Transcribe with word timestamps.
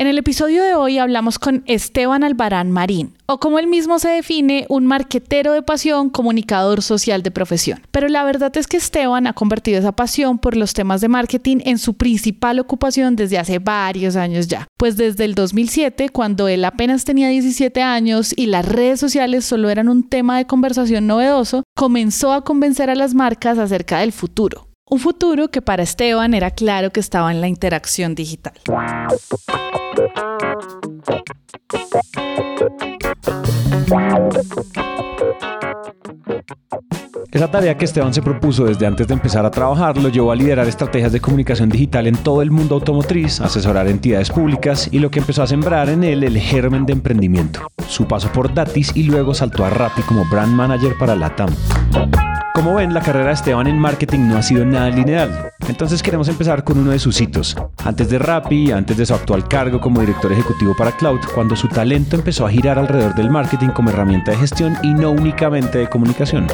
En 0.00 0.06
el 0.06 0.16
episodio 0.16 0.62
de 0.62 0.74
hoy 0.74 0.96
hablamos 0.96 1.38
con 1.38 1.62
Esteban 1.66 2.24
Albarán 2.24 2.70
Marín, 2.70 3.18
o 3.26 3.38
como 3.38 3.58
él 3.58 3.66
mismo 3.66 3.98
se 3.98 4.08
define, 4.08 4.64
un 4.70 4.86
marquetero 4.86 5.52
de 5.52 5.60
pasión, 5.60 6.08
comunicador 6.08 6.80
social 6.80 7.22
de 7.22 7.30
profesión. 7.30 7.82
Pero 7.90 8.08
la 8.08 8.24
verdad 8.24 8.50
es 8.56 8.66
que 8.66 8.78
Esteban 8.78 9.26
ha 9.26 9.34
convertido 9.34 9.78
esa 9.78 9.92
pasión 9.92 10.38
por 10.38 10.56
los 10.56 10.72
temas 10.72 11.02
de 11.02 11.08
marketing 11.08 11.58
en 11.66 11.76
su 11.76 11.98
principal 11.98 12.60
ocupación 12.60 13.14
desde 13.14 13.36
hace 13.36 13.58
varios 13.58 14.16
años 14.16 14.48
ya. 14.48 14.66
Pues 14.78 14.96
desde 14.96 15.26
el 15.26 15.34
2007, 15.34 16.08
cuando 16.08 16.48
él 16.48 16.64
apenas 16.64 17.04
tenía 17.04 17.28
17 17.28 17.82
años 17.82 18.32
y 18.34 18.46
las 18.46 18.64
redes 18.64 19.00
sociales 19.00 19.44
solo 19.44 19.68
eran 19.68 19.90
un 19.90 20.08
tema 20.08 20.38
de 20.38 20.46
conversación 20.46 21.06
novedoso, 21.06 21.62
comenzó 21.76 22.32
a 22.32 22.42
convencer 22.42 22.88
a 22.88 22.94
las 22.94 23.12
marcas 23.12 23.58
acerca 23.58 23.98
del 23.98 24.12
futuro 24.12 24.69
un 24.90 24.98
futuro 24.98 25.48
que 25.48 25.62
para 25.62 25.84
Esteban 25.84 26.34
era 26.34 26.50
claro 26.50 26.90
que 26.90 27.00
estaba 27.00 27.30
en 27.30 27.40
la 27.40 27.48
interacción 27.48 28.14
digital. 28.14 28.52
Esa 37.32 37.48
tarea 37.48 37.76
que 37.76 37.84
Esteban 37.84 38.12
se 38.12 38.22
propuso 38.22 38.64
desde 38.64 38.86
antes 38.86 39.06
de 39.06 39.14
empezar 39.14 39.46
a 39.46 39.50
trabajar 39.52 39.96
lo 39.96 40.08
llevó 40.08 40.32
a 40.32 40.36
liderar 40.36 40.66
estrategias 40.66 41.12
de 41.12 41.20
comunicación 41.20 41.68
digital 41.68 42.08
en 42.08 42.16
todo 42.16 42.42
el 42.42 42.50
mundo 42.50 42.74
automotriz, 42.74 43.40
asesorar 43.40 43.86
entidades 43.86 44.30
públicas 44.30 44.88
y 44.90 44.98
lo 44.98 45.12
que 45.12 45.20
empezó 45.20 45.44
a 45.44 45.46
sembrar 45.46 45.88
en 45.88 46.02
él 46.02 46.24
el 46.24 46.36
germen 46.38 46.86
de 46.86 46.92
emprendimiento. 46.92 47.60
Su 47.86 48.08
paso 48.08 48.32
por 48.32 48.52
Datis 48.52 48.90
y 48.96 49.04
luego 49.04 49.34
saltó 49.34 49.64
a 49.64 49.70
Rappi 49.70 50.02
como 50.02 50.24
brand 50.28 50.52
manager 50.52 50.94
para 50.98 51.14
Latam. 51.14 51.50
Como 52.60 52.74
ven, 52.74 52.92
la 52.92 53.00
carrera 53.00 53.28
de 53.28 53.32
Esteban 53.32 53.66
en 53.68 53.78
marketing 53.78 54.28
no 54.28 54.36
ha 54.36 54.42
sido 54.42 54.66
nada 54.66 54.90
lineal. 54.90 55.50
Entonces 55.66 56.02
queremos 56.02 56.28
empezar 56.28 56.62
con 56.62 56.78
uno 56.78 56.90
de 56.90 56.98
sus 56.98 57.18
hitos. 57.18 57.56
Antes 57.86 58.10
de 58.10 58.18
Rappi, 58.18 58.70
antes 58.70 58.98
de 58.98 59.06
su 59.06 59.14
actual 59.14 59.48
cargo 59.48 59.80
como 59.80 60.00
director 60.00 60.30
ejecutivo 60.30 60.76
para 60.76 60.94
Cloud, 60.94 61.20
cuando 61.34 61.56
su 61.56 61.68
talento 61.68 62.16
empezó 62.16 62.44
a 62.44 62.50
girar 62.50 62.78
alrededor 62.78 63.14
del 63.14 63.30
marketing 63.30 63.68
como 63.68 63.88
herramienta 63.88 64.32
de 64.32 64.36
gestión 64.36 64.76
y 64.82 64.92
no 64.92 65.10
únicamente 65.10 65.78
de 65.78 65.88
comunicación. 65.88 66.48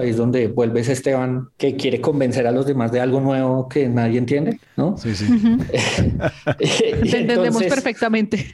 Ahí 0.00 0.08
es 0.08 0.16
donde 0.16 0.48
vuelves 0.48 0.88
Esteban 0.88 1.50
que 1.58 1.76
quiere 1.76 2.00
convencer 2.00 2.46
a 2.46 2.52
los 2.52 2.64
demás 2.64 2.90
de 2.90 3.00
algo 3.00 3.20
nuevo 3.20 3.68
que 3.68 3.86
nadie 3.86 4.16
entiende, 4.16 4.58
¿no? 4.78 4.96
Sí, 4.96 5.14
sí. 5.14 5.26
entendemos 6.58 7.62
perfectamente. 7.64 8.46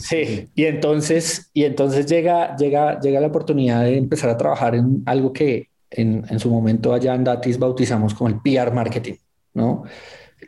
Sí, 0.00 0.48
y 0.54 0.64
entonces, 0.64 1.50
y 1.52 1.64
entonces 1.64 2.06
llega, 2.06 2.56
llega, 2.56 2.98
llega 3.00 3.20
la 3.20 3.26
oportunidad 3.26 3.84
de 3.84 3.96
empezar 3.98 4.30
a 4.30 4.36
trabajar 4.36 4.74
en 4.74 5.02
algo 5.06 5.32
que 5.32 5.68
en, 5.90 6.24
en 6.28 6.38
su 6.38 6.50
momento 6.50 6.94
allá 6.94 7.14
en 7.14 7.24
Datis 7.24 7.58
bautizamos 7.58 8.14
como 8.14 8.28
el 8.28 8.40
PR 8.40 8.72
marketing, 8.72 9.14
¿no? 9.54 9.84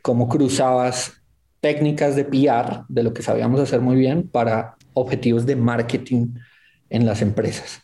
Cómo 0.01 0.29
cruzabas 0.29 1.13
técnicas 1.61 2.17
de 2.17 2.25
PR, 2.25 2.85
de 2.89 3.03
lo 3.03 3.13
que 3.13 3.23
sabíamos 3.23 3.61
hacer 3.61 3.81
muy 3.81 3.97
bien, 3.97 4.29
para 4.29 4.77
objetivos 4.95 5.47
de 5.47 5.57
marketing 5.57 6.29
en 6.91 7.07
las 7.07 7.23
empresas, 7.23 7.83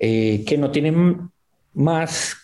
eh, 0.00 0.44
que 0.46 0.56
no 0.58 0.70
tienen 0.70 1.30
más, 1.72 2.36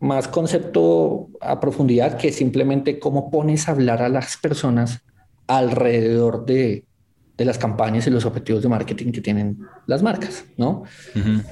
más 0.00 0.26
concepto 0.28 1.28
a 1.40 1.60
profundidad 1.60 2.16
que 2.16 2.32
simplemente 2.32 2.98
cómo 2.98 3.30
pones 3.30 3.68
a 3.68 3.72
hablar 3.72 4.02
a 4.02 4.08
las 4.08 4.36
personas 4.36 5.02
alrededor 5.46 6.44
de, 6.46 6.84
de 7.36 7.44
las 7.44 7.58
campañas 7.58 8.06
y 8.06 8.10
los 8.10 8.24
objetivos 8.24 8.62
de 8.62 8.68
marketing 8.68 9.12
que 9.12 9.20
tienen 9.20 9.58
las 9.86 10.02
marcas, 10.02 10.44
¿no? 10.56 10.84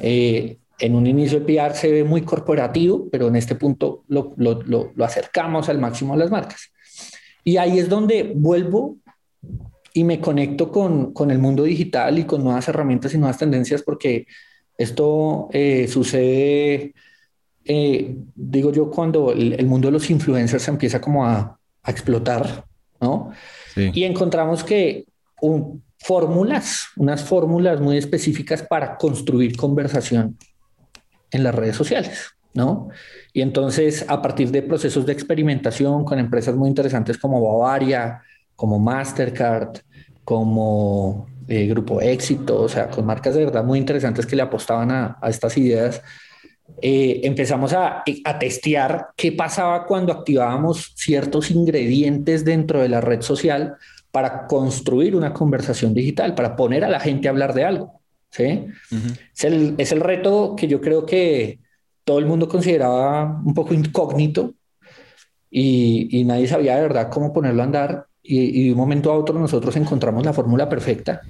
Eh, 0.01 0.59
en 0.79 0.95
un 0.95 1.07
inicio 1.07 1.39
el 1.39 1.45
PR 1.45 1.75
se 1.75 1.91
ve 1.91 2.05
muy 2.05 2.23
corporativo, 2.23 3.09
pero 3.11 3.29
en 3.29 3.37
este 3.37 3.55
punto 3.55 4.05
lo, 4.09 4.35
lo, 4.37 4.63
lo, 4.63 4.93
lo, 4.95 5.05
acercamos 5.05 5.69
al 5.69 5.79
máximo 5.79 6.15
a 6.15 6.17
las 6.17 6.31
marcas. 6.31 6.73
Y 7.45 7.57
ahí 7.57 7.79
es 7.79 7.89
donde 7.89 8.33
vuelvo 8.35 8.97
y 9.95 10.05
me 10.05 10.21
conecto 10.21 10.71
con, 10.71 11.13
con 11.13 11.31
el 11.31 11.39
mundo 11.39 11.65
digital 11.65 12.19
y 12.19 12.25
con 12.25 12.43
nuevas 12.43 12.67
herramientas 12.69 13.15
y 13.15 13.19
nuevas 13.19 13.39
tendencias, 13.39 13.83
porque 13.83 14.27
esto 14.79 15.49
eh, 15.53 15.87
sucede, 15.89 16.95
eh, 17.65 18.17
digo 18.35 18.73
yo, 18.73 18.91
cuando 18.91 19.33
el, 19.33 19.53
el, 19.55 19.67
mundo 19.67 19.89
de 19.89 19.93
los 19.93 20.11
influencers 20.11 20.67
empieza 20.69 21.01
como 21.01 21.27
a, 21.27 21.59
a 21.83 21.91
explotar, 21.91 22.65
¿no? 23.01 23.31
Sí. 23.75 23.91
Y 23.95 24.05
encontramos 24.05 24.65
que 24.65 25.07
un, 25.43 25.83
fórmulas, 25.99 26.89
unas 26.97 27.23
fórmulas 27.23 27.81
muy 27.81 27.97
específicas 27.97 28.63
para 28.63 28.97
construir 28.97 29.57
conversación 29.57 30.37
en 31.31 31.45
las 31.45 31.55
redes 31.55 31.77
sociales, 31.77 32.31
¿no? 32.55 32.89
Y 33.33 33.41
entonces, 33.41 34.05
a 34.09 34.21
partir 34.21 34.51
de 34.51 34.63
procesos 34.63 35.07
de 35.07 35.13
experimentación 35.13 36.05
con 36.05 36.19
empresas 36.19 36.55
muy 36.55 36.69
interesantes 36.69 37.19
como 37.19 37.41
Bavaria, 37.41 38.23
como 38.57 38.79
Mastercard, 38.79 39.79
como 40.25 41.27
eh, 41.49 41.67
Grupo 41.67 42.01
Éxito, 42.01 42.63
o 42.63 42.69
sea, 42.69 42.89
con 42.89 43.07
marcas 43.07 43.35
de 43.35 43.45
verdad 43.45 43.65
muy 43.65 43.79
interesantes 43.79 44.27
que 44.27 44.37
le 44.37 44.43
apostaban 44.43 44.91
a, 44.91 45.19
estas 45.29 45.57
ideas, 45.57 46.03
eh, 46.81 47.21
empezamos 47.25 47.73
a, 47.73 48.03
a, 48.25 48.39
testear 48.39 49.09
qué 49.17 49.33
pasaba 49.33 49.87
cuando 49.87 50.13
activábamos 50.13 50.93
ciertos 50.97 51.51
ingredientes 51.51 52.45
dentro 52.45 52.81
de 52.81 52.89
la 52.89 53.01
red 53.01 53.21
social 53.23 53.77
para 54.13 54.47
construir 54.47 55.17
una 55.17 55.33
conversación 55.33 55.95
digital, 55.95 56.35
para 56.35 56.55
poner 56.55 56.85
a 56.85 56.89
la 56.89 57.01
gente 57.01 57.27
a 57.27 57.31
hablar 57.33 57.55
de 57.55 57.65
algo. 57.65 58.01
¿sí? 58.31 58.67
Uh 58.91 58.95
-huh. 58.95 59.19
es, 59.35 59.45
el, 59.45 59.75
es 59.79 59.91
el 59.91 60.01
reto 60.01 60.55
que 60.57 60.69
yo 60.69 60.81
creo 60.81 61.05
que 61.05 61.59
todo 62.05 62.19
el 62.19 62.27
mundo 62.27 62.47
consideraba 62.47 63.41
un 63.45 63.55
poco 63.55 63.75
incógnito 63.75 64.55
y, 65.51 66.09
y 66.19 66.25
nadie 66.25 66.47
sabía 66.47 66.77
de 66.77 66.83
verdad 66.83 67.09
cómo 67.11 67.33
ponerlo 67.33 67.63
a 67.63 67.65
andar. 67.65 68.07
Y, 68.23 68.39
y, 68.39 68.67
de 68.67 68.73
un 68.73 68.79
momento 68.79 69.11
a 69.11 69.17
otro 69.17 69.37
nosotros 69.39 69.75
encontramos 69.77 70.25
la 70.25 70.33
fórmula 70.33 70.69
perfecta 70.69 71.23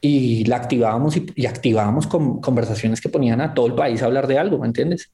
y 0.00 0.44
la 0.44 0.56
activábamos 0.56 1.16
y, 1.16 1.26
y 1.34 1.46
activábamos 1.46 2.06
con 2.06 2.40
conversaciones 2.40 3.00
que 3.00 3.08
ponían 3.08 3.40
a 3.40 3.52
todo 3.54 3.66
el 3.66 3.74
país 3.74 4.02
a 4.02 4.06
hablar 4.06 4.26
de 4.26 4.38
algo, 4.38 4.58
¿me 4.58 4.66
entiendes? 4.66 5.10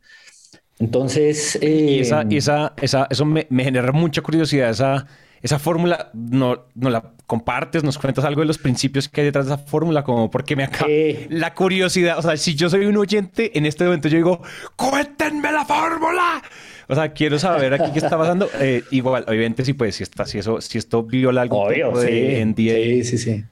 Entonces... 0.78 1.56
Eh, 1.62 1.96
y 1.96 2.00
esa, 2.00 2.22
esa, 2.28 2.72
esa, 2.82 3.06
eso 3.08 3.24
me, 3.24 3.46
me 3.50 3.64
genera 3.64 3.92
mucha 3.92 4.20
curiosidad, 4.20 4.70
esa 4.70 5.06
esa 5.42 5.58
fórmula 5.58 6.10
no, 6.12 6.66
no 6.74 6.90
la 6.90 7.12
compartes, 7.26 7.82
nos 7.82 7.96
cuentas 7.96 8.24
algo 8.24 8.40
de 8.40 8.46
los 8.46 8.58
principios 8.58 9.08
que 9.08 9.22
hay 9.22 9.26
detrás 9.26 9.46
de 9.46 9.54
esa 9.54 9.62
fórmula, 9.62 10.04
como 10.04 10.30
porque 10.30 10.56
me 10.56 10.64
acaba 10.64 10.90
eh. 10.90 11.26
la 11.30 11.54
curiosidad. 11.54 12.18
O 12.18 12.22
sea, 12.22 12.36
si 12.36 12.54
yo 12.54 12.68
soy 12.68 12.84
un 12.86 12.96
oyente, 12.96 13.56
en 13.56 13.66
este 13.66 13.84
momento 13.84 14.08
yo 14.08 14.16
digo, 14.16 14.42
cuéntenme 14.76 15.50
la 15.50 15.64
fórmula. 15.64 16.42
O 16.88 16.94
sea, 16.94 17.12
quiero 17.12 17.38
saber 17.38 17.72
aquí 17.72 17.90
qué 17.92 18.00
está 18.00 18.18
pasando. 18.18 18.48
Eh, 18.60 18.82
igual, 18.90 19.24
obviamente, 19.26 19.64
si 19.64 19.72
pues, 19.72 19.94
si, 19.94 20.02
está, 20.02 20.26
si, 20.26 20.38
eso, 20.38 20.60
si 20.60 20.76
esto 20.76 21.02
viola 21.04 21.42
algo 21.42 21.62
Obvio, 21.62 21.92
de 21.92 22.36
sí. 22.36 22.44
NDA. 22.44 22.74
Sí, 22.74 23.04
sí, 23.04 23.18
sí. 23.18 23.44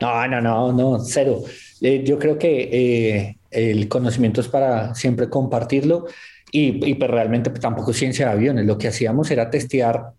No, 0.00 0.28
no, 0.28 0.40
no, 0.40 0.72
no, 0.72 0.98
cero. 1.00 1.42
Eh, 1.80 2.04
yo 2.04 2.18
creo 2.18 2.38
que 2.38 2.68
eh, 2.70 3.38
el 3.50 3.88
conocimiento 3.88 4.40
es 4.40 4.48
para 4.48 4.94
siempre 4.94 5.28
compartirlo 5.28 6.06
y, 6.52 6.88
y 6.88 6.94
pues 6.94 7.10
realmente 7.10 7.50
tampoco 7.50 7.92
ciencia 7.92 8.26
de 8.26 8.32
aviones. 8.32 8.66
Lo 8.66 8.78
que 8.78 8.88
hacíamos 8.88 9.30
era 9.30 9.50
testear 9.50 10.12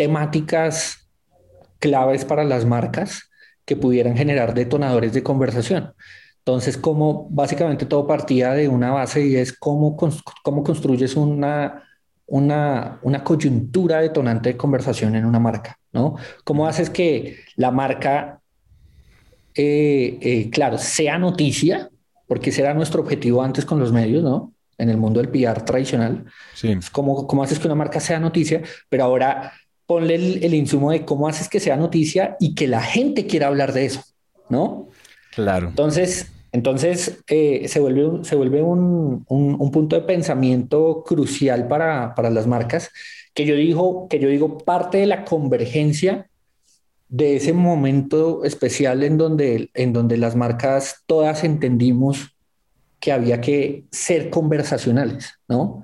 temáticas 0.00 1.10
claves 1.78 2.24
para 2.24 2.42
las 2.42 2.64
marcas 2.64 3.30
que 3.66 3.76
pudieran 3.76 4.16
generar 4.16 4.54
detonadores 4.54 5.12
de 5.12 5.22
conversación. 5.22 5.92
Entonces, 6.38 6.78
como 6.78 7.28
básicamente 7.28 7.84
todo 7.84 8.06
partía 8.06 8.54
de 8.54 8.66
una 8.66 8.92
base 8.92 9.26
y 9.26 9.36
es 9.36 9.52
cómo, 9.52 9.98
cómo 10.42 10.64
construyes 10.64 11.16
una, 11.16 11.84
una, 12.24 12.98
una 13.02 13.22
coyuntura 13.22 14.00
detonante 14.00 14.48
de 14.48 14.56
conversación 14.56 15.16
en 15.16 15.26
una 15.26 15.38
marca, 15.38 15.78
¿no? 15.92 16.16
¿Cómo 16.44 16.66
haces 16.66 16.88
que 16.88 17.36
la 17.56 17.70
marca, 17.70 18.40
eh, 19.54 20.18
eh, 20.22 20.48
claro, 20.48 20.78
sea 20.78 21.18
noticia? 21.18 21.90
Porque 22.26 22.48
ese 22.48 22.62
era 22.62 22.72
nuestro 22.72 23.02
objetivo 23.02 23.42
antes 23.42 23.66
con 23.66 23.78
los 23.78 23.92
medios, 23.92 24.22
¿no? 24.22 24.54
En 24.78 24.88
el 24.88 24.96
mundo 24.96 25.20
del 25.20 25.28
PR 25.28 25.60
tradicional. 25.62 26.24
Sí. 26.54 26.74
¿Cómo, 26.90 27.26
¿Cómo 27.26 27.42
haces 27.42 27.58
que 27.58 27.68
una 27.68 27.74
marca 27.74 28.00
sea 28.00 28.18
noticia? 28.18 28.62
Pero 28.88 29.04
ahora 29.04 29.52
ponle 29.90 30.14
el, 30.14 30.44
el, 30.44 30.54
insumo 30.54 30.92
de 30.92 31.04
cómo 31.04 31.26
haces 31.26 31.48
que 31.48 31.58
sea 31.58 31.76
noticia 31.76 32.36
y 32.38 32.54
que 32.54 32.68
la 32.68 32.80
gente 32.80 33.26
quiera 33.26 33.48
hablar 33.48 33.72
de 33.72 33.86
eso, 33.86 34.04
¿no? 34.48 34.88
Claro. 35.34 35.66
Entonces, 35.66 36.30
entonces 36.52 37.18
eh, 37.26 37.66
se 37.66 37.80
vuelve, 37.80 38.24
se 38.24 38.36
vuelve 38.36 38.62
un, 38.62 39.24
un, 39.26 39.56
un, 39.58 39.70
punto 39.72 39.96
de 39.96 40.02
pensamiento 40.02 41.02
crucial 41.04 41.66
para, 41.66 42.14
para 42.14 42.30
las 42.30 42.46
marcas, 42.46 42.92
que 43.34 43.44
yo, 43.44 43.56
digo, 43.56 44.06
que 44.08 44.20
yo 44.20 44.28
digo 44.28 44.58
parte 44.58 44.98
de 44.98 45.06
la 45.06 45.24
convergencia 45.24 46.30
de 47.08 47.34
ese 47.34 47.52
momento 47.52 48.44
especial 48.44 49.02
en 49.02 49.18
donde, 49.18 49.70
en 49.74 49.92
donde 49.92 50.18
las 50.18 50.36
marcas 50.36 51.02
todas 51.06 51.42
entendimos 51.42 52.36
que 53.00 53.10
había 53.10 53.40
que 53.40 53.86
ser 53.90 54.30
conversacionales, 54.30 55.34
¿no? 55.48 55.82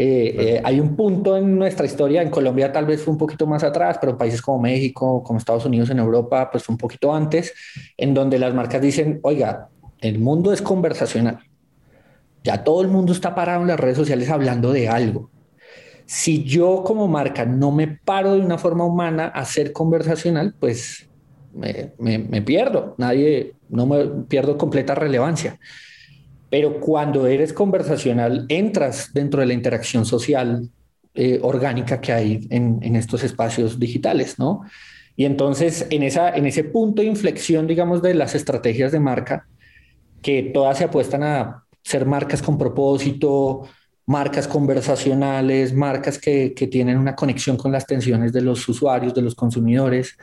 Eh, 0.00 0.36
eh, 0.38 0.60
hay 0.62 0.78
un 0.78 0.94
punto 0.94 1.36
en 1.36 1.58
nuestra 1.58 1.84
historia, 1.84 2.22
en 2.22 2.30
Colombia 2.30 2.70
tal 2.70 2.86
vez 2.86 3.02
fue 3.02 3.10
un 3.10 3.18
poquito 3.18 3.48
más 3.48 3.64
atrás, 3.64 3.98
pero 4.00 4.16
países 4.16 4.40
como 4.40 4.60
México, 4.60 5.24
como 5.24 5.40
Estados 5.40 5.64
Unidos, 5.64 5.90
en 5.90 5.98
Europa, 5.98 6.48
pues 6.52 6.68
un 6.68 6.78
poquito 6.78 7.12
antes, 7.12 7.52
en 7.96 8.14
donde 8.14 8.38
las 8.38 8.54
marcas 8.54 8.80
dicen, 8.80 9.18
oiga, 9.24 9.70
el 10.00 10.20
mundo 10.20 10.52
es 10.52 10.62
conversacional. 10.62 11.40
Ya 12.44 12.62
todo 12.62 12.80
el 12.82 12.86
mundo 12.86 13.12
está 13.12 13.34
parado 13.34 13.62
en 13.62 13.66
las 13.66 13.80
redes 13.80 13.96
sociales 13.96 14.30
hablando 14.30 14.72
de 14.72 14.88
algo. 14.88 15.30
Si 16.06 16.44
yo 16.44 16.84
como 16.84 17.08
marca 17.08 17.44
no 17.44 17.72
me 17.72 17.88
paro 17.88 18.34
de 18.34 18.40
una 18.40 18.56
forma 18.56 18.84
humana 18.84 19.26
a 19.26 19.44
ser 19.44 19.72
conversacional, 19.72 20.54
pues 20.60 21.08
me, 21.52 21.92
me, 21.98 22.40
pierdo. 22.42 22.94
Nadie, 22.98 23.54
no 23.68 23.84
me 23.84 24.04
pierdo 24.28 24.56
completa 24.56 24.94
relevancia. 24.94 25.58
Pero 26.50 26.80
cuando 26.80 27.26
eres 27.26 27.52
conversacional, 27.52 28.46
entras 28.48 29.12
dentro 29.12 29.40
de 29.40 29.46
la 29.46 29.54
interacción 29.54 30.06
social 30.06 30.70
eh, 31.14 31.38
orgánica 31.42 32.00
que 32.00 32.12
hay 32.12 32.46
en, 32.50 32.78
en, 32.82 32.96
estos 32.96 33.24
espacios 33.24 33.78
digitales, 33.78 34.38
¿no? 34.38 34.62
Y 35.16 35.24
entonces, 35.24 35.86
en, 35.90 36.04
esa, 36.04 36.30
en 36.30 36.46
ese 36.46 36.64
punto 36.64 37.02
de 37.02 37.08
inflexión, 37.08 37.66
digamos, 37.66 38.02
de 38.02 38.14
las 38.14 38.34
estrategias 38.34 38.92
de 38.92 39.00
marca, 39.00 39.46
que 40.22 40.42
todas 40.54 40.78
se 40.78 40.84
apuestan 40.84 41.24
a 41.24 41.64
ser 41.82 42.06
marcas 42.06 42.40
con 42.40 42.56
propósito, 42.56 43.68
marcas 44.06 44.46
conversacionales, 44.46 45.74
marcas 45.74 46.18
que, 46.18 46.54
que, 46.54 46.66
tienen 46.66 46.96
una 46.96 47.14
conexión 47.14 47.56
con 47.56 47.72
las 47.72 47.84
tensiones 47.84 48.32
de 48.32 48.40
los 48.40 48.66
usuarios, 48.68 49.12
de 49.12 49.22
los 49.22 49.34
consumidores. 49.34 50.16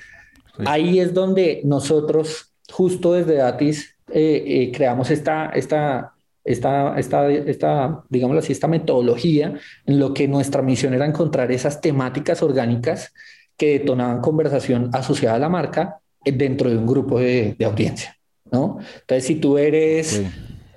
Ahí 0.66 1.00
es 1.00 1.14
donde 1.14 1.62
nosotros, 1.66 2.54
justo 2.72 3.14
desde 3.14 3.36
Datis, 3.36 3.96
eh, 4.12 4.44
eh, 4.46 4.72
creamos 4.74 5.12
esta, 5.12 5.50
esta, 5.50 6.15
esta, 6.46 6.98
esta, 6.98 7.30
esta, 7.30 8.04
digámoslo 8.10 8.40
así, 8.40 8.52
esta 8.54 8.68
metodología 8.68 9.56
en 9.86 10.00
lo 10.00 10.14
que 10.14 10.28
nuestra 10.28 10.62
misión 10.62 10.94
era 10.94 11.06
encontrar 11.06 11.52
esas 11.52 11.82
temáticas 11.82 12.42
orgánicas 12.44 13.14
que 13.58 13.80
detonaban 13.80 14.22
conversación 14.22 14.90
asociada 14.94 15.36
a 15.36 15.40
la 15.40 15.50
marca 15.50 16.00
dentro 16.24 16.70
de 16.70 16.78
un 16.78 16.86
grupo 16.86 17.20
de, 17.20 17.56
de 17.58 17.66
audiencia, 17.66 18.18
¿no? 18.52 18.78
Entonces, 19.02 19.26
si 19.26 19.36
tú 19.36 19.58
eres 19.58 20.22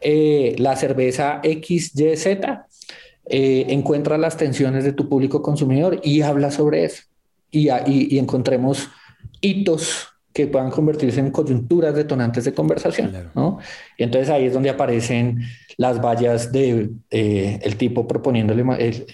eh, 0.00 0.54
la 0.58 0.76
cerveza 0.76 1.40
XYZ, 1.42 2.26
eh, 3.30 3.66
encuentra 3.68 4.16
las 4.16 4.36
tensiones 4.36 4.84
de 4.84 4.92
tu 4.92 5.08
público 5.08 5.42
consumidor 5.42 6.00
y 6.02 6.22
habla 6.22 6.50
sobre 6.50 6.84
eso. 6.84 7.02
Y, 7.50 7.68
y, 7.86 8.18
encontremos 8.18 8.88
hitos 9.40 10.08
que 10.38 10.46
puedan 10.46 10.70
convertirse 10.70 11.18
en 11.18 11.32
coyunturas 11.32 11.96
detonantes 11.96 12.44
de 12.44 12.54
conversación, 12.54 13.12
¿no? 13.34 13.58
Y 13.96 14.04
entonces 14.04 14.30
ahí 14.30 14.44
es 14.44 14.52
donde 14.52 14.70
aparecen 14.70 15.40
las 15.76 16.00
vallas 16.00 16.52
de 16.52 16.90
eh, 17.10 17.58
el 17.60 17.74
tipo 17.74 18.06
proponiéndole 18.06 18.62
el, 18.78 19.04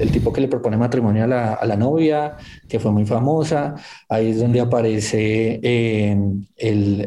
el, 0.00 0.10
tipo 0.10 0.32
que 0.32 0.40
le 0.40 0.48
propone 0.48 0.76
matrimonio 0.76 1.22
a 1.22 1.28
la, 1.28 1.54
a 1.54 1.64
la, 1.66 1.76
novia, 1.76 2.36
que 2.68 2.80
fue 2.80 2.90
muy 2.90 3.06
famosa. 3.06 3.76
Ahí 4.08 4.30
es 4.30 4.40
donde 4.40 4.58
aparece 4.58 5.60
eh, 5.62 6.16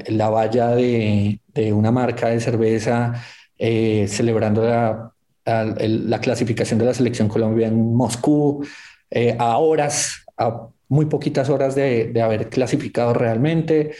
la 0.07 0.29
valla 0.29 0.69
de, 0.69 1.41
de, 1.53 1.73
una 1.73 1.91
marca 1.91 2.29
de 2.29 2.39
cerveza 2.39 3.13
celebrando 3.57 4.63
la 4.63 5.11
la 5.45 6.21
clasificación 6.21 6.79
de 6.79 6.85
la 6.85 6.94
selección 6.94 7.27
Colombia 7.27 7.67
en 7.67 7.94
Moscú, 7.95 8.63
eh, 9.09 9.35
a 9.39 9.57
horas, 9.57 10.23
a 10.38 10.69
muy 10.89 11.06
poquitas 11.06 11.50
horas 11.50 11.75
de, 11.75 12.12
haber 12.21 12.50
clasificado 12.50 13.13
realmente. 13.13 13.91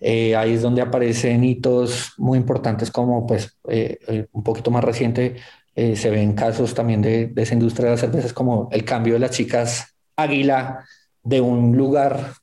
Eh, 0.00 0.34
ahí 0.34 0.54
es 0.54 0.62
donde 0.62 0.82
aparecen 0.82 1.44
hitos 1.44 2.14
muy 2.16 2.38
importantes 2.38 2.90
como 2.90 3.26
pues 3.26 3.58
eh, 3.68 4.26
un 4.32 4.42
poquito 4.42 4.70
más 4.70 4.82
reciente 4.82 5.36
se 5.72 6.10
ven 6.10 6.34
casos 6.34 6.74
también 6.74 7.00
de, 7.00 7.28
de, 7.28 7.42
esa 7.42 7.54
industria 7.54 7.86
de 7.86 7.90
las 7.92 8.00
cervezas 8.00 8.34
como 8.34 8.68
el 8.70 8.84
cambio 8.84 9.14
de 9.14 9.20
las 9.20 9.30
chicas 9.30 9.94
águila 10.14 10.84
de 11.22 11.40
un 11.40 11.74
lugar 11.74 12.34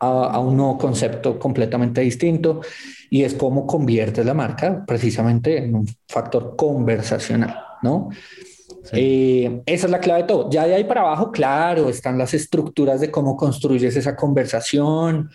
a, 0.00 0.06
a, 0.08 0.38
un 0.38 0.56
nuevo 0.56 0.76
concepto 0.76 1.38
completamente 1.38 2.02
distinto 2.02 2.60
y 3.08 3.22
es 3.22 3.34
cómo 3.34 3.66
convierte 3.66 4.22
la 4.22 4.34
marca 4.34 4.84
precisamente 4.84 5.56
en 5.64 5.76
un 5.76 5.88
factor 6.08 6.56
conversacional. 6.56 7.64
¿no? 7.84 8.08
Eh, 8.92 9.62
esa 9.66 9.86
es 9.86 9.90
la 9.90 10.00
clave 10.00 10.22
de 10.22 10.28
todo. 10.28 10.50
Ya 10.50 10.66
de 10.66 10.74
ahí 10.74 10.84
para 10.84 11.02
abajo, 11.02 11.30
claro, 11.30 11.88
están 11.88 12.18
las 12.18 12.34
estructuras 12.34 13.00
de 13.00 13.10
cómo 13.10 13.36
construyes 13.36 13.96
esa 13.96 14.16
conversación, 14.16 15.30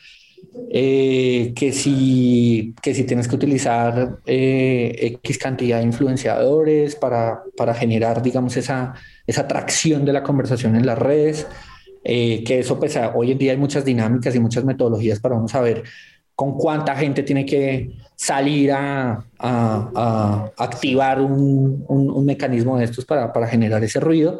eh, 0.71 1.53
que, 1.55 1.71
si, 1.71 2.73
que 2.81 2.93
si 2.93 3.03
tienes 3.03 3.27
que 3.27 3.35
utilizar 3.35 4.19
eh, 4.25 5.17
X 5.21 5.37
cantidad 5.37 5.79
de 5.79 5.85
influenciadores 5.85 6.95
para, 6.95 7.43
para, 7.57 7.73
generar, 7.73 8.21
digamos, 8.21 8.55
esa, 8.57 8.93
esa 9.27 9.41
atracción 9.41 10.05
de 10.05 10.13
la 10.13 10.23
conversación 10.23 10.75
en 10.75 10.85
las 10.85 10.97
redes, 10.97 11.47
que 12.03 12.59
eso, 12.59 12.79
pues, 12.79 12.97
hoy 13.13 13.31
en 13.33 13.37
día 13.37 13.51
hay 13.51 13.57
muchas 13.57 13.85
dinámicas 13.85 14.33
y 14.33 14.39
muchas 14.39 14.63
metodologías 14.63 15.19
para 15.19 15.35
uno 15.35 15.47
saber 15.47 15.83
con 16.39 16.53
cuánta 16.53 16.95
gente 16.95 17.24
tiene 17.24 17.45
que 17.45 17.97
salir 18.15 18.71
a, 18.71 19.25
a, 19.38 20.51
activar 20.56 21.19
un, 21.19 21.83
un, 21.86 22.25
mecanismo 22.25 22.77
de 22.77 22.86
estos 22.86 23.03
para, 23.03 23.33
para 23.33 23.45
generar 23.45 23.83
ese 23.83 24.00
ruido. 24.00 24.39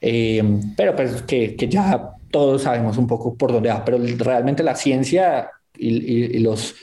Eh, 0.00 0.44
pero 0.76 0.94
pues 0.94 1.22
que, 1.22 1.56
que, 1.56 1.66
ya 1.66 2.12
todos 2.30 2.62
sabemos 2.62 2.98
un 2.98 3.08
poco 3.08 3.34
por 3.34 3.50
dónde 3.50 3.68
va, 3.68 3.84
pero 3.84 3.98
realmente 4.18 4.62
la 4.62 4.76
ciencia 4.76 5.50
y, 5.76 6.36
y, 6.36 6.38
los, 6.38 6.76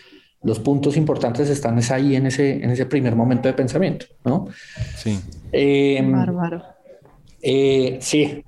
los 0.44 0.60
puntos 0.60 0.98
importantes 0.98 1.50
están 1.50 1.80
es 1.80 1.90
ahí 1.90 2.18
en 2.18 2.25
ese, 2.25 2.62
en 2.62 2.69
ese 2.69 2.88
primer 2.88 3.16
momento 3.16 3.48
de 3.48 3.54
pensamiento, 3.54 4.08
¿no? 4.25 4.50
Sí. 4.98 5.18
Eh, 5.54 6.06
Bárbaro. 6.06 6.62
Eh, 7.42 8.00
sí. 8.02 8.44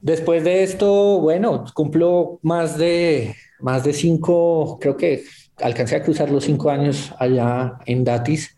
Después 0.00 0.44
de 0.44 0.62
esto, 0.62 1.20
bueno, 1.20 1.66
cumplo 1.74 2.38
más 2.40 2.78
de 2.78 3.34
más 3.60 3.84
de 3.84 3.92
cinco, 3.92 4.78
creo 4.80 4.96
que 4.96 5.24
alcancé 5.58 5.96
a 5.96 6.02
cruzar 6.02 6.30
los 6.30 6.44
cinco 6.44 6.70
años 6.70 7.12
allá 7.18 7.78
en 7.86 8.04
Datis 8.04 8.56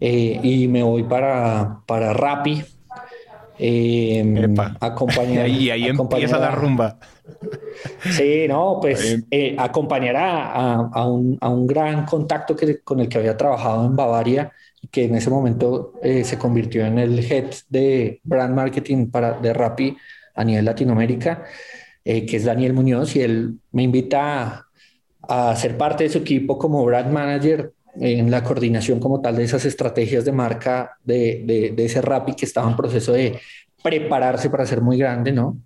eh, 0.00 0.40
y 0.42 0.68
me 0.68 0.82
voy 0.82 1.04
para, 1.04 1.80
para 1.86 2.12
Rappi. 2.12 2.62
Eh, 3.60 4.46
acompañar, 4.78 5.48
y 5.48 5.70
ahí, 5.70 5.86
empieza 5.86 6.38
la 6.38 6.52
rumba. 6.52 6.98
Sí, 8.10 8.46
no, 8.48 8.78
pues 8.80 9.18
eh, 9.30 9.56
acompañar 9.58 10.16
a, 10.16 10.74
a, 10.76 11.06
un, 11.06 11.36
a, 11.40 11.48
un, 11.48 11.66
gran 11.66 12.06
contacto 12.06 12.54
que, 12.54 12.80
con 12.80 13.00
el 13.00 13.08
que 13.08 13.18
había 13.18 13.36
trabajado 13.36 13.84
en 13.86 13.96
Bavaria 13.96 14.52
y 14.80 14.88
que 14.88 15.04
en 15.04 15.16
ese 15.16 15.28
momento 15.28 15.94
eh, 16.02 16.24
se 16.24 16.38
convirtió 16.38 16.86
en 16.86 16.98
el 16.98 17.18
head 17.18 17.50
de 17.68 18.20
brand 18.22 18.54
marketing 18.54 19.10
para, 19.10 19.32
de 19.32 19.52
Rappi 19.52 19.96
a 20.34 20.44
nivel 20.44 20.64
Latinoamérica. 20.64 21.44
Eh, 22.10 22.24
que 22.24 22.38
es 22.38 22.44
Daniel 22.46 22.72
Muñoz, 22.72 23.16
y 23.16 23.20
él 23.20 23.58
me 23.70 23.82
invita 23.82 24.66
a, 25.28 25.56
ser 25.56 25.76
parte 25.76 26.04
de 26.04 26.08
su 26.08 26.16
equipo 26.16 26.56
como 26.56 26.82
brand 26.82 27.12
manager 27.12 27.74
en 28.00 28.30
la 28.30 28.42
coordinación 28.42 28.98
como 28.98 29.20
tal 29.20 29.36
de 29.36 29.44
esas 29.44 29.66
estrategias 29.66 30.24
de 30.24 30.32
marca 30.32 30.96
de, 31.04 31.42
de, 31.76 31.84
ese 31.84 32.00
Rappi 32.00 32.32
que 32.32 32.46
estaba 32.46 32.70
en 32.70 32.78
proceso 32.78 33.12
de 33.12 33.38
prepararse 33.82 34.48
para 34.48 34.64
ser 34.64 34.80
muy 34.80 34.96
grande, 34.96 35.32
¿no? 35.32 35.58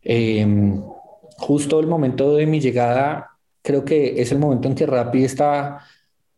Em, 0.00 0.80
justo 1.36 1.78
el 1.78 1.88
momento 1.88 2.36
de 2.36 2.46
mi 2.46 2.58
llegada, 2.58 3.28
creo 3.60 3.84
que 3.84 4.14
es 4.22 4.32
el 4.32 4.38
momento 4.38 4.68
en 4.68 4.74
que 4.74 4.86
Rappi 4.86 5.24
está 5.24 5.80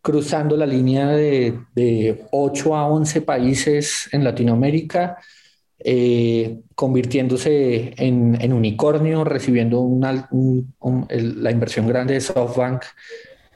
cruzando 0.02 0.56
la 0.56 0.66
línea 0.66 1.10
de, 1.10 1.60
de 1.76 2.24
8 2.32 2.74
a 2.74 2.88
11 2.88 3.20
países 3.20 4.08
en 4.10 4.24
Latinoamérica 4.24 5.16
eh, 5.86 6.60
convirtiéndose 6.74 7.92
en, 7.98 8.52
unicornio, 8.54 9.22
recibiendo 9.22 9.80
una, 9.80 10.28
la 11.10 11.50
inversión 11.50 11.86
grande 11.86 12.14
de 12.14 12.22
SoftBank, 12.22 12.82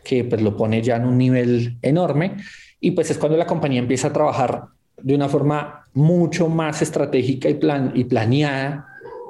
que 0.04 0.24
pues 0.24 0.42
lo 0.42 0.54
pone 0.54 0.82
ya 0.82 0.96
en 0.96 1.06
un 1.06 1.16
nivel 1.16 1.78
enorme. 1.80 2.36
Y 2.80 2.90
pues 2.90 3.10
es 3.10 3.16
cuando 3.16 3.38
la 3.38 3.46
compañía 3.46 3.80
empieza 3.80 4.08
a 4.08 4.12
trabajar 4.12 4.64
de 4.98 5.14
una 5.14 5.28
forma 5.28 5.84
mucho 5.94 6.48
más 6.48 6.82
estratégica 6.82 7.48
y, 7.48 7.54
plan, 7.54 7.92
y 7.94 8.04
planeada 8.04 8.86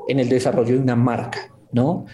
en 0.09 0.19
el 0.19 0.29
desarrollo 0.29 0.75
de 0.75 0.81
una 0.81 0.97
marca. 0.97 1.39
¿no? 1.71 2.07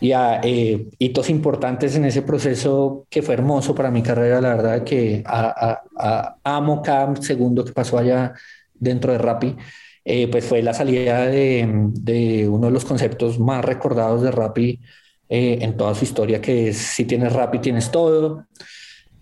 Y 0.00 0.10
a, 0.10 0.40
eh, 0.42 0.88
hitos 0.98 1.30
importantes 1.30 1.94
en 1.94 2.04
ese 2.04 2.22
proceso 2.22 3.06
que 3.08 3.22
fue 3.22 3.34
hermoso 3.34 3.74
para 3.74 3.90
mi 3.92 4.02
carrera, 4.02 4.40
la 4.40 4.56
verdad 4.56 4.82
que 4.82 5.22
amo 5.24 6.82
cada 6.82 7.14
segundo 7.16 7.64
que 7.64 7.72
pasó 7.72 7.98
allá 7.98 8.32
dentro 8.74 9.12
de 9.12 9.18
Rappi. 9.18 9.56
Eh, 10.04 10.28
pues 10.28 10.44
fue 10.44 10.62
la 10.62 10.74
salida 10.74 11.26
de, 11.26 12.48
uno 12.48 12.66
de 12.66 12.72
los 12.72 12.84
conceptos 12.84 13.38
más 13.38 13.64
recordados 13.64 14.22
de 14.22 14.32
Rappi 14.32 14.80
eh, 15.28 15.58
en 15.60 15.76
toda 15.76 15.94
su 15.94 16.04
historia, 16.04 16.40
que 16.40 16.68
es 16.68 16.76
si 16.76 17.04
tienes 17.04 17.32
Rappi 17.32 17.60
tienes 17.60 17.90
todo. 17.90 18.46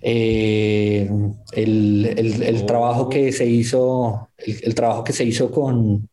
Eh, 0.02 1.10
el, 1.52 2.64
trabajo 2.66 3.08
que 3.08 3.32
se 3.32 3.44
hizo, 3.44 4.30
el, 4.38 4.75
trabajo 4.75 5.04
que 5.04 5.12
se 5.12 5.25
hizo 5.25 5.50
con, 5.50 6.08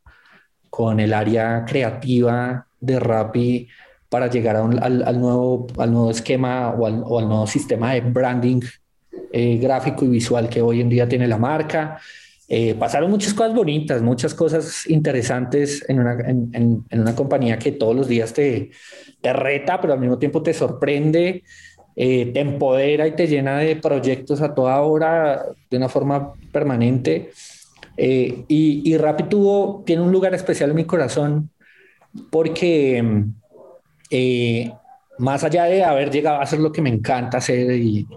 con 0.70 1.00
el 1.00 1.14
área 1.14 1.64
creativa 1.66 2.68
de 2.80 3.00
Rappi 3.00 3.68
para 4.10 4.28
llegar 4.28 4.56
al, 4.56 5.20
nuevo, 5.20 5.68
al 5.78 5.92
nuevo 5.92 6.12
esquema 6.12 6.70
o 6.70 6.86
al, 6.86 7.00
nuevo 7.28 7.48
sistema 7.48 7.94
de 7.94 8.02
branding 8.02 8.62
eh, 9.32 9.58
gráfico 9.58 10.06
y 10.06 10.10
visual 10.10 10.50
que 10.50 10.62
hoy 10.62 10.82
en 10.82 10.90
día 10.90 11.08
tiene 11.08 11.28
la 11.28 11.38
marca. 11.38 12.00
Eh, 12.48 12.76
pasaron 12.76 13.12
muchas 13.12 13.34
cosas 13.34 13.54
bonitas, 13.54 14.02
muchas 14.02 14.34
cosas 14.34 14.88
interesantes 14.90 15.84
en 15.90 16.00
una, 16.00 16.14
en, 16.14 16.86
una 16.92 17.16
compañía 17.16 17.60
que 17.60 17.74
todos 17.74 17.96
los 17.96 18.08
días 18.08 18.34
te, 18.34 18.72
te, 19.22 19.34
reta, 19.34 19.82
pero 19.82 19.94
al 19.94 20.00
mismo 20.00 20.18
tiempo 20.18 20.42
te 20.42 20.54
sorprende, 20.54 21.44
eh, 21.96 22.28
te 22.28 22.40
empodera 22.40 23.06
y 23.08 23.12
te 23.12 23.28
llena 23.28 23.60
de 23.60 23.76
proyectos 23.76 24.42
a 24.42 24.56
toda 24.56 24.82
hora 24.82 25.44
de 25.70 25.78
una 25.78 25.90
forma 25.90 26.34
permanente. 26.52 27.32
y, 27.98 28.46
y 28.48 28.98
Rappi 28.98 29.24
tuvo, 29.24 29.84
tiene 29.86 30.02
un 30.04 30.12
lugar 30.12 30.34
especial 30.34 30.70
en 30.70 30.76
mi 30.78 30.86
corazón 30.86 31.50
porque 32.30 33.04
eh, 34.10 34.72
más 35.18 35.44
allá 35.44 35.66
de 35.66 35.84
haber 35.84 36.12
llegado 36.12 36.38
a 36.38 36.44
hacer 36.44 36.60
lo 36.60 36.72
que 36.72 36.82
me 36.82 36.90
encanta 36.90 37.40
hacer 37.40 37.72
y, 37.72 38.08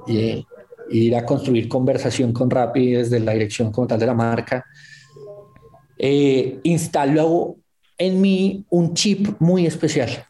ir 0.91 1.17
a 1.17 1.25
construir 1.25 1.69
conversación 1.69 2.33
con 2.33 2.51
Rappi 2.51 2.93
desde 2.93 3.21
la 3.21 3.33
dirección 3.33 3.71
como 3.71 3.87
tal 3.87 4.01
de 4.01 4.07
la 4.07 4.15
marca, 4.15 4.65
eh, 5.99 6.59
instaló 6.63 7.57
en 7.99 8.21
mí 8.21 8.65
un 8.71 8.95
chip 8.95 9.29
muy 9.39 9.67
especial, 9.67 10.27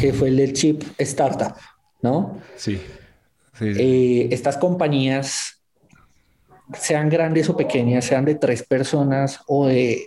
que 0.00 0.12
fue 0.12 0.28
el 0.28 0.36
del 0.36 0.52
chip 0.52 0.82
startup, 0.98 1.54
¿no? 2.02 2.38
Sí. 2.56 2.80
Eh, 3.60 4.28
estas 4.30 4.56
compañías, 4.56 5.62
sean 6.78 7.08
grandes 7.08 7.48
o 7.48 7.56
pequeñas, 7.56 8.04
sean 8.04 8.24
de 8.24 8.34
tres 8.34 8.62
personas 8.62 9.40
o 9.46 9.66
de, 9.66 10.06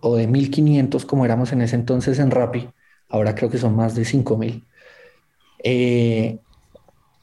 o 0.00 0.16
de 0.16 0.26
1500 0.26 1.04
como 1.04 1.24
éramos 1.24 1.52
en 1.52 1.62
ese 1.62 1.76
entonces 1.76 2.18
en 2.18 2.30
Rappi, 2.30 2.68
ahora 3.08 3.34
creo 3.34 3.50
que 3.50 3.58
son 3.58 3.74
más 3.74 3.94
de 3.94 4.04
5000. 4.04 4.64
Eh, 5.64 6.38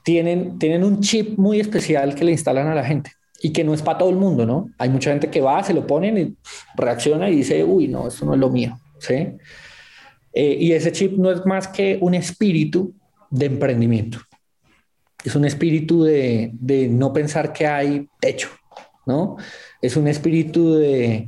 tienen, 0.10 0.58
tienen 0.58 0.84
un 0.84 1.02
chip 1.02 1.38
muy 1.38 1.60
especial 1.60 2.16
que 2.16 2.26
le 2.26 2.32
instalan 2.32 2.66
a 2.66 2.74
la 2.74 2.84
gente 2.84 3.12
y 3.44 3.54
que 3.54 3.64
no 3.64 3.76
es 3.76 3.84
para 3.84 4.00
todo 4.00 4.10
el 4.10 4.16
mundo, 4.16 4.44
¿no? 4.44 4.72
Hay 4.80 4.90
mucha 4.90 5.12
gente 5.12 5.30
que 5.30 5.40
va, 5.40 5.64
se 5.64 5.72
lo 5.72 5.86
ponen 5.86 6.18
y 6.18 6.36
reacciona 6.76 7.30
y 7.30 7.36
dice, 7.36 7.64
uy, 7.64 7.88
no, 7.88 8.08
esto 8.08 8.26
no 8.26 8.34
es 8.34 8.40
lo 8.40 8.50
mío, 8.50 8.76
¿sí? 8.98 9.28
Eh, 10.34 10.58
y 10.60 10.72
ese 10.72 10.92
chip 10.92 11.16
no 11.16 11.30
es 11.30 11.46
más 11.46 11.68
que 11.68 12.00
un 12.02 12.16
espíritu 12.16 12.96
de 13.30 13.46
emprendimiento. 13.46 14.18
Es 15.24 15.36
un 15.36 15.46
espíritu 15.46 16.04
de, 16.04 16.50
de 16.54 16.88
no 16.88 17.14
pensar 17.14 17.54
que 17.54 17.68
hay 17.68 18.10
techo, 18.20 18.50
¿no? 19.06 19.38
Es 19.80 19.96
un 19.96 20.08
espíritu 20.08 20.74
de, 20.74 21.28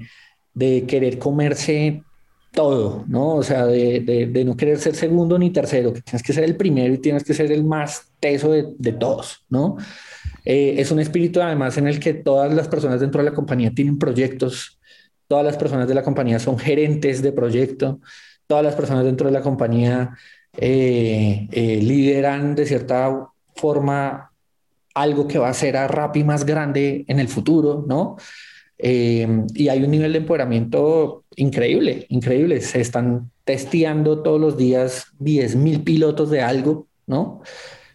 de 0.55 0.85
querer 0.87 1.19
comerse 1.19 2.01
todo, 2.51 3.05
¿no? 3.07 3.35
O 3.35 3.43
sea, 3.43 3.65
de, 3.65 4.43
no 4.45 4.57
querer 4.57 4.77
ser 4.77 4.95
segundo 4.95 5.39
ni 5.39 5.51
tercero, 5.51 5.93
que 5.93 6.01
tienes 6.01 6.23
que 6.23 6.33
ser 6.33 6.43
el 6.43 6.57
primero 6.57 6.93
y 6.93 6.97
tienes 6.97 7.23
que 7.23 7.33
ser 7.33 7.51
el 7.51 7.63
más 7.63 8.11
teso 8.19 8.51
de, 8.51 8.91
todos, 8.93 9.45
¿no? 9.49 9.77
Eh, 10.43 10.75
es 10.77 10.91
un 10.91 10.99
espíritu 10.99 11.41
además 11.41 11.77
en 11.77 11.87
el 11.87 11.99
que 11.99 12.13
todas 12.13 12.53
las 12.53 12.67
personas 12.67 12.99
dentro 12.99 13.23
de 13.23 13.29
la 13.29 13.35
compañía 13.35 13.71
tienen 13.73 13.97
proyectos, 13.97 14.79
todas 15.27 15.45
las 15.45 15.57
personas 15.57 15.87
de 15.87 15.93
la 15.93 16.03
compañía 16.03 16.39
son 16.39 16.57
gerentes 16.57 17.21
de 17.21 17.31
proyecto, 17.31 18.01
todas 18.47 18.63
las 18.63 18.75
personas 18.75 19.05
dentro 19.05 19.27
de 19.27 19.33
la 19.33 19.41
compañía 19.41 20.17
eh, 20.57 21.47
eh, 21.51 21.79
lideran 21.81 22.55
de 22.55 22.65
cierta 22.65 23.29
forma 23.55 24.31
algo 24.93 25.27
que 25.27 25.39
va 25.39 25.47
a 25.47 25.53
ser 25.53 25.77
a 25.77 25.87
Rappi 25.87 26.25
más 26.25 26.45
grande 26.45 27.05
en 27.07 27.19
el 27.21 27.29
futuro, 27.29 27.85
¿no? 27.87 28.17
Eh, 28.83 29.27
y 29.53 29.69
hay 29.69 29.83
un 29.83 29.91
nivel 29.91 30.11
de 30.11 30.17
empoderamiento 30.19 31.23
increíble, 31.35 32.05
increíble. 32.09 32.61
Se 32.61 32.81
están 32.81 33.29
testeando 33.43 34.23
todos 34.23 34.41
los 34.41 34.57
días 34.57 35.07
10.000 35.19 35.83
pilotos 35.83 36.31
de 36.31 36.41
algo, 36.41 36.87
¿no? 37.05 37.41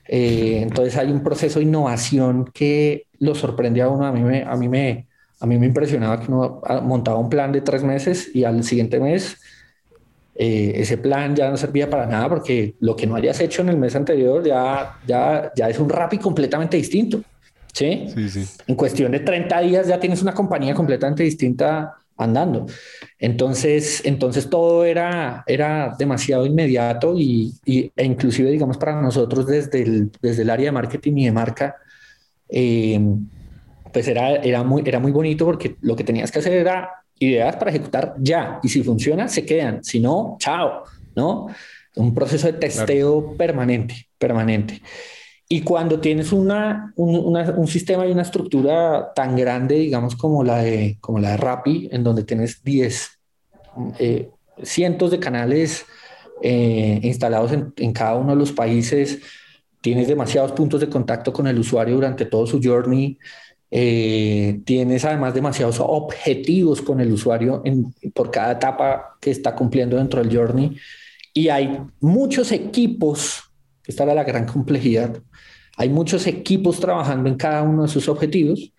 Eh, 0.08 0.60
entonces 0.62 0.96
hay 0.96 1.10
un 1.10 1.24
proceso 1.24 1.58
de 1.58 1.64
innovación 1.64 2.44
que 2.54 3.06
lo 3.18 3.34
sorprende 3.34 3.82
a 3.82 3.88
uno. 3.88 4.06
A 4.06 4.12
mí 4.12 4.20
me, 4.22 4.44
a 4.44 4.56
mí 4.56 4.68
me, 4.68 5.08
a 5.40 5.46
mí 5.46 5.58
me 5.58 5.66
impresionaba 5.66 6.20
que 6.20 6.30
uno 6.30 6.62
montaba 6.82 7.18
un 7.18 7.28
plan 7.28 7.50
de 7.50 7.62
tres 7.62 7.82
meses 7.82 8.30
y 8.32 8.44
al 8.44 8.62
siguiente 8.62 9.00
mes 9.00 9.36
eh, 10.38 10.72
ese 10.76 10.98
plan 10.98 11.34
ya 11.34 11.50
no 11.50 11.56
servía 11.56 11.88
para 11.88 12.06
nada 12.06 12.28
porque 12.28 12.74
lo 12.80 12.94
que 12.94 13.06
no 13.06 13.16
hayas 13.16 13.40
hecho 13.40 13.62
en 13.62 13.70
el 13.70 13.78
mes 13.78 13.96
anterior 13.96 14.44
ya, 14.44 14.98
ya, 15.06 15.50
ya 15.56 15.68
es 15.68 15.78
un 15.78 15.88
rap 15.88 16.14
completamente 16.20 16.76
distinto. 16.76 17.22
¿Sí? 17.76 18.06
Sí, 18.14 18.30
sí. 18.30 18.46
En 18.66 18.74
cuestión 18.74 19.12
de 19.12 19.20
30 19.20 19.60
días 19.60 19.86
ya 19.86 20.00
tienes 20.00 20.22
una 20.22 20.32
compañía 20.32 20.74
completamente 20.74 21.22
distinta 21.22 21.94
andando. 22.16 22.64
Entonces, 23.18 24.00
entonces 24.06 24.48
todo 24.48 24.86
era, 24.86 25.44
era 25.46 25.94
demasiado 25.98 26.46
inmediato 26.46 27.14
y, 27.18 27.52
y 27.66 27.92
e 27.94 28.04
inclusive, 28.04 28.50
digamos, 28.50 28.78
para 28.78 29.00
nosotros 29.02 29.46
desde 29.46 29.82
el, 29.82 30.10
desde 30.22 30.42
el 30.42 30.50
área 30.50 30.66
de 30.66 30.72
marketing 30.72 31.16
y 31.18 31.24
de 31.26 31.32
marca, 31.32 31.76
eh, 32.48 32.98
pues 33.92 34.08
era, 34.08 34.36
era, 34.36 34.64
muy, 34.64 34.82
era 34.86 34.98
muy 34.98 35.12
bonito 35.12 35.44
porque 35.44 35.76
lo 35.82 35.94
que 35.94 36.04
tenías 36.04 36.32
que 36.32 36.38
hacer 36.38 36.54
era 36.54 36.90
ideas 37.18 37.56
para 37.56 37.70
ejecutar 37.70 38.14
ya 38.18 38.58
y 38.62 38.70
si 38.70 38.82
funciona, 38.82 39.28
se 39.28 39.44
quedan. 39.44 39.84
Si 39.84 40.00
no, 40.00 40.36
chao, 40.40 40.84
¿no? 41.14 41.48
Un 41.96 42.14
proceso 42.14 42.46
de 42.46 42.54
testeo 42.54 43.36
permanente, 43.36 44.08
permanente. 44.16 44.80
Y 45.48 45.60
cuando 45.60 46.00
tienes 46.00 46.32
una, 46.32 46.92
un, 46.96 47.66
sistema 47.68 48.06
y 48.06 48.10
una 48.10 48.22
estructura 48.22 49.12
tan 49.14 49.36
grande, 49.36 49.76
digamos, 49.76 50.16
como 50.16 50.42
la 50.42 50.58
de, 50.58 50.98
como 51.00 51.20
la 51.20 51.30
de 51.30 51.36
Rappi, 51.36 51.88
en 51.92 52.02
donde 52.02 52.24
tienes 52.24 52.64
10, 52.64 53.18
eh, 53.98 54.30
cientos 54.62 55.12
de 55.12 55.20
canales 55.20 55.86
eh, 56.42 56.98
instalados 57.02 57.52
en, 57.52 57.92
cada 57.92 58.16
uno 58.16 58.30
de 58.30 58.36
los 58.36 58.50
países, 58.50 59.20
tienes 59.80 60.08
demasiados 60.08 60.50
puntos 60.50 60.80
de 60.80 60.88
contacto 60.88 61.32
con 61.32 61.46
el 61.46 61.58
usuario 61.58 61.94
durante 61.94 62.24
todo 62.24 62.46
su 62.46 62.60
journey, 62.60 63.16
eh, 63.70 64.60
tienes 64.64 65.04
además 65.04 65.34
demasiados 65.34 65.78
objetivos 65.80 66.82
con 66.82 67.00
el 67.00 67.12
usuario 67.12 67.62
en, 67.64 67.92
por 68.14 68.30
cada 68.30 68.52
etapa 68.52 69.16
que 69.20 69.30
está 69.30 69.54
cumpliendo 69.54 69.96
dentro 69.96 70.22
del 70.22 70.36
journey 70.36 70.76
y 71.36 71.50
hay 71.50 71.82
muchos 72.00 72.50
equipos, 72.50 73.45
esta 73.86 74.04
era 74.04 74.14
la 74.14 74.24
gran 74.24 74.46
complejidad, 74.52 75.20
hay 75.76 75.88
muchos 75.90 76.26
equipos 76.26 76.80
trabajando 76.80 77.28
en 77.28 77.36
cada 77.36 77.62
uno 77.62 77.82
de 77.82 77.88
sus 77.88 78.08
objetivos. 78.08 78.72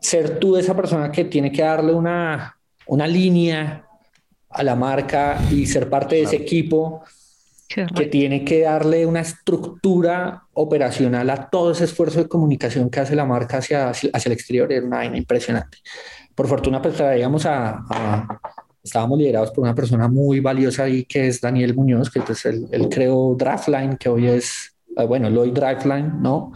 Ser 0.00 0.38
tú 0.38 0.56
esa 0.56 0.76
persona 0.76 1.10
que 1.10 1.24
tiene 1.24 1.50
que 1.50 1.62
darle 1.62 1.94
una, 1.94 2.58
una 2.86 3.06
línea 3.06 3.86
a 4.50 4.62
la 4.62 4.76
marca 4.76 5.40
y 5.50 5.66
ser 5.66 5.88
parte 5.88 6.16
de 6.16 6.22
ese 6.22 6.36
equipo 6.36 7.02
que 7.68 8.06
tiene 8.06 8.44
que 8.44 8.60
darle 8.60 9.04
una 9.06 9.20
estructura 9.20 10.44
operacional 10.52 11.28
a 11.30 11.50
todo 11.50 11.72
ese 11.72 11.84
esfuerzo 11.84 12.20
de 12.20 12.28
comunicación 12.28 12.88
que 12.90 13.00
hace 13.00 13.16
la 13.16 13.24
marca 13.24 13.58
hacia, 13.58 13.90
hacia 13.90 14.12
el 14.12 14.32
exterior 14.32 14.72
es 14.72 14.84
una 14.84 14.98
vaina 14.98 15.16
impresionante. 15.16 15.78
Por 16.34 16.46
fortuna, 16.46 16.80
pues 16.80 16.94
traíamos 16.94 17.44
a, 17.46 17.82
estábamos 18.86 19.18
liderados 19.18 19.50
por 19.50 19.64
una 19.64 19.74
persona 19.74 20.08
muy 20.08 20.40
valiosa 20.40 20.84
ahí 20.84 21.04
que 21.04 21.28
es 21.28 21.40
Daniel 21.40 21.74
Muñoz, 21.74 22.10
que 22.10 22.20
es 22.28 22.44
el, 22.46 22.66
el 22.70 22.88
creó 22.88 23.34
Draftline, 23.36 23.96
que 23.96 24.08
hoy 24.08 24.26
es 24.26 24.76
Ah, 24.96 25.04
bueno, 25.04 25.28
Lloyd 25.28 25.52
Driveline, 25.52 26.22
¿no? 26.22 26.52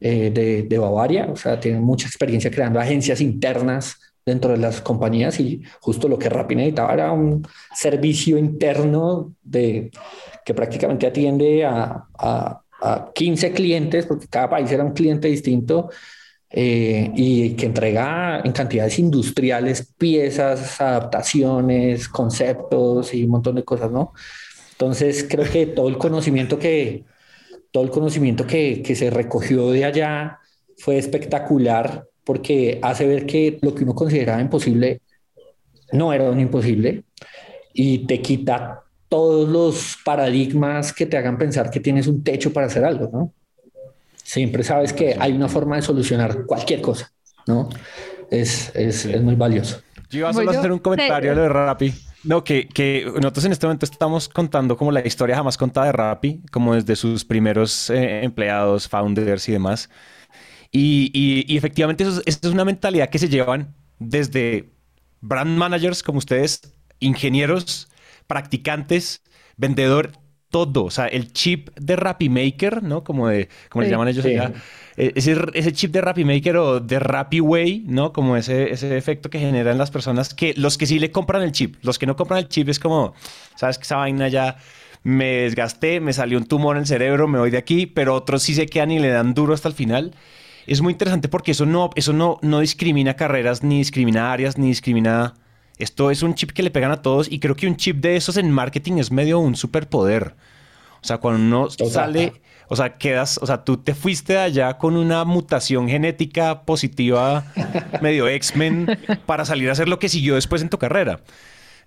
Eh, 0.00 0.30
de, 0.34 0.64
de, 0.64 0.78
Bavaria, 0.78 1.28
o 1.30 1.36
sea, 1.36 1.60
tiene 1.60 1.78
mucha 1.80 2.08
experiencia 2.08 2.50
creando 2.50 2.80
agencias 2.80 3.20
internas 3.20 3.96
dentro 4.26 4.50
de 4.50 4.58
las 4.58 4.80
compañías 4.80 5.38
y 5.38 5.62
justo 5.80 6.08
lo 6.08 6.18
que 6.18 6.28
Rappi 6.28 6.56
necesitaba 6.56 6.92
era 6.92 7.12
un 7.12 7.46
servicio 7.74 8.36
interno 8.36 9.34
de, 9.42 9.92
que 10.44 10.54
prácticamente 10.54 11.06
atiende 11.06 11.64
a, 11.64 12.06
a, 12.18 12.62
a 12.82 13.12
15 13.14 13.52
clientes, 13.52 14.06
porque 14.06 14.26
cada 14.26 14.50
país 14.50 14.70
era 14.72 14.84
un 14.84 14.92
cliente 14.92 15.28
distinto, 15.28 15.90
eh, 16.56 17.10
y 17.16 17.56
que 17.56 17.66
entrega 17.66 18.40
en 18.44 18.52
cantidades 18.52 19.00
industriales 19.00 19.92
piezas, 19.98 20.80
adaptaciones, 20.80 22.08
conceptos 22.08 23.12
y 23.12 23.24
un 23.24 23.30
montón 23.30 23.56
de 23.56 23.64
cosas, 23.64 23.90
¿no? 23.90 24.12
Entonces 24.70 25.26
creo 25.28 25.50
que 25.50 25.66
todo 25.66 25.88
el 25.88 25.98
conocimiento 25.98 26.56
que, 26.56 27.02
todo 27.72 27.82
el 27.82 27.90
conocimiento 27.90 28.46
que, 28.46 28.82
que 28.82 28.94
se 28.94 29.10
recogió 29.10 29.72
de 29.72 29.84
allá 29.84 30.38
fue 30.76 30.96
espectacular 30.96 32.06
porque 32.22 32.78
hace 32.82 33.04
ver 33.08 33.26
que 33.26 33.58
lo 33.60 33.74
que 33.74 33.82
uno 33.82 33.96
consideraba 33.96 34.40
imposible 34.40 35.00
no 35.90 36.12
era 36.12 36.30
un 36.30 36.38
imposible 36.38 37.02
y 37.72 38.06
te 38.06 38.22
quita 38.22 38.84
todos 39.08 39.48
los 39.48 39.96
paradigmas 40.04 40.92
que 40.92 41.06
te 41.06 41.16
hagan 41.16 41.36
pensar 41.36 41.68
que 41.68 41.80
tienes 41.80 42.06
un 42.06 42.22
techo 42.22 42.52
para 42.52 42.68
hacer 42.68 42.84
algo, 42.84 43.10
¿no? 43.12 43.32
Siempre 44.34 44.64
sabes 44.64 44.92
que 44.92 45.16
hay 45.16 45.30
una 45.30 45.46
forma 45.46 45.76
de 45.76 45.82
solucionar 45.82 46.44
cualquier 46.44 46.80
cosa, 46.80 47.12
¿no? 47.46 47.68
Es, 48.32 48.74
es, 48.74 49.04
es 49.04 49.22
muy 49.22 49.36
valioso. 49.36 49.80
Yo 50.10 50.18
iba 50.18 50.30
a 50.30 50.32
solo 50.32 50.50
hacer 50.50 50.72
un 50.72 50.80
comentario 50.80 51.36
de 51.36 51.48
Rappi. 51.48 51.94
No, 52.24 52.42
que, 52.42 52.66
que, 52.66 53.04
nosotros 53.04 53.44
en 53.44 53.52
este 53.52 53.64
momento 53.64 53.86
estamos 53.86 54.28
contando 54.28 54.76
como 54.76 54.90
la 54.90 55.06
historia 55.06 55.36
jamás 55.36 55.56
contada 55.56 55.86
de 55.86 55.92
Rappi, 55.92 56.42
como 56.50 56.74
desde 56.74 56.96
sus 56.96 57.24
primeros 57.24 57.90
eh, 57.90 58.24
empleados, 58.24 58.88
founders 58.88 59.48
y 59.48 59.52
demás. 59.52 59.88
Y, 60.72 61.12
y, 61.14 61.56
efectivamente 61.56 62.02
eso 62.02 62.20
es, 62.26 62.40
es, 62.42 62.50
una 62.50 62.64
mentalidad 62.64 63.10
que 63.10 63.20
se 63.20 63.28
llevan 63.28 63.72
desde 64.00 64.72
brand 65.20 65.56
managers 65.56 66.02
como 66.02 66.18
ustedes, 66.18 66.60
ingenieros, 66.98 67.88
practicantes, 68.26 69.22
vendedor, 69.56 70.10
todo. 70.54 70.84
O 70.84 70.90
sea, 70.92 71.08
el 71.08 71.32
chip 71.32 71.70
de 71.74 71.96
Rappi 71.96 72.28
Maker, 72.28 72.84
¿no? 72.84 73.02
Como, 73.02 73.26
de, 73.26 73.48
como 73.68 73.82
le 73.82 73.90
llaman 73.90 74.06
ellos 74.06 74.24
allá. 74.24 74.52
Eh, 74.96 75.10
ese, 75.16 75.36
ese, 75.52 75.72
chip 75.72 75.90
de 75.90 76.00
Rappi 76.00 76.24
Maker 76.24 76.56
o 76.58 76.78
de 76.78 77.00
Rappi 77.00 77.40
Way, 77.40 77.86
¿no? 77.88 78.12
Como 78.12 78.36
ese, 78.36 78.70
ese 78.70 78.96
efecto 78.96 79.30
que 79.30 79.40
generan 79.40 79.78
las 79.78 79.90
personas 79.90 80.32
que 80.32 80.54
los 80.56 80.78
que 80.78 80.86
sí 80.86 81.00
le 81.00 81.10
compran 81.10 81.42
el 81.42 81.50
chip. 81.50 81.74
Los 81.82 81.98
que 81.98 82.06
no 82.06 82.14
compran 82.14 82.38
el 82.38 82.48
chip 82.48 82.68
es 82.68 82.78
como, 82.78 83.14
¿sabes? 83.56 83.78
Que 83.78 83.82
esa 83.82 83.96
vaina 83.96 84.28
ya 84.28 84.58
me 85.02 85.42
desgasté, 85.42 85.98
me 85.98 86.12
salió 86.12 86.38
un 86.38 86.46
tumor 86.46 86.76
en 86.76 86.82
el 86.82 86.86
cerebro, 86.86 87.26
me 87.26 87.40
voy 87.40 87.50
de 87.50 87.58
aquí, 87.58 87.86
pero 87.86 88.14
otros 88.14 88.44
sí 88.44 88.54
se 88.54 88.66
quedan 88.66 88.92
y 88.92 89.00
le 89.00 89.08
dan 89.08 89.34
duro 89.34 89.54
hasta 89.54 89.66
el 89.66 89.74
final. 89.74 90.14
Es 90.68 90.82
muy 90.82 90.92
interesante 90.92 91.28
porque 91.28 91.50
eso 91.50 91.66
no, 91.66 91.90
eso 91.96 92.12
no, 92.12 92.38
no 92.42 92.60
discrimina 92.60 93.14
carreras, 93.14 93.64
ni 93.64 93.78
discrimina 93.78 94.32
áreas, 94.32 94.56
ni 94.56 94.68
discrimina... 94.68 95.34
Esto 95.78 96.10
es 96.10 96.22
un 96.22 96.34
chip 96.34 96.52
que 96.52 96.62
le 96.62 96.70
pegan 96.70 96.92
a 96.92 97.02
todos 97.02 97.30
y 97.30 97.40
creo 97.40 97.56
que 97.56 97.66
un 97.66 97.76
chip 97.76 97.96
de 97.96 98.16
esos 98.16 98.36
en 98.36 98.50
marketing 98.50 98.98
es 98.98 99.10
medio 99.10 99.38
un 99.40 99.56
superpoder. 99.56 100.34
O 101.02 101.06
sea, 101.06 101.18
cuando 101.18 101.40
uno 101.40 101.70
sale, 101.70 102.40
o 102.68 102.76
sea, 102.76 102.96
quedas, 102.96 103.38
o 103.42 103.46
sea, 103.46 103.64
tú 103.64 103.76
te 103.76 103.94
fuiste 103.94 104.38
allá 104.38 104.78
con 104.78 104.96
una 104.96 105.24
mutación 105.24 105.88
genética 105.88 106.62
positiva, 106.62 107.44
medio 108.00 108.28
X-Men, 108.28 108.98
para 109.26 109.44
salir 109.44 109.68
a 109.68 109.72
hacer 109.72 109.88
lo 109.88 109.98
que 109.98 110.08
siguió 110.08 110.36
después 110.36 110.62
en 110.62 110.70
tu 110.70 110.78
carrera. 110.78 111.20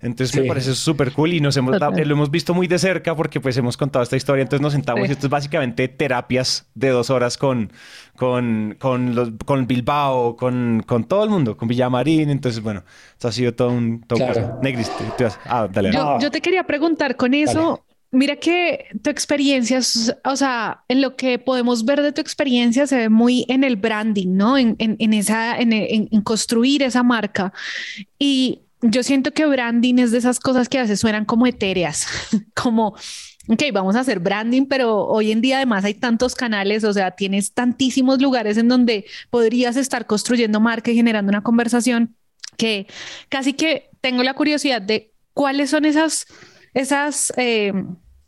Entonces 0.00 0.40
me 0.40 0.46
parece 0.46 0.74
súper 0.74 1.12
cool 1.12 1.32
y 1.32 1.40
nos 1.40 1.56
hemos 1.56 1.78
lo 1.80 2.14
hemos 2.14 2.30
visto 2.30 2.54
muy 2.54 2.66
de 2.66 2.78
cerca 2.78 3.16
porque 3.16 3.40
pues 3.40 3.56
hemos 3.56 3.76
contado 3.76 4.02
esta 4.02 4.16
historia. 4.16 4.42
Entonces 4.42 4.62
nos 4.62 4.72
sentamos 4.72 5.08
y 5.08 5.12
esto 5.12 5.26
es 5.26 5.30
básicamente 5.30 5.88
terapias 5.88 6.68
de 6.74 6.90
dos 6.90 7.10
horas 7.10 7.36
con, 7.36 7.72
con, 8.16 8.76
con, 8.78 9.14
los, 9.14 9.30
con 9.44 9.66
Bilbao, 9.66 10.36
con, 10.36 10.84
con 10.86 11.04
todo 11.04 11.24
el 11.24 11.30
mundo, 11.30 11.56
con 11.56 11.68
Villamarín. 11.68 12.30
Entonces, 12.30 12.62
bueno, 12.62 12.84
esto 13.12 13.28
ha 13.28 13.32
sido 13.32 13.54
todo 13.54 13.70
un... 13.70 14.02
Todo 14.02 14.18
claro. 14.18 14.58
Negris, 14.62 14.90
ah, 15.46 15.68
dale. 15.70 15.92
Yo, 15.92 16.18
yo, 16.20 16.30
te 16.30 16.40
quería 16.40 16.64
preguntar 16.64 17.16
con 17.16 17.34
eso. 17.34 17.84
Mira 18.10 18.36
que 18.36 18.86
tu 19.02 19.10
experiencia, 19.10 19.80
o 20.24 20.36
sea, 20.36 20.82
en 20.88 21.02
lo 21.02 21.14
que 21.14 21.38
podemos 21.38 21.84
ver 21.84 22.00
de 22.00 22.12
tu 22.12 22.22
experiencia 22.22 22.86
se 22.86 22.96
ve 22.96 23.08
muy 23.10 23.44
en 23.48 23.64
el 23.64 23.76
branding, 23.76 24.34
¿no? 24.34 24.56
En, 24.56 24.76
en, 24.78 24.96
en 24.98 25.12
esa, 25.12 25.58
en, 25.58 25.74
en, 25.74 26.22
construir 26.22 26.82
esa 26.82 27.02
marca. 27.02 27.52
Y 28.18 28.62
yo 28.82 29.02
siento 29.02 29.32
que 29.32 29.46
branding 29.46 29.98
es 29.98 30.10
de 30.10 30.18
esas 30.18 30.40
cosas 30.40 30.68
que 30.68 30.78
a 30.78 30.82
veces 30.82 31.00
suenan 31.00 31.24
como 31.24 31.46
etéreas, 31.46 32.06
como, 32.54 32.94
ok, 33.48 33.62
vamos 33.72 33.96
a 33.96 34.00
hacer 34.00 34.20
branding, 34.20 34.66
pero 34.66 35.06
hoy 35.06 35.32
en 35.32 35.40
día 35.40 35.56
además 35.56 35.84
hay 35.84 35.94
tantos 35.94 36.34
canales, 36.34 36.84
o 36.84 36.92
sea, 36.92 37.12
tienes 37.12 37.52
tantísimos 37.52 38.20
lugares 38.20 38.56
en 38.56 38.68
donde 38.68 39.04
podrías 39.30 39.76
estar 39.76 40.06
construyendo 40.06 40.60
marca 40.60 40.90
y 40.90 40.94
generando 40.94 41.30
una 41.30 41.42
conversación 41.42 42.16
que 42.56 42.86
casi 43.28 43.52
que 43.52 43.90
tengo 44.00 44.22
la 44.22 44.34
curiosidad 44.34 44.82
de 44.82 45.12
cuáles 45.34 45.70
son 45.70 45.84
esas, 45.84 46.26
esas, 46.74 47.32
eh, 47.36 47.72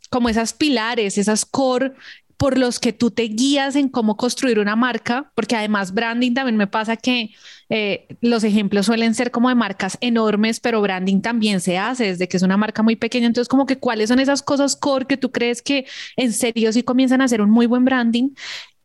como 0.09 0.29
esas 0.29 0.53
pilares, 0.53 1.17
esas 1.17 1.45
core 1.45 1.93
por 2.41 2.57
los 2.57 2.79
que 2.79 2.91
tú 2.91 3.11
te 3.11 3.21
guías 3.21 3.75
en 3.75 3.87
cómo 3.87 4.17
construir 4.17 4.57
una 4.57 4.75
marca, 4.75 5.31
porque 5.35 5.55
además 5.55 5.93
branding 5.93 6.33
también 6.33 6.57
me 6.57 6.65
pasa 6.65 6.97
que 6.97 7.35
eh, 7.69 8.07
los 8.19 8.43
ejemplos 8.43 8.87
suelen 8.87 9.13
ser 9.13 9.29
como 9.29 9.49
de 9.49 9.53
marcas 9.53 9.95
enormes, 10.01 10.59
pero 10.59 10.81
branding 10.81 11.21
también 11.21 11.61
se 11.61 11.77
hace 11.77 12.05
desde 12.05 12.27
que 12.27 12.37
es 12.37 12.41
una 12.41 12.57
marca 12.57 12.81
muy 12.81 12.95
pequeña. 12.95 13.27
Entonces, 13.27 13.47
como 13.47 13.67
que 13.67 13.77
cuáles 13.77 14.09
son 14.09 14.19
esas 14.19 14.41
cosas 14.41 14.75
core 14.75 15.05
que 15.05 15.17
tú 15.17 15.31
crees 15.31 15.61
que 15.61 15.85
en 16.17 16.33
serio 16.33 16.73
sí 16.73 16.81
comienzan 16.81 17.21
a 17.21 17.25
hacer 17.25 17.41
un 17.41 17.51
muy 17.51 17.67
buen 17.67 17.85
branding. 17.85 18.31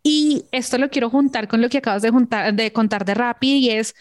Y 0.02 0.44
esto 0.52 0.76
lo 0.76 0.90
quiero 0.90 1.08
juntar 1.08 1.48
con 1.48 1.62
lo 1.62 1.70
que 1.70 1.78
acabas 1.78 2.02
de, 2.02 2.10
juntar, 2.10 2.54
de 2.54 2.72
contar 2.74 3.06
de 3.06 3.14
Rappi 3.14 3.54
y 3.54 3.70
es 3.70 3.94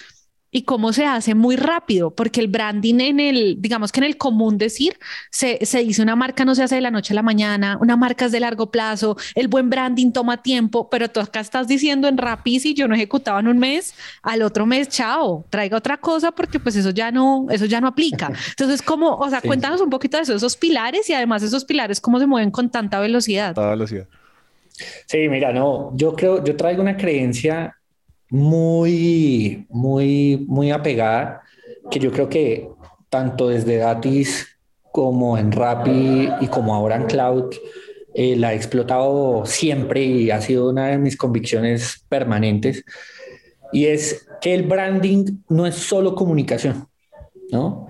y 0.55 0.61
cómo 0.61 0.93
se 0.93 1.05
hace 1.05 1.35
muy 1.35 1.57
rápido, 1.57 2.11
porque 2.11 2.39
el 2.39 2.47
branding 2.47 3.01
en 3.01 3.19
el, 3.19 3.57
digamos 3.59 3.91
que 3.91 3.99
en 3.99 4.05
el 4.05 4.15
común 4.15 4.57
decir, 4.57 4.97
se, 5.29 5.59
se 5.65 5.79
dice 5.79 6.01
una 6.01 6.15
marca 6.15 6.45
no 6.45 6.55
se 6.55 6.63
hace 6.63 6.75
de 6.75 6.81
la 6.81 6.91
noche 6.91 7.11
a 7.13 7.15
la 7.15 7.23
mañana, 7.23 7.77
una 7.81 7.97
marca 7.97 8.23
es 8.23 8.31
de 8.31 8.39
largo 8.39 8.71
plazo, 8.71 9.17
el 9.33 9.49
buen 9.49 9.69
branding 9.69 10.13
toma 10.13 10.41
tiempo, 10.41 10.89
pero 10.89 11.09
tú 11.09 11.19
acá 11.19 11.41
estás 11.41 11.67
diciendo 11.67 12.07
en 12.07 12.17
Rappi, 12.17 12.61
si 12.61 12.73
yo 12.73 12.87
no 12.87 12.95
ejecutaba 12.95 13.41
en 13.41 13.49
un 13.49 13.57
mes, 13.57 13.95
al 14.23 14.43
otro 14.43 14.65
mes, 14.65 14.87
chao, 14.87 15.43
traiga 15.49 15.75
otra 15.75 15.97
cosa 15.97 16.31
porque 16.31 16.57
pues 16.57 16.77
eso 16.77 16.91
ya 16.91 17.11
no, 17.11 17.47
eso 17.49 17.65
ya 17.65 17.81
no 17.81 17.87
aplica. 17.87 18.31
Entonces, 18.51 18.81
como, 18.81 19.13
o 19.13 19.29
sea, 19.29 19.41
cuéntanos 19.41 19.81
un 19.81 19.89
poquito 19.89 20.15
de 20.15 20.23
eso, 20.23 20.35
esos 20.35 20.55
pilares 20.55 21.09
y 21.09 21.13
además 21.13 21.43
esos 21.43 21.65
pilares, 21.65 21.99
cómo 21.99 22.17
se 22.17 22.27
mueven 22.27 22.51
con 22.51 22.69
tanta 22.69 23.01
velocidad. 23.01 23.55
Tanta 23.55 23.71
velocidad. 23.71 24.07
Sí, 25.05 25.27
mira, 25.27 25.51
no, 25.51 25.91
yo 25.97 26.15
creo, 26.15 26.41
yo 26.45 26.55
traigo 26.55 26.81
una 26.81 26.95
creencia 26.95 27.75
muy, 28.29 29.65
muy, 29.69 30.45
muy 30.47 30.71
apegada, 30.71 31.41
que 31.89 31.99
yo 31.99 32.11
creo 32.11 32.29
que 32.29 32.69
tanto 33.09 33.49
desde 33.49 33.77
Datis 33.77 34.47
como 34.91 35.37
en 35.37 35.51
Rappi 35.51 36.29
y 36.41 36.47
como 36.47 36.73
ahora 36.73 36.95
en 36.95 37.05
Cloud, 37.05 37.53
eh, 38.13 38.35
la 38.37 38.53
he 38.53 38.55
explotado 38.55 39.45
siempre 39.45 40.03
y 40.03 40.31
ha 40.31 40.41
sido 40.41 40.69
una 40.69 40.87
de 40.87 40.97
mis 40.97 41.17
convicciones 41.17 42.05
permanentes. 42.07 42.83
Y 43.73 43.87
es 43.87 44.27
que 44.41 44.53
el 44.53 44.63
branding 44.63 45.39
no 45.49 45.65
es 45.67 45.75
solo 45.75 46.15
comunicación, 46.15 46.87
¿no? 47.51 47.89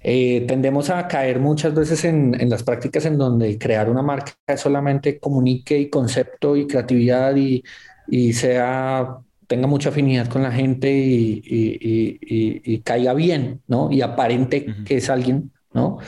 Eh, 0.00 0.44
tendemos 0.46 0.90
a 0.90 1.08
caer 1.08 1.40
muchas 1.40 1.74
veces 1.74 2.04
en, 2.04 2.38
en, 2.38 2.50
las 2.50 2.62
prácticas 2.62 3.06
en 3.06 3.16
donde 3.16 3.58
crear 3.58 3.88
una 3.88 4.02
marca 4.02 4.34
solamente 4.56 5.18
comunique 5.18 5.78
y 5.78 5.88
concepto 5.88 6.56
y 6.56 6.66
creatividad 6.66 7.34
y, 7.36 7.64
y 8.06 8.34
sea 8.34 9.16
tenga 9.46 9.66
mucha 9.66 9.90
afinidad 9.90 10.28
con 10.28 10.42
la 10.42 10.52
gente 10.52 10.90
y, 10.92 11.42
y, 11.44 12.78
caiga 12.80 13.14
bien, 13.14 13.60
¿no? 13.66 13.90
Y 13.90 14.00
aparente 14.02 14.66
que 14.84 14.96
es 14.96 15.10
alguien, 15.10 15.52
¿no? 15.72 15.98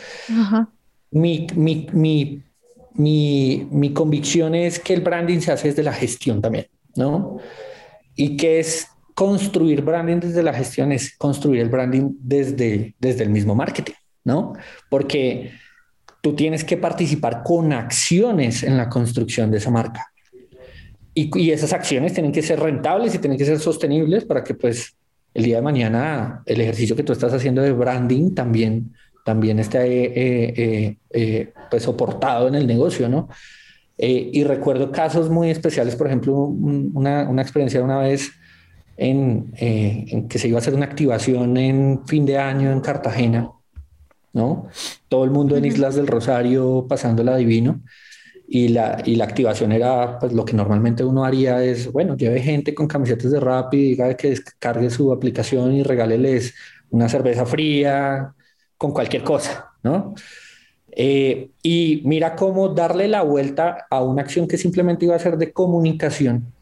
Mi, 1.11 1.47
mi, 1.55 1.87
mi, 1.93 2.43
mi, 3.71 3.93
convicción 3.93 4.55
es 4.55 4.79
que 4.79 4.95
el 4.95 5.01
branding 5.01 5.41
se 5.41 5.53
hace 5.53 5.69
desde 5.69 5.83
la 5.83 5.93
gestión 5.93 6.41
también, 6.41 6.67
¿no? 6.97 7.39
Y 8.15 8.37
que 8.37 8.61
es 8.61 8.89
construir 9.15 9.83
branding 9.83 10.21
desde 10.21 10.43
la 10.43 10.53
gestión, 10.53 10.93
es 10.93 11.17
construir 11.17 11.61
el 11.61 11.69
branding 11.69 12.17
desde, 12.21 12.95
desde 12.99 13.25
el 13.25 13.31
mismo 13.31 13.55
marketing, 13.55 13.95
¿no? 14.25 14.55
Porque 14.91 15.53
tú 16.21 16.35
tienes 16.35 16.65
que 16.65 16.77
participar 16.77 17.43
con 17.43 17.73
acciones 17.73 18.63
en 18.63 18.77
la 18.77 18.89
construcción 18.89 19.51
de 19.51 19.59
esa 19.59 19.71
marca. 19.71 20.13
Y, 21.19 21.51
esas 21.51 21.73
acciones 21.73 22.13
tienen 22.13 22.31
que 22.31 22.43
ser 22.43 22.61
rentables 22.61 23.15
y 23.15 23.19
tienen 23.19 23.39
que 23.39 23.47
ser 23.47 23.59
sostenibles 23.59 24.27
para 24.27 24.45
que 24.45 24.53
pues 24.53 24.95
el 25.33 25.45
día 25.45 25.57
de 25.57 25.63
mañana 25.63 26.43
el 26.45 26.61
ejercicio 26.61 26.95
que 26.95 27.03
tú 27.03 27.15
estás 27.15 27.33
haciendo 27.33 27.63
de 27.63 27.73
branding 27.73 28.35
también, 28.35 28.93
también 29.25 29.59
esté 29.59 29.79
eh, 29.79 30.55
eh, 30.57 30.97
eh, 31.09 31.53
pues 31.71 31.85
soportado 31.85 32.49
en 32.49 32.55
el 32.55 32.67
negocio, 32.67 33.09
¿no? 33.09 33.29
y 33.99 34.45
recuerdo 34.45 34.93
casos 34.93 35.31
muy 35.31 35.49
especiales, 35.49 35.97
por 35.97 36.07
ejemplo, 36.07 36.35
una, 36.35 37.27
una 37.31 37.41
experiencia 37.41 37.83
una 37.83 37.97
vez 37.97 38.31
en, 38.99 39.55
en, 39.57 40.29
que 40.29 40.39
se 40.39 40.49
iba 40.49 40.59
a 40.59 40.61
hacer 40.61 40.75
una 40.75 40.85
activación 40.85 41.57
en 41.57 42.07
fin 42.07 42.27
de 42.27 42.37
año 42.37 42.71
en 42.73 42.81
Cartagena, 42.81 43.51
¿no? 44.35 44.69
Todo 45.09 45.25
el 45.25 45.31
mundo 45.31 45.57
en 45.57 45.65
Islas 45.65 45.95
del 45.95 46.09
Rosario 46.09 46.85
pasándola 46.87 47.39
divino 47.39 47.81
y 48.49 48.69
la, 48.69 49.03
y 49.05 49.17
la 49.17 49.25
activación 49.25 49.73
era 49.73 50.19
pues 50.19 50.33
lo 50.33 50.45
que 50.45 50.55
normalmente 50.55 51.05
uno 51.05 51.25
haría 51.25 51.63
es, 51.65 51.91
bueno, 51.91 52.17
lleve 52.17 52.41
gente 52.41 52.75
con 52.75 52.87
camisetas 52.87 53.33
de 53.33 53.41
Rappi, 53.41 53.77
diga 53.77 54.17
que 54.17 54.31
descargue 54.31 54.91
su 54.91 55.13
aplicación 55.13 55.73
y 55.73 55.83
regáleles 55.83 56.55
una 56.91 57.09
cerveza 57.09 57.45
fría 57.45 58.35
con 58.77 58.93
cualquier 58.93 59.25
cosa, 59.25 59.73
¿no? 59.83 60.15
Eh, 60.93 61.51
y 61.63 62.03
mira 62.05 62.37
cómo 62.37 62.69
darle 62.71 63.09
la 63.09 63.23
vuelta 63.23 63.87
a 63.91 64.03
una 64.03 64.23
acción 64.23 64.49
que 64.49 64.57
simplemente 64.57 65.05
iba 65.05 65.15
a 65.15 65.19
ser 65.19 65.37
de 65.37 65.53
comunicación 65.53 66.55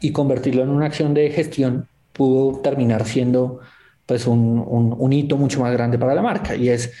y 0.00 0.12
convertirlo 0.12 0.62
en 0.62 0.70
una 0.70 0.86
acción 0.86 1.14
de 1.14 1.30
gestión 1.30 1.88
pudo 2.12 2.60
terminar 2.60 3.04
siendo 3.04 3.60
pues 4.06 4.26
un, 4.26 4.62
un, 4.64 4.94
un 4.96 5.12
hito 5.12 5.36
mucho 5.36 5.60
más 5.60 5.72
grande 5.72 5.98
para 5.98 6.14
la 6.14 6.22
marca 6.22 6.54
y 6.54 6.68
es 6.68 6.92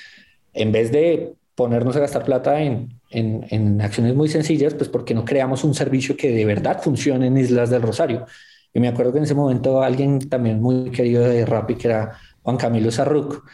en 0.52 0.72
vez 0.72 0.90
de 0.90 1.34
ponernos 1.54 1.94
a 1.96 2.00
gastar 2.00 2.24
plata 2.24 2.60
en, 2.60 3.00
en, 3.14 3.46
en, 3.50 3.80
acciones 3.80 4.14
muy 4.14 4.28
sencillas, 4.28 4.74
pues 4.74 4.88
porque 4.88 5.14
no 5.14 5.24
creamos 5.24 5.64
un 5.64 5.74
servicio 5.74 6.16
que 6.16 6.30
de 6.32 6.44
verdad 6.44 6.82
funcione 6.82 7.28
en 7.28 7.38
Islas 7.38 7.70
del 7.70 7.82
Rosario. 7.82 8.26
Y 8.72 8.80
me 8.80 8.88
acuerdo 8.88 9.12
que 9.12 9.18
en 9.18 9.24
ese 9.24 9.34
momento 9.34 9.82
alguien 9.82 10.28
también 10.28 10.60
muy 10.60 10.90
querido 10.90 11.22
de 11.22 11.46
Rappi, 11.46 11.76
que 11.76 11.88
era 11.88 12.18
Juan 12.42 12.56
Camilo 12.56 12.90
Sarruc, 12.90 13.44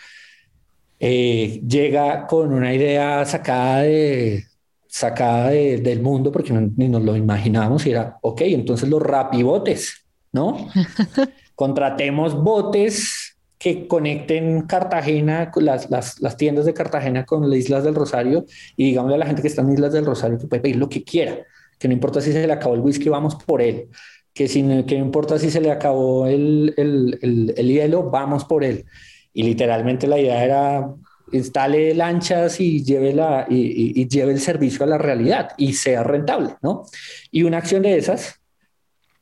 eh, 0.99 1.63
llega 1.67 2.27
con 2.27 2.53
una 2.53 2.75
idea 2.75 3.25
sacada 3.25 3.83
de 3.83 4.45
sacada 4.91 5.51
de, 5.51 5.79
del 5.79 6.03
mundo 6.03 6.33
porque 6.33 6.53
no, 6.53 6.69
ni 6.77 6.89
nos 6.89 7.03
lo 7.03 7.17
imaginábamos 7.17 7.87
y 7.87 7.91
era, 7.91 8.19
ok, 8.23 8.41
entonces 8.43 8.89
los 8.89 9.01
botes, 9.43 10.05
¿no? 10.33 10.69
Contratemos 11.55 12.35
botes 12.35 13.30
que 13.61 13.87
conecten 13.87 14.63
Cartagena, 14.63 15.53
las, 15.57 15.91
las, 15.91 16.19
las, 16.19 16.37
tiendas 16.39 16.65
de 16.65 16.73
Cartagena 16.73 17.27
con 17.27 17.49
las 17.51 17.59
Islas 17.59 17.85
del 17.85 17.95
Rosario 17.95 18.47
y 18.75 18.87
digámosle 18.87 19.17
a 19.17 19.19
la 19.19 19.27
gente 19.27 19.43
que 19.43 19.49
está 19.49 19.61
en 19.61 19.75
Islas 19.75 19.93
del 19.93 20.07
Rosario 20.07 20.39
que 20.39 20.47
puede 20.47 20.63
pedir 20.63 20.77
lo 20.77 20.89
que 20.89 21.05
quiera, 21.05 21.45
que 21.79 21.87
no 21.87 21.93
importa 21.93 22.23
si 22.23 22.33
se 22.33 22.47
le 22.47 22.53
acabó 22.55 22.75
el 22.75 22.81
whisky, 22.81 23.11
vamos 23.11 23.35
por 23.35 23.61
él, 23.61 23.89
que, 24.33 24.49
si, 24.49 24.63
que 24.85 24.99
no 24.99 25.05
importa 25.05 25.39
si 25.39 25.51
se 25.51 25.61
le 25.61 25.71
acabó 25.71 26.27
el, 26.27 26.73
el, 26.79 27.19
el, 27.21 27.55
el 27.55 27.69
hielo, 27.69 28.09
vamos 28.09 28.47
por 28.47 28.65
él. 28.65 28.87
Y 29.35 29.43
literalmente 29.43 30.07
la 30.07 30.19
idea 30.19 30.43
era 30.43 30.95
instale 31.31 31.95
lanchas 31.95 32.61
y 32.61 32.83
lleve, 32.83 33.13
la, 33.13 33.47
y, 33.47 34.09
lleve 34.09 34.33
el 34.33 34.41
servicio 34.41 34.85
a 34.85 34.89
la 34.89 34.97
realidad 34.97 35.51
y 35.59 35.75
sea 35.75 36.03
rentable, 36.03 36.57
¿no? 36.63 36.85
Y 37.31 37.43
una 37.43 37.59
acción 37.59 37.83
de 37.83 37.99
esas 37.99 38.41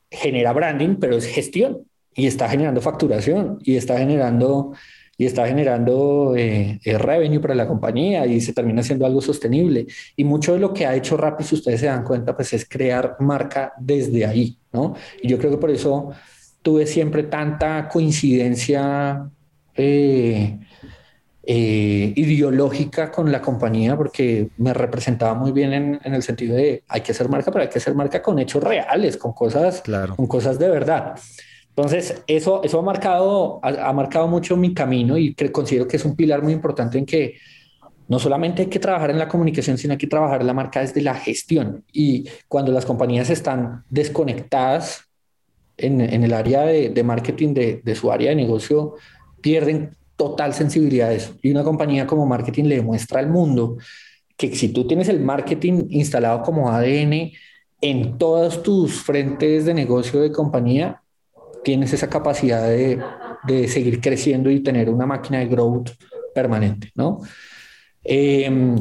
genera 0.08 0.52
branding, 0.52 0.96
pero 1.00 1.16
es 1.16 1.26
gestión 1.26 1.87
y 2.18 2.26
está 2.26 2.48
generando 2.48 2.80
facturación 2.80 3.60
y 3.62 3.76
está 3.76 3.96
generando 3.96 4.72
y 5.16 5.26
está 5.26 5.46
generando 5.46 6.34
eh, 6.36 6.80
eh, 6.84 6.98
revenue 6.98 7.40
para 7.40 7.54
la 7.54 7.66
compañía 7.66 8.26
y 8.26 8.40
se 8.40 8.52
termina 8.52 8.82
siendo 8.82 9.04
algo 9.06 9.20
sostenible. 9.20 9.86
Y 10.14 10.24
mucho 10.24 10.52
de 10.52 10.60
lo 10.60 10.72
que 10.72 10.86
ha 10.86 10.94
hecho 10.94 11.16
Rappi, 11.16 11.42
si 11.42 11.56
ustedes 11.56 11.80
se 11.80 11.86
dan 11.86 12.04
cuenta, 12.04 12.36
pues 12.36 12.52
es 12.52 12.68
crear 12.68 13.16
marca 13.18 13.72
desde 13.80 14.26
ahí, 14.26 14.58
¿no? 14.72 14.94
Y 15.20 15.28
yo 15.28 15.38
creo 15.38 15.50
que 15.50 15.56
por 15.58 15.70
eso 15.70 16.10
tuve 16.62 16.86
siempre 16.86 17.24
tanta 17.24 17.88
coincidencia 17.88 19.28
eh, 19.74 20.58
eh, 21.50 22.12
ideológica 22.14 23.10
con 23.10 23.32
la 23.32 23.40
compañía 23.40 23.96
porque 23.96 24.50
me 24.58 24.74
representaba 24.74 25.32
muy 25.34 25.50
bien 25.50 25.72
en, 25.72 26.14
el 26.14 26.22
sentido 26.22 26.54
de 26.54 26.84
hay 26.88 27.00
que 27.00 27.12
hacer 27.12 27.28
marca, 27.28 27.50
pero 27.50 27.62
hay 27.62 27.70
que 27.70 27.78
hacer 27.78 27.94
marca 27.94 28.20
con 28.20 28.38
hechos 28.38 28.62
reales, 28.62 29.16
con 29.16 29.32
cosas, 29.32 29.82
con 30.14 30.26
cosas 30.26 30.58
de 30.58 30.68
verdad. 30.68 31.14
Entonces, 31.78 32.24
eso, 32.26 32.60
eso 32.64 32.80
ha, 32.80 32.82
marcado, 32.82 33.60
ha, 33.62 33.92
marcado 33.92 34.26
mucho 34.26 34.56
mi 34.56 34.74
camino 34.74 35.16
y 35.16 35.32
que 35.32 35.52
considero 35.52 35.86
que 35.86 35.96
es 35.96 36.04
un 36.04 36.16
pilar 36.16 36.42
muy 36.42 36.52
importante 36.52 36.98
en 36.98 37.06
que 37.06 37.36
no 38.08 38.18
solamente 38.18 38.62
hay 38.62 38.68
que 38.68 38.80
trabajar 38.80 39.12
en 39.12 39.18
la 39.20 39.28
comunicación, 39.28 39.78
sino 39.78 39.92
hay 39.92 39.98
que 39.98 40.08
trabajar 40.08 40.42
la 40.42 40.52
marca 40.52 40.80
desde 40.80 41.00
la 41.02 41.14
gestión. 41.14 41.84
Y 41.92 42.28
cuando 42.48 42.72
las 42.72 42.84
compañías 42.84 43.30
están 43.30 43.84
desconectadas 43.90 45.04
en, 45.76 46.00
en 46.00 46.24
el 46.24 46.32
área 46.32 46.62
de, 46.62 46.88
de 46.90 47.02
marketing 47.04 47.54
de, 47.54 47.80
de, 47.84 47.94
su 47.94 48.10
área 48.10 48.30
de 48.30 48.34
negocio, 48.34 48.94
pierden 49.40 49.96
total 50.16 50.54
sensibilidad 50.54 51.10
a 51.10 51.12
eso. 51.12 51.36
Y 51.42 51.52
una 51.52 51.62
compañía 51.62 52.08
como 52.08 52.26
marketing 52.26 52.64
le 52.64 52.74
demuestra 52.74 53.20
al 53.20 53.28
mundo 53.28 53.76
que 54.36 54.52
si 54.56 54.70
tú 54.70 54.84
tienes 54.88 55.08
el 55.08 55.20
marketing 55.20 55.84
instalado 55.90 56.42
como 56.42 56.72
ADN 56.72 57.30
en 57.80 58.18
todos 58.18 58.64
tus 58.64 59.00
frentes 59.00 59.64
de 59.64 59.74
negocio 59.74 60.20
de 60.20 60.32
compañía, 60.32 61.02
tienes 61.64 61.92
esa 61.92 62.08
capacidad 62.08 62.68
de, 62.68 63.00
de 63.46 63.68
seguir 63.68 64.00
creciendo 64.00 64.50
y 64.50 64.60
tener 64.60 64.88
una 64.90 65.06
máquina 65.06 65.38
de 65.38 65.46
growth 65.46 65.90
permanente, 66.34 66.90
¿no? 66.94 67.20
Em, 68.10 68.76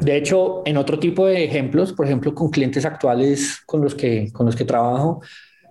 de 0.00 0.16
hecho, 0.16 0.62
en 0.64 0.76
otro 0.78 0.98
tipo 0.98 1.26
de 1.26 1.44
ejemplos, 1.44 1.92
por 1.92 2.06
ejemplo, 2.06 2.34
con 2.34 2.50
clientes 2.50 2.84
actuales 2.86 3.60
con 3.66 3.82
los 3.82 3.94
que, 3.94 4.32
con 4.32 4.46
los 4.46 4.56
que 4.56 4.64
trabajo, 4.64 5.20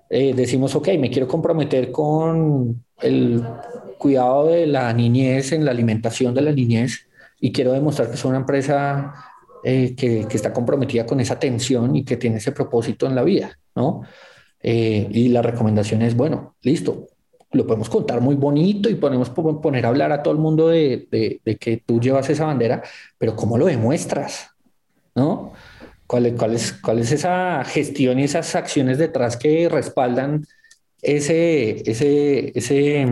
eh, 0.09 0.33
decimos, 0.35 0.75
ok, 0.75 0.89
me 0.99 1.09
quiero 1.09 1.27
comprometer 1.27 1.91
con 1.91 2.83
el 3.01 3.43
cuidado 3.97 4.47
de 4.47 4.67
la 4.67 4.93
niñez, 4.93 5.53
en 5.53 5.65
la 5.65 5.71
alimentación 5.71 6.35
de 6.35 6.41
la 6.41 6.51
niñez, 6.51 7.07
y 7.39 7.51
quiero 7.51 7.71
demostrar 7.71 8.09
que 8.09 8.15
es 8.15 8.25
una 8.25 8.37
empresa 8.37 9.13
eh, 9.63 9.95
que, 9.95 10.27
que, 10.27 10.37
está 10.37 10.53
comprometida 10.53 11.05
con 11.05 11.19
esa 11.19 11.33
atención 11.33 11.95
y 11.95 12.03
que 12.03 12.17
tiene 12.17 12.37
ese 12.37 12.51
propósito 12.51 13.07
en 13.07 13.15
la 13.15 13.23
vida, 13.23 13.57
¿no? 13.75 14.03
Eh, 14.63 15.07
y 15.11 15.27
la 15.27 15.41
recomendación 15.41 16.01
es, 16.01 16.15
bueno, 16.15 16.55
listo, 16.61 17.07
lo 17.51 17.67
podemos 17.67 17.89
contar 17.89 18.21
muy 18.21 18.35
bonito 18.35 18.89
y 18.89 18.95
podemos 18.95 19.29
poner 19.29 19.85
a 19.85 19.89
hablar 19.89 20.11
a 20.11 20.23
todo 20.23 20.33
el 20.33 20.39
mundo 20.39 20.69
de, 20.69 21.07
de, 21.11 21.41
de 21.43 21.57
que 21.57 21.77
tú 21.77 21.99
llevas 21.99 22.29
esa 22.29 22.45
bandera, 22.45 22.81
pero 23.17 23.35
¿cómo 23.35 23.57
lo 23.57 23.65
demuestras? 23.65 24.49
¿No? 25.13 25.53
¿Cuál, 26.07 26.33
cuál, 26.35 26.55
es, 26.55 26.73
¿Cuál 26.73 26.99
es 26.99 27.11
esa 27.11 27.63
gestión 27.65 28.19
y 28.19 28.23
esas 28.23 28.55
acciones 28.55 28.97
detrás 28.97 29.37
que 29.37 29.69
respaldan 29.69 30.45
ese, 31.01 31.89
ese, 31.89 32.57
ese, 32.57 33.05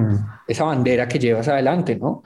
esa 0.47 0.63
bandera 0.63 1.07
que 1.07 1.19
llevas 1.19 1.47
adelante, 1.47 1.97
¿no? 1.97 2.23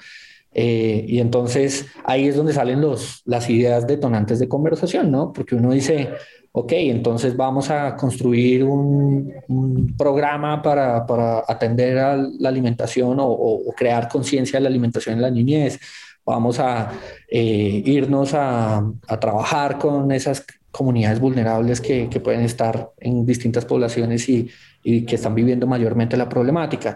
Eh, 0.53 1.03
y 1.05 1.19
entonces 1.19 1.87
ahí 2.05 2.27
es 2.27 2.37
donde 2.37 2.53
salen 2.53 2.79
los, 2.79 3.21
las 3.25 3.49
ideas 3.49 3.87
detonantes 3.87 4.39
de 4.39 4.47
conversación, 4.47 5.11
¿no? 5.11 5.33
Porque 5.33 5.55
uno 5.55 5.71
dice, 5.71 6.11
ok, 6.57 6.71
entonces 6.71 7.35
vamos 7.35 7.69
a 7.69 7.97
construir 7.97 8.63
un, 8.63 9.33
un 9.49 9.95
programa 9.97 10.61
para, 10.61 11.05
para, 11.05 11.43
atender 11.45 11.97
a 11.97 12.15
la 12.15 12.47
alimentación 12.47 13.19
o, 13.19 13.27
o 13.27 13.73
crear 13.75 14.07
conciencia 14.07 14.57
de 14.57 14.63
la 14.63 14.69
alimentación 14.69 15.15
en 15.15 15.21
la 15.21 15.29
niñez. 15.29 15.77
Vamos 16.25 16.57
a 16.59 16.93
eh, 17.27 17.83
irnos 17.85 18.33
a, 18.33 18.77
a, 18.77 19.19
trabajar 19.19 19.77
con 19.77 20.09
esas 20.13 20.45
comunidades 20.71 21.19
vulnerables 21.19 21.81
que, 21.81 22.07
que 22.09 22.21
pueden 22.21 22.41
estar 22.41 22.89
en 22.99 23.25
distintas 23.25 23.65
poblaciones 23.65 24.29
y, 24.29 24.49
y 24.81 25.05
que 25.05 25.15
están 25.15 25.35
viviendo 25.35 25.67
mayormente 25.67 26.15
la 26.15 26.29
problemática. 26.29 26.95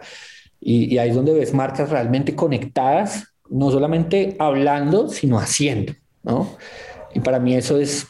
Y, 0.62 0.98
ahí 1.00 1.10
es 1.10 1.16
donde 1.16 1.34
ves 1.34 1.54
marcas 1.54 1.90
realmente 1.90 2.34
conectadas, 2.34 3.34
no 3.50 3.72
solamente 3.72 4.38
hablando, 4.40 5.10
sino 5.10 5.38
haciendo, 5.38 5.94
¿no? 6.24 6.56
Y 7.14 7.20
para 7.20 7.40
mí 7.40 7.56
eso 7.56 7.78
es, 7.78 8.08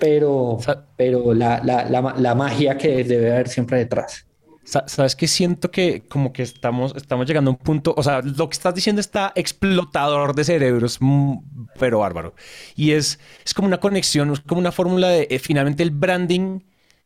pero, 0.00 0.58
pero 0.96 1.34
la, 1.34 1.60
la, 1.62 1.84
la, 1.84 2.34
magia 2.34 2.76
que 2.76 3.04
debe 3.04 3.32
haber 3.32 3.48
siempre 3.48 3.78
detrás. 3.78 4.26
Sabes 4.64 5.16
que 5.16 5.26
siento 5.26 5.70
que 5.70 6.02
como 6.08 6.32
que 6.32 6.42
estamos, 6.42 6.94
estamos 6.96 7.26
llegando 7.26 7.50
a 7.50 7.54
un 7.54 7.58
punto, 7.58 7.92
o 7.96 8.02
sea, 8.02 8.20
lo 8.22 8.48
que 8.48 8.54
estás 8.54 8.74
diciendo 8.74 9.00
está 9.00 9.32
explotador 9.34 10.34
de 10.34 10.44
cerebros, 10.44 10.98
mm, 11.00 11.38
pero 11.78 12.00
bárbaro. 12.00 12.34
Y 12.76 12.92
es, 12.92 13.18
es 13.44 13.52
como 13.52 13.66
una 13.66 13.80
conexión, 13.80 14.30
es 14.32 14.40
como 14.40 14.60
una 14.60 14.72
fórmula 14.72 15.08
de 15.08 15.26
eh, 15.30 15.38
finalmente 15.38 15.82
el 15.82 15.90
branding 15.90 16.60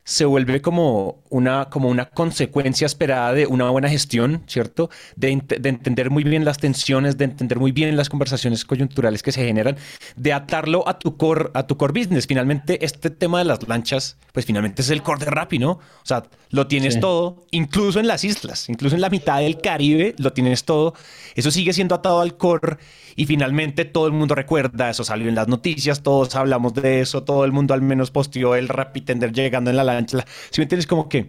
se 0.05 0.23
vuelve 0.23 0.61
como 0.61 1.23
una, 1.29 1.65
como 1.65 1.89
una 1.89 2.05
consecuencia 2.05 2.85
esperada 2.85 3.33
de 3.33 3.47
una 3.47 3.71
buena 3.71 3.89
gestión, 3.89 4.43
¿cierto? 4.45 4.91
De, 5.15 5.31
entender 5.31 6.11
muy 6.11 6.23
bien 6.23 6.45
las 6.45 6.59
tensiones, 6.59 7.17
de 7.17 7.25
entender 7.25 7.57
muy 7.57 7.71
bien 7.71 7.97
las 7.97 8.07
conversaciones 8.07 8.65
coyunturales 8.65 9.23
que 9.23 9.31
se 9.31 9.43
generan, 9.43 9.77
de 10.15 10.31
atarlo 10.31 10.87
a 10.87 10.99
tu 10.99 11.17
core, 11.17 11.49
a 11.55 11.65
tu 11.65 11.75
core 11.75 11.99
business. 11.99 12.27
Finalmente, 12.27 12.85
este 12.85 13.09
tema 13.09 13.39
de 13.39 13.45
las 13.45 13.67
lanchas, 13.67 14.17
pues 14.31 14.45
finalmente 14.45 14.83
es 14.83 14.91
el 14.91 15.01
core 15.01 15.25
de 15.25 15.31
Rappi, 15.31 15.57
¿no? 15.57 15.71
O 15.71 15.79
sea, 16.03 16.23
lo 16.51 16.67
tienes 16.67 16.99
todo, 16.99 17.43
incluso 17.49 17.99
en 17.99 18.07
las 18.07 18.23
islas, 18.23 18.69
incluso 18.69 18.95
en 18.95 19.01
la 19.01 19.09
mitad 19.09 19.39
del 19.39 19.59
Caribe, 19.59 20.13
lo 20.19 20.33
tienes 20.33 20.65
todo. 20.65 20.93
Eso 21.33 21.49
sigue 21.49 21.73
siendo 21.73 21.95
atado 21.95 22.21
al 22.21 22.37
core 22.37 22.77
y 23.15 23.25
finalmente 23.25 23.85
todo 23.85 24.05
el 24.05 24.13
mundo 24.13 24.35
recuerda, 24.35 24.89
eso 24.89 25.03
salió 25.03 25.29
en 25.29 25.35
las 25.35 25.47
noticias, 25.47 26.03
todos 26.03 26.35
hablamos 26.35 26.73
de 26.75 27.01
eso, 27.01 27.23
todo 27.23 27.43
el 27.43 27.51
mundo 27.51 27.73
al 27.73 27.81
menos 27.81 28.11
posteó 28.11 28.55
el 28.55 28.67
Rappi 28.67 29.01
Tender 29.01 29.33
llegando 29.33 29.71
en 29.71 29.77
la 29.77 29.83
lancha. 29.83 29.94
Si 30.07 30.61
me 30.61 30.63
entiendes, 30.63 30.87
como 30.87 31.09
que 31.09 31.27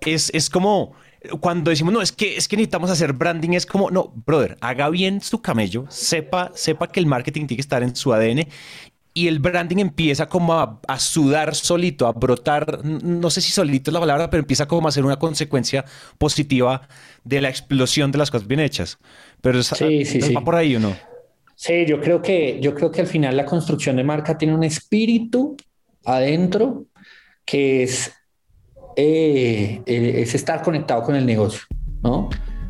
es, 0.00 0.30
es 0.34 0.50
como 0.50 0.94
cuando 1.40 1.70
decimos, 1.70 1.92
no, 1.92 2.02
es 2.02 2.12
que, 2.12 2.36
es 2.36 2.48
que 2.48 2.56
necesitamos 2.56 2.90
hacer 2.90 3.12
branding, 3.12 3.50
es 3.50 3.66
como, 3.66 3.90
no, 3.90 4.12
brother, 4.26 4.56
haga 4.60 4.88
bien 4.90 5.20
su 5.20 5.40
camello, 5.40 5.86
sepa, 5.88 6.50
sepa 6.54 6.88
que 6.88 7.00
el 7.00 7.06
marketing 7.06 7.46
tiene 7.46 7.56
que 7.56 7.62
estar 7.62 7.82
en 7.82 7.94
su 7.94 8.12
ADN 8.12 8.48
y 9.14 9.28
el 9.28 9.38
branding 9.38 9.78
empieza 9.78 10.26
como 10.26 10.54
a, 10.54 10.80
a, 10.88 10.98
sudar 10.98 11.54
solito, 11.54 12.06
a 12.06 12.12
brotar, 12.12 12.84
no 12.84 13.30
sé 13.30 13.40
si 13.40 13.52
solito 13.52 13.90
es 13.90 13.92
la 13.92 14.00
palabra, 14.00 14.30
pero 14.30 14.40
empieza 14.40 14.66
como 14.66 14.88
a 14.88 14.92
ser 14.92 15.04
una 15.04 15.18
consecuencia 15.18 15.84
positiva 16.18 16.88
de 17.22 17.40
la 17.40 17.50
explosión 17.50 18.10
de 18.10 18.18
las 18.18 18.30
cosas 18.30 18.48
bien 18.48 18.60
hechas. 18.60 18.98
Pero 19.40 19.62
sí, 19.62 20.04
sí, 20.04 20.22
sí. 20.22 20.34
va 20.34 20.42
por 20.42 20.56
ahí 20.56 20.76
o 20.76 20.80
no. 20.80 20.96
Sí, 21.54 21.84
yo 21.86 22.00
creo 22.00 22.22
que 22.22 22.58
yo 22.60 22.74
creo 22.74 22.90
que 22.90 23.02
al 23.02 23.06
final 23.06 23.36
la 23.36 23.44
construcción 23.44 23.96
de 23.96 24.04
marca 24.04 24.38
tiene 24.38 24.54
un 24.54 24.64
espíritu 24.64 25.56
adentro 26.04 26.86
que 27.44 27.82
es 27.82 28.12
eh, 28.96 29.82
eh, 29.86 30.22
es 30.22 30.34
estar 30.34 30.62
conectado 30.62 31.02
con 31.02 31.16
el 31.16 31.24
negocio, 31.24 31.62
¿no? 32.02 32.28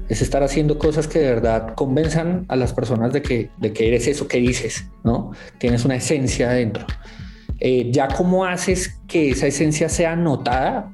Es 0.08 0.22
estar 0.22 0.42
haciendo 0.42 0.78
cosas 0.78 1.08
que 1.08 1.18
de 1.18 1.34
verdad 1.34 1.74
convenzan 1.74 2.44
a 2.48 2.56
las 2.56 2.72
personas 2.72 3.12
de 3.12 3.22
que, 3.22 3.50
de 3.58 3.72
que 3.72 3.88
eres 3.88 4.06
eso 4.06 4.28
que 4.28 4.38
dices, 4.38 4.86
¿no? 5.04 5.32
Tienes 5.58 5.84
una 5.84 5.96
esencia 5.96 6.50
adentro. 6.50 6.86
Eh, 7.58 7.90
ya 7.90 8.08
cómo 8.08 8.44
haces 8.44 9.00
que 9.08 9.30
esa 9.30 9.46
esencia 9.46 9.88
sea 9.88 10.14
notada, 10.16 10.92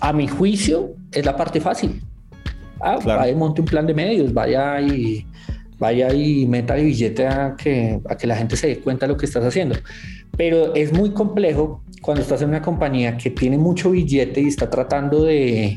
a 0.00 0.12
mi 0.12 0.26
juicio, 0.26 0.96
es 1.12 1.24
la 1.24 1.36
parte 1.36 1.60
fácil. 1.60 2.02
Ah, 2.80 2.98
vaya 3.04 3.28
y 3.28 3.34
monte 3.36 3.60
un 3.60 3.66
plan 3.66 3.86
de 3.86 3.94
medios, 3.94 4.34
vaya 4.34 4.80
y 4.80 5.24
vaya 5.78 6.12
y 6.12 6.46
meta 6.46 6.76
el 6.76 6.86
billete 6.86 7.26
a 7.26 7.54
que, 7.56 8.00
a 8.08 8.16
que 8.16 8.26
la 8.26 8.36
gente 8.36 8.56
se 8.56 8.66
dé 8.66 8.78
cuenta 8.80 9.06
de 9.06 9.12
lo 9.12 9.18
que 9.18 9.26
estás 9.26 9.44
haciendo. 9.44 9.76
Pero 10.36 10.74
es 10.74 10.92
muy 10.92 11.10
complejo 11.10 11.82
cuando 12.00 12.22
estás 12.22 12.42
en 12.42 12.48
una 12.48 12.62
compañía 12.62 13.16
que 13.16 13.30
tiene 13.30 13.58
mucho 13.58 13.90
billete 13.90 14.40
y 14.40 14.48
está 14.48 14.68
tratando 14.68 15.24
de, 15.24 15.76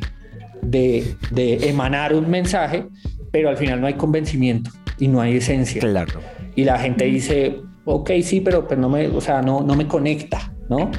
de, 0.61 1.15
de 1.31 1.69
emanar 1.69 2.13
un 2.13 2.29
mensaje, 2.29 2.85
pero 3.31 3.49
al 3.49 3.57
final 3.57 3.81
no 3.81 3.87
hay 3.87 3.95
convencimiento 3.95 4.71
y 4.97 5.07
no 5.07 5.21
hay 5.21 5.37
esencia. 5.37 5.81
Claro. 5.81 6.19
Y 6.55 6.63
la 6.63 6.79
gente 6.79 7.05
dice, 7.05 7.57
ok, 7.85 8.11
sí, 8.23 8.41
pero, 8.41 8.67
pero 8.67 8.81
no 8.81 8.89
me, 8.89 9.07
o 9.07 9.21
sea, 9.21 9.41
no, 9.41 9.61
no 9.61 9.75
me 9.75 9.87
conecta, 9.87 10.53
¿no? 10.69 10.89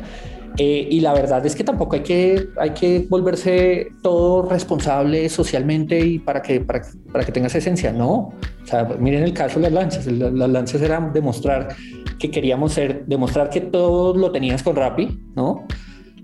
Eh, 0.59 0.89
y 0.91 1.01
la 1.01 1.13
verdad 1.13 1.45
es 1.45 1.55
que 1.55 1.65
tampoco 1.65 1.97
hay 1.97 2.03
que, 2.03 2.49
hay 2.59 2.71
que 2.71 3.07
volverse 3.11 3.89
todo 4.03 4.49
responsable 4.49 5.29
socialmente 5.29 5.99
y 5.99 6.19
para 6.19 6.41
que, 6.41 6.61
para, 6.61 6.83
para 7.13 7.25
que 7.25 7.33
tengas 7.33 7.55
esencia. 7.55 7.93
No, 7.93 8.13
o 8.63 8.67
sea, 8.67 8.85
miren 8.99 9.23
el 9.23 9.35
caso 9.35 9.61
de 9.61 9.65
las 9.65 9.73
lanchas. 9.73 10.07
Las 10.07 10.51
lanchas 10.51 10.81
eran 10.81 11.13
demostrar 11.13 11.69
que 12.19 12.31
queríamos 12.31 12.73
ser, 12.73 13.05
demostrar 13.07 13.51
que 13.51 13.61
todo 13.61 14.17
lo 14.17 14.31
tenías 14.33 14.63
con 14.63 14.77
Rappi, 14.77 15.19
¿no? 15.35 15.67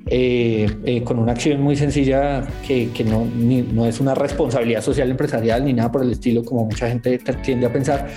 Eh, 0.07 0.67
eh, 0.85 1.03
con 1.05 1.19
una 1.19 1.33
acción 1.33 1.61
muy 1.61 1.77
sencilla 1.77 2.45
que, 2.67 2.91
que 2.91 3.05
no, 3.05 3.25
no 3.25 3.87
es 3.87 4.01
una 4.01 4.15
responsabilidad 4.15 4.83
social 4.83 5.09
empresarial 5.11 5.65
ni 5.65 5.73
nada 5.73 5.93
por 5.93 6.03
el 6.03 6.11
estilo, 6.11 6.45
como 6.45 6.65
mucha 6.65 6.89
gente 6.89 7.19
tiende 7.45 7.67
a 7.67 7.73
pensar, 7.73 8.09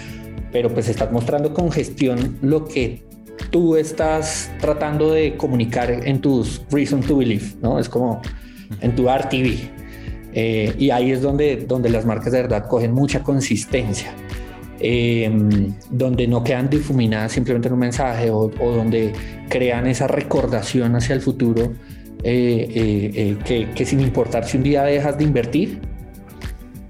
pero 0.51 0.73
pues 0.73 0.89
estás 0.89 1.11
mostrando 1.11 1.53
con 1.53 1.71
gestión 1.71 2.37
lo 2.41 2.65
que 2.65 3.03
tú 3.51 3.75
estás 3.75 4.51
tratando 4.59 5.11
de 5.11 5.37
comunicar 5.37 5.91
en 5.91 6.21
tus 6.21 6.61
reason 6.71 7.01
to 7.01 7.17
believe, 7.17 7.45
¿no? 7.61 7.79
Es 7.79 7.89
como 7.89 8.21
en 8.81 8.95
tu 8.95 9.07
RTV. 9.07 9.75
Eh, 10.33 10.73
y 10.77 10.89
ahí 10.89 11.11
es 11.11 11.21
donde, 11.21 11.57
donde 11.67 11.89
las 11.89 12.05
marcas 12.05 12.33
de 12.33 12.41
verdad 12.41 12.67
cogen 12.67 12.91
mucha 12.91 13.23
consistencia. 13.23 14.13
Eh, 14.87 15.31
donde 15.89 16.27
no 16.27 16.43
quedan 16.43 16.69
difuminadas 16.69 17.31
simplemente 17.31 17.69
en 17.69 17.73
un 17.73 17.79
mensaje 17.79 18.29
o, 18.29 18.49
donde 18.49 19.13
crean 19.49 19.87
esa 19.87 20.05
recordación 20.05 20.95
hacia 20.95 21.15
el 21.15 21.21
futuro 21.21 21.73
eh, 22.21 23.35
que, 23.43 23.71
que, 23.71 23.83
sin 23.83 23.99
importar 23.99 24.45
si 24.45 24.57
un 24.57 24.63
día 24.63 24.83
dejas 24.83 25.17
de 25.17 25.23
invertir, 25.23 25.81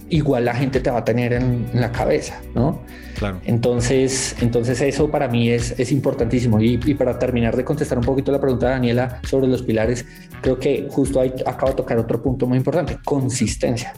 igual 0.09 0.43
la 0.43 0.55
gente 0.55 0.79
te 0.79 0.89
va 0.89 0.99
a 0.99 1.05
tener 1.05 1.33
en, 1.33 1.67
la 1.73 1.91
cabeza, 1.93 2.41
¿no? 2.53 2.81
Claro. 3.17 3.39
Entonces, 3.45 4.35
entonces 4.41 4.81
eso 4.81 5.09
para 5.09 5.29
mí 5.29 5.49
es, 5.49 5.79
es 5.79 5.91
importantísimo. 5.91 6.59
Y, 6.59 6.77
para 6.95 7.17
terminar 7.17 7.55
de 7.55 7.63
contestar 7.63 7.97
un 7.97 8.03
poquito 8.03 8.31
la 8.31 8.41
pregunta 8.41 8.67
de 8.67 8.73
Daniela 8.73 9.21
sobre 9.23 9.47
los 9.47 9.63
pilares, 9.63 10.05
creo 10.41 10.59
que 10.59 10.87
justo 10.89 11.21
ahí 11.21 11.33
acabo 11.45 11.71
de 11.71 11.77
tocar 11.77 11.97
otro 11.97 12.21
punto 12.21 12.45
muy 12.45 12.57
importante, 12.57 12.97
consistencia. 13.05 13.93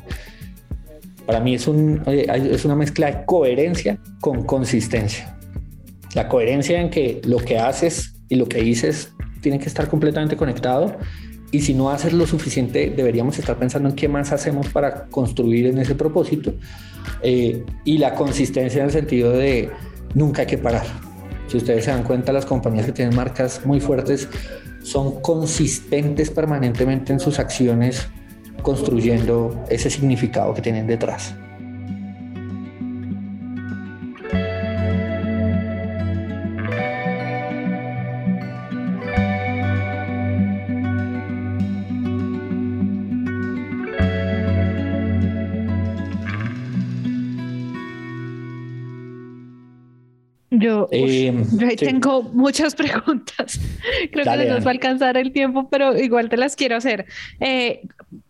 Para 1.27 1.41
mí 1.41 1.53
es, 1.53 1.67
un, 1.67 2.01
es 2.07 2.65
una 2.65 2.75
mezcla 2.75 3.11
de 3.11 3.25
coherencia 3.25 3.99
con 4.21 4.43
consistencia. 4.43 5.37
La 6.15 6.27
coherencia 6.27 6.81
en 6.81 6.89
que 6.89 7.21
lo 7.25 7.37
que 7.37 7.59
haces 7.59 8.15
y 8.29 8.35
lo 8.35 8.47
que 8.47 8.61
dices 8.61 9.13
tiene 9.41 9.59
que 9.59 9.65
estar 9.65 9.87
completamente 9.87 10.35
conectado 10.35 10.97
y 11.51 11.61
si 11.61 11.73
no 11.73 11.89
haces 11.89 12.13
lo 12.13 12.25
suficiente, 12.27 12.91
deberíamos 12.95 13.37
estar 13.39 13.57
pensando 13.57 13.89
en 13.89 13.95
qué 13.95 14.07
más 14.07 14.31
hacemos 14.31 14.69
para 14.69 15.05
construir 15.05 15.67
en 15.67 15.77
ese 15.77 15.95
propósito. 15.95 16.53
Eh, 17.21 17.63
y 17.85 17.97
la 17.97 18.15
consistencia 18.15 18.79
en 18.79 18.85
el 18.85 18.91
sentido 18.91 19.31
de 19.31 19.69
nunca 20.13 20.41
hay 20.41 20.47
que 20.47 20.57
parar. 20.57 20.85
Si 21.47 21.57
ustedes 21.57 21.85
se 21.85 21.91
dan 21.91 22.03
cuenta, 22.03 22.33
las 22.33 22.45
compañías 22.45 22.85
que 22.85 22.91
tienen 22.91 23.15
marcas 23.15 23.65
muy 23.65 23.79
fuertes 23.79 24.27
son 24.83 25.21
consistentes 25.21 26.29
permanentemente 26.29 27.13
en 27.13 27.19
sus 27.19 27.39
acciones, 27.39 28.07
construyendo 28.61 29.63
ese 29.69 29.89
significado 29.89 30.53
que 30.53 30.61
tienen 30.61 30.87
detrás. 30.87 31.33
Yo, 50.59 50.87
eh, 50.91 51.33
tengo 51.77 52.23
muchas 52.23 52.73
preguntas. 52.73 53.59
Creo 54.11 54.25
que 54.25 54.45
no 54.45 54.55
nos 54.55 54.65
va 54.65 54.69
a 54.69 54.73
alcanzar 54.73 55.17
el 55.17 55.31
tiempo, 55.31 55.69
pero 55.69 55.97
igual 55.97 56.29
te 56.29 56.37
las 56.37 56.55
quiero 56.55 56.75
hacer. 56.77 57.05
Eh, 57.39 57.81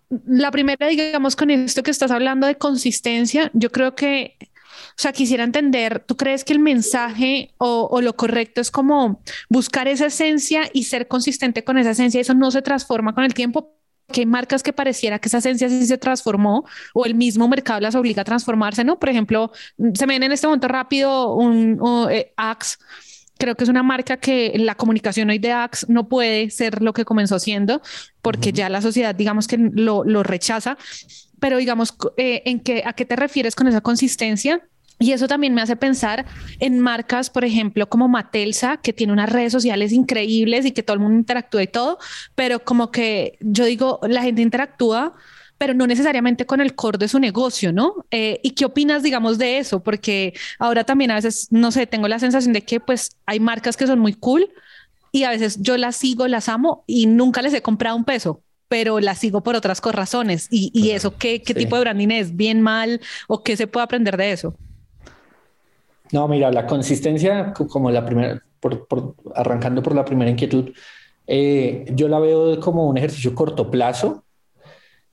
la 0.10 0.52
primera, 0.52 0.88
digamos, 0.88 1.36
con 1.36 1.50
esto 1.50 1.84
que 1.84 1.92
estás 1.92 2.12
hablando 2.12 2.48
de 2.48 2.56
consistencia, 2.56 3.52
yo 3.54 3.72
creo 3.72 3.96
que, 3.96 4.38
o 4.42 4.96
sea, 4.96 5.12
quisiera 5.12 5.44
entender, 5.44 6.00
¿tú 6.00 6.16
crees 6.16 6.44
que 6.44 6.54
el 6.54 6.60
mensaje 6.60 7.54
o, 7.58 8.00
lo 8.02 8.16
correcto 8.16 8.62
es 8.62 8.72
como 8.72 9.22
buscar 9.50 9.88
esa 9.88 10.08
esencia 10.08 10.70
y 10.74 10.84
ser 10.84 11.08
consistente 11.08 11.64
con 11.64 11.78
esa 11.78 11.92
esencia? 11.92 12.22
Eso 12.22 12.34
no 12.34 12.52
se 12.52 12.62
transforma 12.62 13.14
con 13.14 13.24
el 13.24 13.34
tiempo, 13.34 13.74
que 14.12 14.22
hay 14.22 14.26
marcas 14.26 14.64
que 14.64 14.72
pareciera 14.72 15.20
que 15.20 15.28
esa 15.28 15.40
esencia 15.40 15.68
sí 15.68 15.86
se 15.86 15.98
transformó 15.98 16.66
o 16.94 17.06
el 17.06 17.14
mismo 17.14 17.50
mercado 17.50 17.82
las 17.82 17.96
obliga 17.96 18.22
a 18.22 18.26
transformarse, 18.26 18.86
¿no? 18.86 18.98
Por 19.00 19.10
ejemplo, 19.10 19.52
se 19.94 20.08
me 20.08 20.14
viene 20.14 20.28
en 20.28 20.32
este 20.32 20.48
momento 20.48 20.70
rápido 20.70 21.34
un, 21.36 21.78
eh, 22.10 22.34
Axe. 22.38 22.78
Creo 23.38 23.56
que 23.56 23.64
es 23.64 23.70
una 23.70 23.84
marca 23.84 24.18
que 24.18 24.54
la 24.58 24.76
comunicación 24.76 25.30
hoy 25.30 25.40
de 25.40 25.52
Axe 25.52 25.86
no 25.90 26.08
puede 26.08 26.50
ser 26.50 26.82
lo 26.82 26.94
que 26.94 27.06
comenzó 27.06 27.40
siendo 27.40 27.82
porque 28.22 28.52
ya 28.52 28.70
la 28.70 28.82
sociedad, 28.82 29.16
digamos 29.16 29.48
que 29.48 29.58
lo, 29.58 30.04
lo 30.04 30.24
rechaza. 30.24 30.78
Pero 31.40 31.58
digamos, 31.58 31.96
eh, 32.18 32.42
¿en 32.46 32.60
qué, 32.60 32.84
¿a 32.86 32.94
qué 32.94 33.06
te 33.06 33.16
refieres 33.16 33.56
con 33.56 33.68
esa 33.68 33.82
consistencia? 33.82 34.62
Y 35.00 35.12
eso 35.12 35.28
también 35.28 35.54
me 35.54 35.62
hace 35.62 35.76
pensar 35.76 36.26
en 36.60 36.80
marcas, 36.80 37.30
por 37.30 37.46
ejemplo, 37.46 37.88
como 37.88 38.08
Matelsa, 38.08 38.78
que 38.78 38.94
tiene 38.94 39.14
unas 39.14 39.32
redes 39.32 39.52
sociales 39.52 39.92
increíbles 39.92 40.66
y 40.66 40.72
que 40.72 40.82
todo 40.82 40.96
el 40.96 41.02
mundo 41.02 41.20
interactúa 41.20 41.62
y 41.62 41.68
todo, 41.68 42.00
pero 42.34 42.64
como 42.64 42.90
que 42.90 43.38
yo 43.40 43.66
digo, 43.66 44.00
la 44.08 44.24
gente 44.24 44.42
interactúa, 44.42 45.14
pero 45.58 45.74
no 45.74 45.88
necesariamente 45.88 46.46
con 46.46 46.62
el 46.62 46.76
core 46.76 46.98
de 46.98 47.08
su 47.08 47.20
negocio, 47.20 47.74
¿no? 47.74 48.06
Eh, 48.12 48.40
¿Y 48.44 48.52
qué 48.52 48.66
opinas, 48.66 49.04
digamos, 49.04 49.38
de 49.38 49.58
eso? 49.58 49.82
Porque 49.82 50.34
ahora 50.60 50.84
también 50.84 51.12
a 51.12 51.16
veces, 51.16 51.48
no 51.52 51.72
sé, 51.72 51.88
tengo 51.88 52.08
la 52.08 52.20
sensación 52.20 52.54
de 52.54 52.62
que 52.62 52.80
pues 52.80 53.12
hay 53.26 53.40
marcas 53.40 53.76
que 53.78 53.88
son 53.88 54.00
muy 54.00 54.14
cool 54.14 54.50
y 55.12 55.24
a 55.24 55.32
veces 55.32 55.62
yo 55.62 55.78
las 55.78 55.96
sigo, 55.96 56.28
las 56.28 56.50
amo 56.50 56.84
y 56.86 57.08
nunca 57.08 57.42
les 57.42 57.54
he 57.54 57.62
comprado 57.62 57.96
un 57.96 58.04
peso, 58.04 58.42
pero 58.68 59.00
las 59.00 59.18
sigo 59.18 59.42
por 59.42 59.56
otras 59.56 59.82
razones. 59.82 60.48
¿Y, 60.52 60.92
eso 60.92 61.18
qué, 61.18 61.42
qué 61.42 61.54
tipo 61.54 61.76
de 61.76 61.82
branding 61.82 62.10
es? 62.10 62.36
¿Bien, 62.36 62.62
mal? 62.62 63.02
¿O 63.28 63.44
qué 63.44 63.58
se 63.58 63.68
puede 63.68 63.86
aprender 63.86 64.16
de 64.18 64.32
eso? 64.32 64.54
No, 66.12 66.28
mira, 66.28 66.52
la 66.52 66.68
consistencia, 66.68 67.54
como 67.54 67.92
la 67.92 68.06
primera, 68.06 68.42
por, 68.60 69.16
arrancando 69.36 69.82
por 69.82 69.96
la 69.96 70.06
primera 70.06 70.30
inquietud, 70.30 70.72
eh, 71.26 71.86
yo 71.94 72.08
la 72.08 72.20
veo 72.20 72.60
como 72.60 72.88
un 72.88 72.98
ejercicio 72.98 73.36
corto 73.36 73.70
plazo 73.70 74.24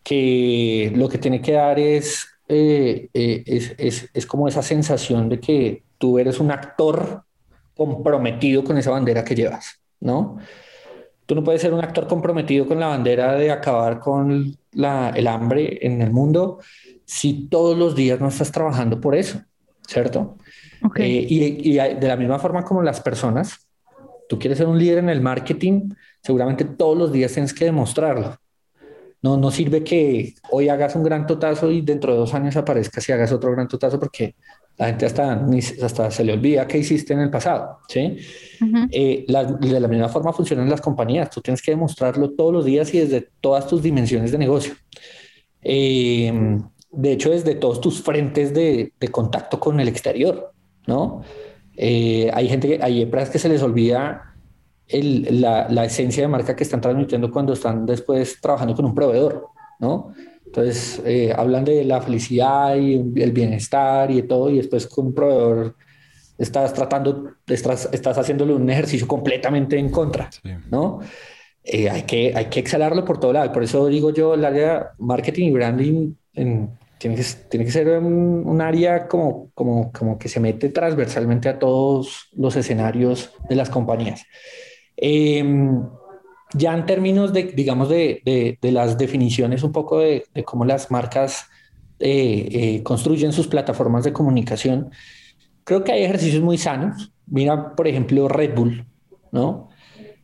que 0.05 0.93
lo 0.95 1.09
que 1.09 1.19
tiene 1.19 1.40
que 1.40 1.53
dar 1.53 1.79
es, 1.79 2.29
eh, 2.47 3.09
eh, 3.12 3.43
es, 3.47 3.75
es, 3.79 4.11
es, 4.12 4.27
como 4.27 4.47
esa 4.47 4.62
sensación 4.62 5.29
de 5.29 5.40
que 5.40 5.83
tú 5.99 6.19
eres 6.19 6.38
un 6.38 6.51
actor 6.51 7.25
comprometido 7.75 8.62
con 8.62 8.79
esa 8.79 8.90
bandera 8.90 9.25
que 9.25 9.35
llevas, 9.35 9.81
¿no? 10.01 10.38
Tú 11.27 11.35
no 11.35 11.43
puedes 11.43 11.62
ser 11.62 11.73
un 11.73 11.83
actor 11.83 12.07
comprometido 12.07 12.67
con 12.67 12.79
la 12.79 12.88
bandera 12.88 13.35
de 13.35 13.51
acabar 13.51 13.99
con 13.99 14.55
la, 14.73 15.11
el 15.11 15.27
hambre 15.27 15.79
en 15.81 16.03
el 16.03 16.11
mundo 16.11 16.59
si 17.07 17.49
todos 17.49 17.77
los 17.77 17.95
días 17.95 18.21
no 18.21 18.29
estás 18.29 18.53
trabajando 18.53 19.01
por 19.01 19.14
eso, 19.14 19.40
¿cierto? 19.87 20.37
Eh, 20.97 21.27
y, 21.29 21.73
de 21.73 22.09
la 22.09 22.17
misma 22.17 22.38
forma 22.38 22.62
como 22.62 22.83
las 22.83 23.01
personas, 23.01 23.67
tú 24.29 24.38
quieres 24.38 24.59
ser 24.59 24.67
un 24.67 24.79
líder 24.79 24.99
en 24.99 25.09
el 25.09 25.23
marketing, 25.23 25.90
seguramente 26.23 26.64
todos 26.64 26.97
los 26.97 27.12
días 27.12 27.33
tienes 27.33 27.55
que 27.55 27.64
demostrarlo. 27.64 28.37
No, 29.24 29.38
no 29.38 29.50
sirve 29.50 29.82
que 29.82 30.34
hoy 30.50 30.68
hagas 30.68 30.94
un 30.96 31.02
gran 31.02 31.26
totazo 31.26 31.70
y 31.70 31.80
dentro 31.80 32.12
de 32.12 32.18
dos 32.18 32.34
años 32.34 32.58
aparezcas 32.58 33.08
y 33.08 33.12
hagas 33.12 33.32
otro 33.32 33.52
gran 33.52 33.66
totazo 33.66 33.98
porque 33.98 34.34
la 34.76 34.88
gente 34.88 35.06
hasta, 35.06 35.42
hasta 35.82 36.10
se 36.10 36.24
le 36.24 36.34
olvida 36.34 36.68
qué 36.68 36.76
hiciste 36.76 37.14
en 37.14 37.20
el 37.20 37.30
pasado. 37.30 37.78
¿sí? 37.88 38.18
Eh, 38.90 39.24
de 39.26 39.80
la 39.80 39.88
misma 39.88 40.10
forma 40.10 40.30
funcionan 40.34 40.68
las 40.68 40.82
compañías. 40.82 41.30
Tú 41.30 41.40
tienes 41.40 41.62
que 41.62 41.70
demostrarlo 41.70 42.32
todos 42.32 42.52
los 42.52 42.66
días 42.66 42.92
y 42.92 42.98
desde 42.98 43.26
todas 43.40 43.66
tus 43.66 43.82
dimensiones 43.82 44.30
de 44.30 44.37
negocio. 44.37 44.74
Eh, 45.62 46.60
de 46.90 47.12
hecho, 47.12 47.30
desde 47.30 47.54
todos 47.54 47.80
tus 47.80 48.02
frentes 48.02 48.52
de, 48.52 48.92
de 49.00 49.08
contacto 49.08 49.58
con 49.58 49.80
el 49.80 49.88
exterior. 49.88 50.52
¿no? 50.87 51.22
Eh, 51.78 52.30
hay 52.34 52.46
gente 52.46 52.68
que, 52.68 52.84
hay 52.84 53.00
empresas 53.00 53.30
que 53.30 53.38
se 53.38 53.48
les 53.48 53.62
olvida 53.62 54.34
la, 54.88 55.85
esencia 55.85 56.23
de 56.23 56.29
marca 56.29 56.55
que 56.55 56.64
están 56.64 56.81
transmitiendo 56.81 57.31
cuando 57.31 57.53
están 57.53 57.87
después 57.87 58.40
trabajando 58.40 58.75
con 58.75 58.85
un 58.85 58.94
proveedor, 58.94 59.49
¿no? 59.79 60.14
Entonces, 60.47 61.03
eh, 61.05 61.33
hablan 61.37 61.64
de 61.64 61.85
la 61.85 62.01
felicidad 62.01 62.77
y 62.77 62.94
el 63.20 63.33
bienestar 63.33 64.11
y 64.11 64.16
de 64.16 64.23
todo, 64.23 64.51
y 64.51 64.59
después 64.59 64.87
con 64.87 65.07
un 65.07 65.14
proveedor 65.14 65.77
estás 66.38 66.73
tratando, 66.73 67.35
estás, 67.47 67.88
estás 67.92 68.18
haciéndole 68.18 68.55
un 68.55 68.68
ejercicio 68.70 69.07
completamente 69.07 69.79
en 69.79 69.90
contra, 69.90 70.31
¿no? 70.70 71.01
Eh, 71.64 71.88
hay, 71.88 72.03
que, 72.03 72.33
hay 72.37 72.47
que 72.47 72.61
exhalarlo 72.61 73.05
por 73.05 73.18
todo 73.18 73.33
lado. 73.33 73.51
Por 73.53 73.62
eso 73.64 73.87
digo 73.87 74.11
yo, 74.12 74.35
el 74.35 74.44
área 74.44 74.90
marketing 74.99 75.49
y 75.49 75.51
branding 75.51 76.14
en, 76.35 76.70
tiene 76.99 77.16
que, 77.16 77.25
tiene 77.49 77.64
que 77.64 77.73
ser 77.73 77.88
un, 77.99 78.61
área 78.61 79.09
como, 79.09 79.51
como, 79.55 79.90
como 79.92 80.18
que 80.18 80.29
se 80.29 80.40
mete 80.40 80.68
transversalmente 80.68 81.49
a 81.49 81.59
todos 81.59 82.29
los 82.33 82.57
escenarios 82.57 83.33
de 83.49 83.57
las 83.57 83.70
compañías. 83.70 84.25
Em, 84.96 85.83
ya 86.54 86.74
en 86.74 86.87
términos 86.87 87.33
de, 87.33 87.44
digamos, 87.44 87.88
de, 87.88 88.59
de, 88.61 88.72
las 88.72 88.96
definiciones 88.96 89.62
un 89.62 89.72
poco 89.72 89.98
de, 89.98 90.24
cómo 90.44 90.64
las 90.64 90.90
marcas 90.90 91.46
eh, 91.98 92.48
eh, 92.50 92.83
construyen 92.83 93.33
sus 93.33 93.48
plataformas 93.48 94.04
de 94.04 94.12
comunicación, 94.12 94.90
creo 95.64 95.83
que 95.83 95.92
hay 95.92 96.04
ejercicios 96.04 96.42
muy 96.42 96.59
sanos. 96.59 97.12
Mira, 97.26 97.74
por 97.74 97.88
ejemplo, 97.88 98.28
Red 98.28 98.54
Bull, 98.54 98.87
¿no? 99.33 99.70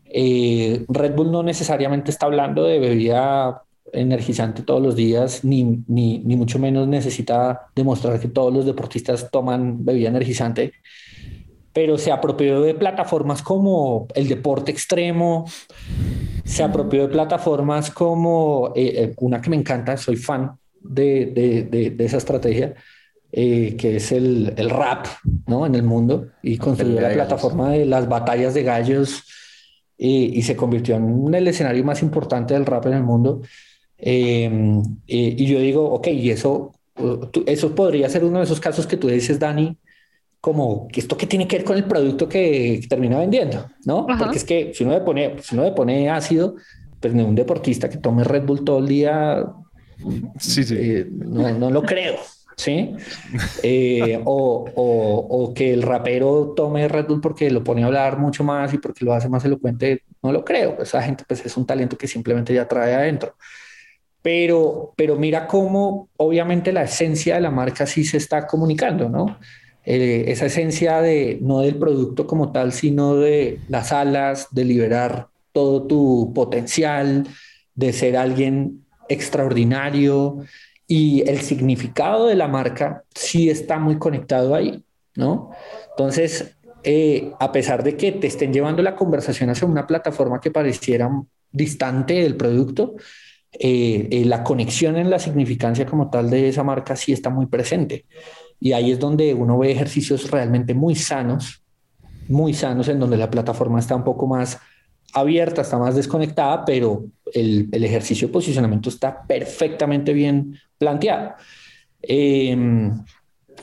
Eh, 0.05 0.85
Red 0.89 1.15
Bull 1.15 1.33
no 1.33 1.43
necesariamente 1.43 2.11
está 2.11 2.27
hablando 2.27 2.65
de 2.65 2.79
bebida 2.79 3.63
energizante 3.93 4.63
todos 4.63 4.83
los 4.83 4.95
días, 4.95 5.45
ni, 5.45 5.83
ni, 5.89 6.19
ni, 6.21 6.37
mucho 6.37 6.59
menos 6.59 6.87
necesita 6.87 7.69
demostrar 7.75 8.21
que 8.21 8.29
todos 8.29 8.53
los 8.53 8.65
deportistas 8.65 9.31
toman 9.31 9.85
bebida 9.85 10.09
energizante, 10.09 10.73
pero 11.73 11.99
se 11.99 12.11
apropió 12.11 12.61
de 12.61 12.75
plataformas 12.75 13.43
como 13.43 14.09
el 14.15 14.29
deporte 14.29 14.73
extremo, 14.73 15.45
se 16.45 16.63
apropió 16.65 17.03
de 17.03 17.09
plataformas 17.09 17.91
como 17.91 18.73
eh, 18.75 18.93
eh, 18.97 19.15
una 19.19 19.41
que 19.41 19.51
me 19.51 19.57
encanta, 19.57 19.97
soy 19.97 20.17
fan 20.17 20.53
de, 20.81 21.27
de, 21.27 21.91
de, 21.91 22.05
esa 22.05 22.17
estrategia, 22.17 22.75
eh, 23.31 23.77
que 23.77 23.97
es 23.97 24.11
el, 24.11 24.55
el, 24.57 24.71
rap, 24.71 25.07
¿no? 25.47 25.65
En 25.65 25.77
el 25.77 25.85
mundo 25.85 26.29
y 26.43 26.59
construyó 26.59 27.01
la 27.01 27.13
plataforma 27.13 27.71
de 27.71 27.87
las 27.87 28.09
batallas 28.09 28.55
de 28.55 28.65
gallos 28.65 29.25
y 30.03 30.41
se 30.43 30.57
convirtió 30.57 30.97
en 30.97 31.35
el 31.35 31.47
escenario 31.47 31.85
más 31.85 32.01
importante 32.01 32.55
del 32.55 32.65
rap 32.65 32.87
en 32.87 32.95
el 32.95 33.03
mundo. 33.03 33.43
Em, 33.99 34.83
y 35.07 35.45
yo 35.45 35.61
digo, 35.61 35.93
ok, 35.93 36.07
y 36.07 36.31
eso, 36.31 36.73
eso 37.45 37.75
podría 37.75 38.09
ser 38.09 38.25
uno 38.25 38.39
de 38.39 38.45
esos 38.45 38.61
casos 38.61 38.87
que 38.87 38.97
tú 38.97 39.09
dices, 39.09 39.39
Dani, 39.39 39.77
como 40.41 40.89
esto 40.95 41.17
que 41.17 41.27
tiene 41.27 41.47
que 41.47 41.59
ver 41.59 41.65
con 41.65 41.77
el 41.77 41.85
producto 41.85 42.29
que, 42.29 42.81
termina 42.89 43.19
vendiendo, 43.19 43.67
¿no? 43.85 44.07
Porque 44.19 44.39
es 44.39 44.45
que 44.45 44.73
si 44.75 44.85
uno 44.85 44.95
le 44.95 45.01
pone, 45.01 45.37
si 45.43 45.55
uno 45.55 45.65
le 45.65 45.73
pone 45.73 46.09
ácido, 46.09 46.57
pues 46.99 47.13
un 47.13 47.35
deportista 47.35 47.89
que 47.89 47.99
tome 47.99 48.25
Red 48.25 48.45
Bull 48.45 48.65
todo 48.65 48.79
el 48.79 48.89
día, 48.89 49.45
sí, 50.39 50.65
sí. 50.65 50.77
Eh, 50.79 51.07
no, 51.11 51.51
no, 51.53 51.71
lo 51.71 51.83
creo, 51.83 52.17
¿sí? 52.57 52.95
Eh, 53.63 54.21
o, 54.25 54.65
o, 54.75 55.27
o, 55.29 55.55
que 55.55 55.75
el 55.75 55.83
rapero 55.83 56.55
tome 56.57 56.89
Red 56.89 57.07
Bull 57.07 57.21
porque 57.21 57.51
lo 57.51 57.63
pone 57.63 57.83
a 57.83 57.87
hablar 57.87 58.19
mucho 58.19 58.43
más 58.43 58.73
y 58.73 58.79
porque 58.79 59.05
lo 59.05 59.13
hace 59.13 59.29
más 59.29 59.45
elocuente, 59.45 60.05
no 60.23 60.33
lo 60.33 60.43
creo. 60.43 60.81
Esa 60.81 61.03
gente 61.03 61.25
pues 61.29 61.45
es 61.45 61.55
un 61.59 61.67
talento 61.67 61.99
que 61.99 62.09
simplemente 62.09 62.55
ya 62.55 62.67
trae 62.67 62.95
adentro. 62.95 63.37
Pero, 64.23 64.93
pero 64.97 65.17
mira 65.17 65.47
cómo 65.47 66.09
obviamente 66.17 66.73
la 66.73 66.83
esencia 66.83 67.37
de 67.37 67.41
la 67.41 67.51
marca 67.51 67.87
sí 67.87 68.05
se 68.05 68.19
está 68.19 68.47
comunicando, 68.47 69.09
¿no? 69.09 69.39
Eh, 69.93 70.31
esa 70.31 70.47
esencia 70.47 71.03
de 71.03 71.39
no 71.43 71.63
del 71.63 71.75
producto 71.75 72.25
como 72.25 72.53
tal, 72.53 72.73
sino 72.73 73.17
de 73.17 73.59
las 73.69 73.91
alas, 73.91 74.47
de 74.53 74.65
liberar 74.65 75.27
todo 75.51 75.89
tu 75.89 76.33
potencial, 76.33 77.27
de 77.75 77.93
ser 77.93 78.17
alguien 78.17 78.85
extraordinario, 79.09 80.45
y 80.87 81.29
el 81.29 81.41
significado 81.41 82.29
de 82.29 82.37
la 82.37 82.47
marca 82.47 83.03
sí 83.15 83.51
está 83.51 83.81
muy 83.81 83.99
conectado 83.99 84.55
ahí, 84.55 84.85
¿no? 85.17 85.51
Entonces, 85.91 86.57
eh, 86.85 87.33
a 87.41 87.51
pesar 87.51 87.83
de 87.83 87.97
que 87.97 88.13
te 88.13 88.29
estén 88.29 88.53
llevando 88.53 88.83
la 88.83 88.95
conversación 88.95 89.51
hacia 89.51 89.67
una 89.67 89.89
plataforma 89.89 90.41
que 90.41 90.53
pareciera 90.53 91.11
distante 91.51 92.15
del 92.15 92.37
producto, 92.37 92.95
eh, 93.53 94.07
eh, 94.11 94.25
la 94.25 94.45
conexión 94.45 94.97
en 94.97 95.11
la 95.11 95.19
significancia 95.19 95.85
como 95.85 96.11
tal 96.11 96.31
de 96.31 96.49
esa 96.49 96.63
marca 96.63 96.95
sí 96.95 97.13
está 97.13 97.29
muy 97.29 97.47
presente. 97.47 98.07
Y 98.61 98.73
ahí 98.73 98.93
es 98.93 98.99
donde 98.99 99.33
uno 99.35 99.59
ve 99.59 99.73
ejercicios 99.73 100.31
realmente 100.31 100.75
muy 100.75 100.95
sanos, 100.95 101.63
muy 102.29 102.53
sanos, 102.55 102.89
en 102.89 103.01
donde 103.01 103.17
la 103.17 103.31
plataforma 103.31 103.79
está 103.79 103.97
un 103.97 104.05
poco 104.05 104.27
más 104.27 104.59
abierta, 105.15 105.63
está 105.63 105.79
más 105.79 105.97
desconectada, 105.97 106.65
pero 106.65 107.05
el, 107.33 107.69
ejercicio 107.73 108.29
de 108.29 108.33
posicionamiento 108.33 108.89
está 108.89 109.23
perfectamente 109.27 110.13
bien 110.13 110.59
planteado. 110.79 111.35
Em, 112.03 112.93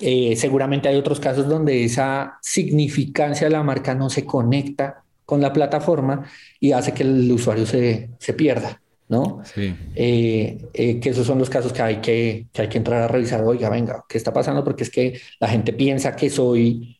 eh, 0.01 0.35
seguramente 0.35 0.89
hay 0.89 0.95
otros 0.95 1.19
casos 1.19 1.47
donde 1.47 1.83
esa 1.83 2.37
significancia 2.41 3.47
de 3.47 3.51
la 3.51 3.63
marca 3.63 3.95
no 3.95 4.09
se 4.09 4.25
conecta 4.25 5.03
con 5.25 5.41
la 5.41 5.53
plataforma 5.53 6.25
y 6.59 6.71
hace 6.71 6.93
que 6.93 7.03
el 7.03 7.31
usuario 7.31 7.65
se, 7.65 8.09
se 8.19 8.33
pierda, 8.33 8.81
¿no? 9.09 9.41
Sí. 9.45 9.75
Eh, 9.95 10.69
eh, 10.73 10.99
que 10.99 11.09
esos 11.09 11.25
son 11.25 11.39
los 11.39 11.49
casos 11.49 11.73
que 11.73 11.81
hay 11.81 11.97
que, 11.97 12.47
que 12.51 12.63
hay 12.63 12.69
que 12.69 12.77
entrar 12.77 13.03
a 13.03 13.07
revisar. 13.07 13.43
Oiga, 13.43 13.69
venga, 13.69 14.03
¿qué 14.07 14.17
está 14.17 14.33
pasando? 14.33 14.63
Porque 14.63 14.83
es 14.83 14.89
que 14.89 15.19
la 15.39 15.47
gente 15.47 15.73
piensa 15.73 16.15
que 16.15 16.29
soy 16.29 16.93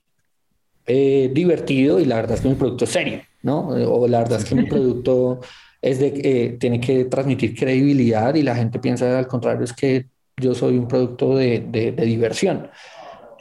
divertido 0.86 2.00
y 2.00 2.06
la 2.06 2.16
verdad 2.16 2.36
es 2.36 2.42
que 2.42 2.48
mi 2.48 2.56
producto 2.56 2.86
es 2.86 2.92
serio, 2.92 3.20
¿no? 3.42 3.68
O 3.68 4.08
la 4.08 4.20
verdad 4.20 4.40
es 4.40 4.46
que 4.46 4.56
mi 4.56 4.66
producto 4.68 5.42
es 5.82 6.00
de 6.00 6.14
que 6.14 6.58
tiene 6.60 6.80
que 6.80 7.06
transmitir 7.06 7.56
credibilidad 7.56 8.36
y 8.36 8.44
la 8.44 8.56
gente 8.56 8.80
piensa 8.80 9.18
al 9.20 9.28
contrario, 9.28 9.64
es 9.64 9.74
que 9.74 10.08
yo 10.38 10.54
soy 10.54 10.78
un 10.78 10.88
producto 10.88 11.36
de, 11.36 11.66
de, 11.68 11.92
diversión. 11.92 12.70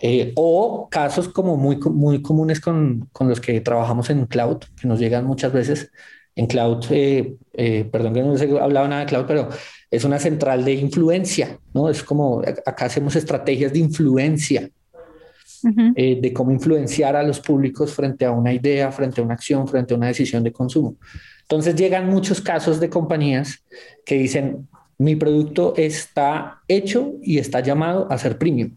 Eh, 0.00 0.32
o 0.36 0.88
casos 0.90 1.28
como 1.28 1.56
muy, 1.56 1.76
muy 1.78 2.22
comunes 2.22 2.60
con, 2.60 3.08
con, 3.12 3.28
los 3.28 3.40
que 3.40 3.60
trabajamos 3.60 4.10
en 4.10 4.26
cloud, 4.26 4.58
que 4.80 4.88
nos 4.88 4.98
llegan 4.98 5.26
muchas 5.26 5.52
veces. 5.52 5.90
En 6.36 6.46
cloud, 6.46 6.84
eh, 6.90 7.34
eh, 7.54 7.88
perdón 7.90 8.14
que 8.14 8.22
no 8.22 8.32
les 8.32 8.42
he 8.42 8.58
hablado 8.58 8.86
nada 8.86 9.00
de 9.00 9.06
cloud, 9.06 9.24
pero 9.26 9.48
es 9.90 10.04
una 10.04 10.18
central 10.18 10.64
de 10.64 10.74
influencia, 10.74 11.58
¿no? 11.74 11.88
Es 11.88 12.02
como 12.02 12.40
acá 12.40 12.84
hacemos 12.84 13.16
estrategias 13.16 13.72
de 13.72 13.78
influencia, 13.80 14.70
de 15.62 16.32
cómo 16.32 16.52
influenciar 16.52 17.16
a 17.16 17.22
los 17.24 17.40
públicos 17.40 17.92
frente 17.92 18.24
a 18.24 18.30
una 18.30 18.52
idea, 18.52 18.92
frente 18.92 19.20
a 19.20 19.24
una 19.24 19.34
acción, 19.34 19.66
frente 19.66 19.94
a 19.94 19.96
una 19.96 20.06
decisión 20.08 20.44
de 20.44 20.52
consumo. 20.52 20.96
Entonces 21.42 21.74
llegan 21.74 22.08
muchos 22.08 22.40
casos 22.40 22.78
de 22.80 22.90
compañías 22.90 23.64
que 24.04 24.16
dicen, 24.16 24.68
mi 24.98 25.14
producto 25.14 25.74
está 25.76 26.62
hecho 26.68 27.14
y 27.22 27.38
está 27.38 27.60
llamado 27.60 28.10
a 28.10 28.18
ser 28.18 28.38
premium. 28.38 28.76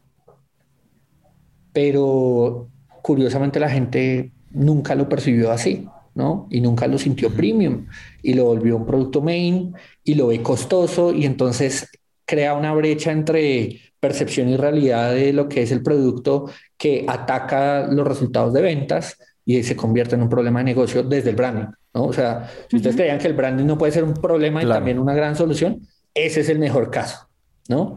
Pero 1.73 2.69
curiosamente 3.01 3.59
la 3.59 3.69
gente 3.69 4.31
nunca 4.51 4.95
lo 4.95 5.07
percibió 5.09 5.51
así, 5.51 5.87
¿no? 6.15 6.47
Y 6.49 6.61
nunca 6.61 6.87
lo 6.87 6.97
sintió 6.97 7.29
premium 7.31 7.87
y 8.21 8.33
lo 8.33 8.45
volvió 8.45 8.77
un 8.77 8.85
producto 8.85 9.21
main 9.21 9.73
y 10.03 10.15
lo 10.15 10.27
ve 10.27 10.41
costoso 10.41 11.13
y 11.13 11.25
entonces 11.25 11.89
crea 12.25 12.53
una 12.53 12.73
brecha 12.73 13.11
entre 13.11 13.79
percepción 13.99 14.49
y 14.49 14.57
realidad 14.57 15.13
de 15.13 15.33
lo 15.33 15.49
que 15.49 15.63
es 15.63 15.71
el 15.71 15.83
producto 15.83 16.49
que 16.77 17.05
ataca 17.07 17.87
los 17.87 18.07
resultados 18.07 18.53
de 18.53 18.61
ventas 18.61 19.17
y 19.45 19.63
se 19.63 19.75
convierte 19.75 20.15
en 20.15 20.21
un 20.21 20.29
problema 20.29 20.59
de 20.59 20.65
negocio 20.65 21.03
desde 21.03 21.31
el 21.31 21.35
branding. 21.35 21.67
¿no? 21.93 22.05
O 22.05 22.13
sea, 22.13 22.49
si 22.69 22.77
ustedes 22.77 22.95
creían 22.95 23.17
que 23.17 23.27
el 23.27 23.33
branding 23.33 23.65
no 23.65 23.77
puede 23.77 23.91
ser 23.91 24.03
un 24.03 24.13
problema 24.13 24.63
y 24.63 24.67
también 24.67 24.99
una 24.99 25.13
gran 25.13 25.35
solución, 25.35 25.81
ese 26.13 26.41
es 26.41 26.49
el 26.49 26.59
mejor 26.59 26.91
caso, 26.91 27.27
¿no? 27.67 27.95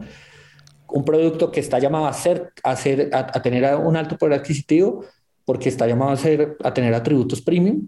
Un 0.87 1.05
producto 1.05 1.51
que 1.51 1.59
está 1.59 1.79
llamado 1.79 2.05
a, 2.05 2.13
ser, 2.13 2.51
a, 2.63 2.75
ser, 2.75 3.09
a, 3.13 3.41
tener 3.41 3.75
un 3.75 3.95
alto 3.95 4.17
poder 4.17 4.39
adquisitivo 4.39 5.05
porque 5.45 5.69
está 5.69 5.87
llamado 5.87 6.11
a, 6.11 6.17
ser, 6.17 6.57
a 6.63 6.73
tener 6.73 6.93
atributos 6.93 7.41
premium. 7.41 7.87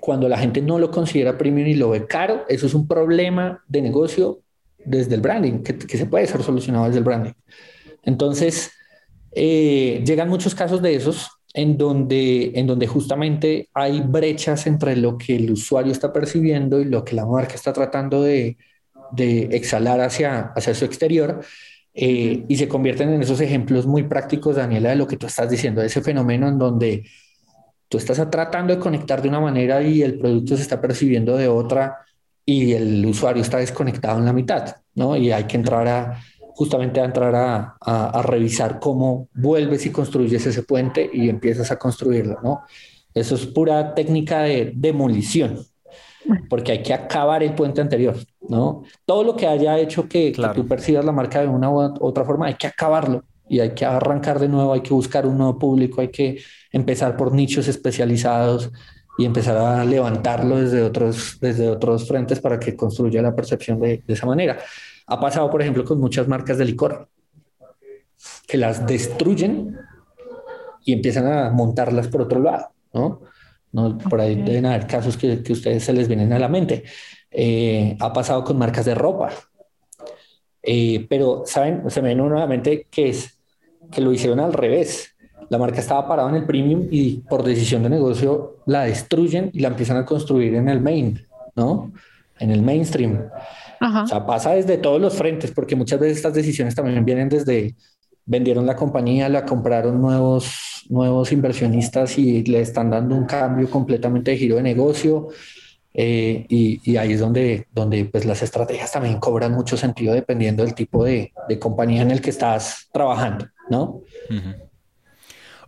Cuando 0.00 0.28
la 0.28 0.38
gente 0.38 0.62
no 0.62 0.78
lo 0.78 0.90
considera 0.90 1.36
premium 1.36 1.68
y 1.68 1.74
lo 1.74 1.90
ve 1.90 2.06
caro, 2.06 2.44
eso 2.48 2.66
es 2.66 2.74
un 2.74 2.86
problema 2.86 3.62
de 3.68 3.82
negocio 3.82 4.40
desde 4.84 5.14
el 5.14 5.20
branding, 5.20 5.62
que, 5.62 5.76
que 5.76 5.98
se 5.98 6.06
puede 6.06 6.26
ser 6.26 6.42
solucionado 6.42 6.86
desde 6.86 6.98
el 6.98 7.04
branding. 7.04 7.32
Entonces, 8.02 8.72
eh, 9.32 10.02
llegan 10.06 10.28
muchos 10.28 10.54
casos 10.54 10.80
de 10.80 10.94
esos 10.94 11.28
en 11.54 11.76
donde, 11.76 12.52
en 12.54 12.66
donde 12.66 12.86
justamente 12.86 13.68
hay 13.74 14.00
brechas 14.00 14.66
entre 14.66 14.96
lo 14.96 15.18
que 15.18 15.36
el 15.36 15.50
usuario 15.50 15.92
está 15.92 16.12
percibiendo 16.12 16.80
y 16.80 16.84
lo 16.84 17.04
que 17.04 17.16
la 17.16 17.26
marca 17.26 17.54
está 17.54 17.72
tratando 17.72 18.22
de, 18.22 18.56
de 19.12 19.48
exhalar 19.52 20.00
hacia, 20.00 20.52
hacia 20.54 20.74
su 20.74 20.84
exterior. 20.84 21.40
Eh, 21.94 22.44
y 22.46 22.56
se 22.56 22.68
convierten 22.68 23.08
en 23.08 23.22
esos 23.22 23.40
ejemplos 23.40 23.86
muy 23.86 24.04
prácticos, 24.04 24.56
Daniela, 24.56 24.90
de 24.90 24.96
lo 24.96 25.06
que 25.08 25.16
tú 25.16 25.26
estás 25.26 25.50
diciendo, 25.50 25.80
de 25.80 25.88
ese 25.88 26.00
fenómeno 26.00 26.46
en 26.48 26.58
donde 26.58 27.04
tú 27.88 27.98
estás 27.98 28.30
tratando 28.30 28.74
de 28.74 28.80
conectar 28.80 29.22
de 29.22 29.28
una 29.28 29.40
manera 29.40 29.82
y 29.82 30.02
el 30.02 30.18
producto 30.18 30.56
se 30.56 30.62
está 30.62 30.80
percibiendo 30.80 31.36
de 31.36 31.48
otra 31.48 31.98
y 32.44 32.72
el 32.72 33.04
usuario 33.04 33.42
está 33.42 33.58
desconectado 33.58 34.18
en 34.18 34.24
la 34.24 34.32
mitad, 34.32 34.76
¿no? 34.94 35.16
Y 35.16 35.32
hay 35.32 35.44
que 35.44 35.56
entrar 35.56 35.88
a, 35.88 36.20
justamente 36.54 37.00
a 37.00 37.04
entrar 37.04 37.34
a, 37.34 37.76
a, 37.80 38.22
revisar 38.22 38.78
cómo 38.80 39.28
vuelves 39.34 39.84
y 39.86 39.90
construyes 39.90 40.46
ese 40.46 40.62
puente 40.62 41.10
y 41.12 41.28
empiezas 41.28 41.70
a 41.70 41.78
construirlo, 41.78 42.38
¿no? 42.42 42.62
Eso 43.12 43.34
es 43.34 43.46
pura 43.46 43.94
técnica 43.94 44.42
de 44.42 44.72
demolición, 44.74 45.58
porque 46.48 46.72
hay 46.72 46.82
que 46.82 46.94
acabar 46.94 47.42
el 47.42 47.54
puente 47.54 47.80
anterior, 47.80 48.16
¿no? 48.48 48.82
Todo 49.04 49.24
lo 49.24 49.36
que 49.36 49.46
haya 49.46 49.78
hecho 49.78 50.08
que, 50.08 50.32
tú 50.54 50.66
percibas 50.66 51.04
la 51.04 51.12
marca 51.12 51.40
de 51.40 51.48
una 51.48 51.70
u 51.70 51.80
otra 52.00 52.24
forma, 52.24 52.46
hay 52.46 52.54
que 52.54 52.66
acabarlo 52.66 53.24
y 53.48 53.60
hay 53.60 53.70
que 53.70 53.84
arrancar 53.84 54.38
de 54.38 54.48
nuevo, 54.48 54.72
hay 54.72 54.80
que 54.80 54.94
buscar 54.94 55.26
un 55.26 55.38
nuevo 55.38 55.58
público, 55.58 56.00
hay 56.00 56.08
que 56.08 56.40
empezar 56.72 57.16
por 57.16 57.32
nichos 57.32 57.68
especializados 57.68 58.70
y 59.18 59.24
empezar 59.24 59.56
a 59.56 59.84
levantarlo 59.84 60.58
desde 60.58 60.82
otros, 60.82 61.38
desde 61.40 61.68
otros 61.68 62.06
frentes 62.06 62.40
para 62.40 62.58
que 62.58 62.76
construya 62.76 63.20
la 63.22 63.34
percepción 63.34 63.80
de, 63.80 64.02
de 64.06 64.14
esa 64.14 64.26
manera. 64.26 64.58
Ha 65.06 65.18
pasado, 65.18 65.50
por 65.50 65.62
ejemplo, 65.62 65.84
con 65.84 65.98
muchas 65.98 66.28
marcas 66.28 66.58
de 66.58 66.64
licor, 66.64 67.08
que 68.46 68.58
las 68.58 68.86
destruyen 68.86 69.76
y 70.84 70.92
empiezan 70.92 71.26
a 71.26 71.50
montarlas 71.50 72.08
por 72.08 72.22
otro 72.22 72.40
lado, 72.40 72.68
¿no? 72.92 73.20
¿no? 73.72 73.98
Por 73.98 74.20
ahí 74.20 74.34
deben 74.36 74.66
haber 74.66 74.86
casos 74.86 75.16
que, 75.16 75.42
que 75.42 75.52
ustedes 75.52 75.84
se 75.84 75.92
les 75.92 76.08
vienen 76.08 76.32
a 76.32 76.38
la 76.38 76.48
mente. 76.48 76.84
Eh, 77.30 77.96
ha 78.00 78.12
pasado 78.12 78.44
con 78.44 78.58
marcas 78.58 78.84
de 78.84 78.94
ropa. 78.94 79.30
Eh, 80.62 81.06
pero, 81.08 81.42
¿saben? 81.46 81.88
Se 81.90 82.02
me 82.02 82.08
viene 82.08 82.28
nuevamente 82.28 82.86
que 82.90 83.10
es 83.10 83.37
que 83.90 84.00
lo 84.00 84.12
hicieron 84.12 84.40
al 84.40 84.52
revés. 84.52 85.14
La 85.50 85.58
marca 85.58 85.80
estaba 85.80 86.06
parada 86.06 86.28
en 86.28 86.36
el 86.36 86.44
premium 86.44 86.86
y 86.90 87.18
por 87.28 87.42
decisión 87.42 87.82
de 87.82 87.90
negocio 87.90 88.58
la 88.66 88.82
destruyen 88.82 89.50
y 89.52 89.60
la 89.60 89.68
empiezan 89.68 89.96
a 89.96 90.04
construir 90.04 90.54
en 90.54 90.68
el 90.68 90.80
main, 90.80 91.20
¿no? 91.56 91.92
En 92.38 92.50
el 92.50 92.62
mainstream. 92.62 93.24
O 93.80 94.06
sea, 94.06 94.26
pasa 94.26 94.52
desde 94.52 94.76
todos 94.76 95.00
los 95.00 95.14
frentes, 95.14 95.52
porque 95.52 95.76
muchas 95.76 96.00
veces 96.00 96.16
estas 96.18 96.34
decisiones 96.34 96.74
también 96.74 97.04
vienen 97.04 97.28
desde 97.28 97.74
vendieron 98.28 98.66
la 98.66 98.76
compañía, 98.76 99.28
la 99.28 99.44
compraron 99.44 100.00
nuevos, 100.00 100.84
nuevos 100.90 101.32
inversionistas 101.32 102.18
y 102.18 102.44
le 102.44 102.60
están 102.60 102.90
dando 102.90 103.16
un 103.16 103.24
cambio 103.24 103.70
completamente 103.70 104.32
de 104.32 104.36
giro 104.36 104.56
de 104.56 104.62
negocio. 104.62 105.28
Eh, 105.94 106.44
y, 106.48 106.80
y, 106.84 106.96
ahí 106.98 107.14
es 107.14 107.20
donde, 107.20 107.66
donde 107.72 108.04
pues 108.04 108.24
las 108.26 108.42
estrategias 108.42 108.92
también 108.92 109.18
cobran 109.18 109.52
mucho 109.52 109.76
sentido 109.76 110.14
dependiendo 110.14 110.62
del 110.62 110.74
tipo 110.74 111.02
de, 111.02 111.32
de 111.48 111.58
compañía 111.58 112.02
en 112.02 112.10
el 112.10 112.20
que 112.20 112.30
estás 112.30 112.88
trabajando, 112.92 113.46
¿no? 113.70 114.02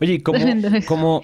Oye, 0.01 0.23
¿cómo, 0.23 0.39
cómo, 0.87 1.23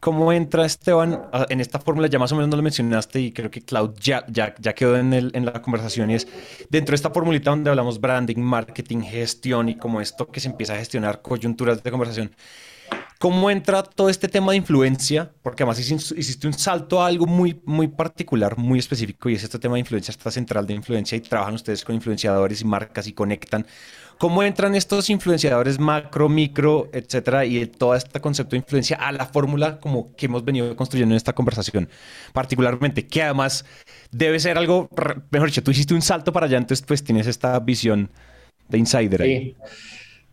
cómo 0.00 0.32
entra 0.32 0.64
Esteban 0.64 1.22
en 1.48 1.60
esta 1.60 1.78
fórmula? 1.78 2.08
Ya 2.08 2.18
más 2.18 2.32
o 2.32 2.36
menos 2.36 2.48
no 2.48 2.56
lo 2.56 2.62
mencionaste 2.62 3.20
y 3.20 3.32
creo 3.32 3.50
que 3.50 3.60
Cloud 3.62 3.94
ya, 4.00 4.24
ya, 4.28 4.54
ya 4.58 4.74
quedó 4.74 4.96
en, 4.96 5.12
el, 5.12 5.30
en 5.34 5.44
la 5.44 5.60
conversación 5.60 6.10
y 6.10 6.14
es 6.14 6.26
dentro 6.70 6.92
de 6.92 6.96
esta 6.96 7.10
formulita 7.10 7.50
donde 7.50 7.70
hablamos 7.70 8.00
branding, 8.00 8.38
marketing, 8.38 9.00
gestión 9.00 9.68
y 9.68 9.76
como 9.76 10.00
esto 10.00 10.26
que 10.26 10.40
se 10.40 10.48
empieza 10.48 10.74
a 10.74 10.76
gestionar 10.78 11.20
coyunturas 11.22 11.82
de 11.82 11.90
conversación. 11.90 12.30
¿Cómo 13.18 13.50
entra 13.50 13.82
todo 13.82 14.08
este 14.08 14.28
tema 14.28 14.52
de 14.52 14.58
influencia? 14.58 15.32
Porque 15.42 15.64
además 15.64 15.80
hiciste 15.80 16.46
un 16.46 16.52
salto 16.52 17.02
a 17.02 17.08
algo 17.08 17.26
muy, 17.26 17.60
muy 17.64 17.88
particular, 17.88 18.56
muy 18.56 18.78
específico, 18.78 19.28
y 19.28 19.34
es 19.34 19.42
este 19.42 19.58
tema 19.58 19.74
de 19.74 19.80
influencia, 19.80 20.12
esta 20.12 20.30
central 20.30 20.68
de 20.68 20.74
influencia, 20.74 21.18
y 21.18 21.20
trabajan 21.20 21.54
ustedes 21.54 21.84
con 21.84 21.96
influenciadores 21.96 22.60
y 22.60 22.64
marcas 22.64 23.08
y 23.08 23.12
conectan. 23.12 23.66
¿Cómo 24.18 24.42
entran 24.42 24.74
estos 24.74 25.10
influenciadores 25.10 25.78
macro, 25.78 26.28
micro, 26.28 26.88
etcétera, 26.92 27.44
y 27.44 27.66
todo 27.66 27.94
este 27.94 28.20
concepto 28.20 28.50
de 28.50 28.58
influencia 28.58 28.96
a 28.96 29.12
la 29.12 29.26
fórmula 29.26 29.78
como 29.78 30.14
que 30.16 30.26
hemos 30.26 30.44
venido 30.44 30.74
construyendo 30.74 31.14
en 31.14 31.16
esta 31.16 31.32
conversación? 31.32 31.88
Particularmente, 32.32 33.06
que 33.06 33.22
además 33.22 33.64
debe 34.10 34.40
ser 34.40 34.58
algo, 34.58 34.88
mejor 35.30 35.48
dicho, 35.48 35.62
tú 35.62 35.70
hiciste 35.70 35.94
un 35.94 36.02
salto 36.02 36.32
para 36.32 36.46
allá, 36.46 36.58
entonces 36.58 36.84
pues 36.84 37.04
tienes 37.04 37.28
esta 37.28 37.58
visión 37.60 38.10
de 38.68 38.78
insider. 38.78 39.22
Ahí. 39.22 39.56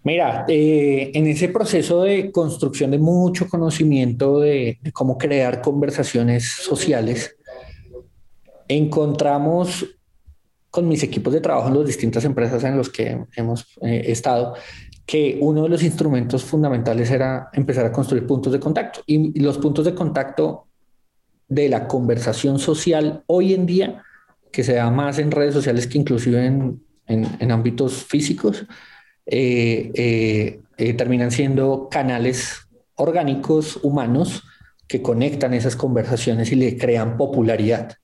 Mira, 0.06 0.46
eh, 0.48 1.10
en 1.16 1.26
ese 1.26 1.50
proceso 1.50 2.04
de 2.04 2.32
construcción 2.32 2.92
de 2.92 3.00
mucho 3.00 3.50
conocimiento 3.50 4.40
de, 4.40 4.78
cómo 4.94 5.18
crear 5.18 5.62
conversaciones 5.62 6.48
sociales, 6.48 7.36
encontramos 8.68 9.95
con 10.76 10.88
mis 10.88 11.02
equipos 11.04 11.34
de 11.34 11.42
trabajo 11.42 11.70
en 11.70 11.78
las 11.78 11.88
distintas 11.88 12.26
empresas 12.26 12.64
en 12.64 12.78
los 12.78 12.90
que 12.90 13.26
hemos 13.36 13.66
eh, 13.82 14.04
estado, 14.08 14.56
que 15.06 15.38
uno 15.40 15.64
de 15.64 15.70
los 15.70 15.84
instrumentos 15.84 16.44
fundamentales 16.44 17.10
era 17.10 17.50
empezar 17.54 17.86
a 17.86 17.92
construir 17.92 18.28
puntos 18.28 18.52
de 18.52 18.60
contacto. 18.60 19.02
Y, 19.06 19.40
los 19.40 19.58
puntos 19.58 19.86
de 19.86 19.96
contacto 19.96 20.68
de 21.48 21.70
la 21.70 21.88
conversación 21.88 22.60
social 22.60 23.24
hoy 23.28 23.54
en 23.54 23.66
día, 23.66 24.04
que 24.52 24.64
se 24.64 24.74
da 24.74 24.90
más 24.92 25.20
en 25.20 25.32
redes 25.32 25.54
sociales 25.54 25.88
que 25.88 25.98
inclusive 25.98 26.46
en, 26.46 26.82
en 27.08 27.52
ámbitos 27.52 28.04
físicos, 28.04 28.66
eh, 29.28 29.92
eh, 29.96 30.60
eh, 30.78 30.94
terminan 30.94 31.32
siendo 31.32 31.88
canales 31.90 32.68
orgánicos 32.96 33.80
humanos 33.82 34.44
que 34.88 35.02
conectan 35.02 35.56
esas 35.56 35.76
conversaciones 35.76 36.52
y 36.52 36.56
le 36.56 36.78
crean 36.78 37.18
popularidad. 37.18 37.98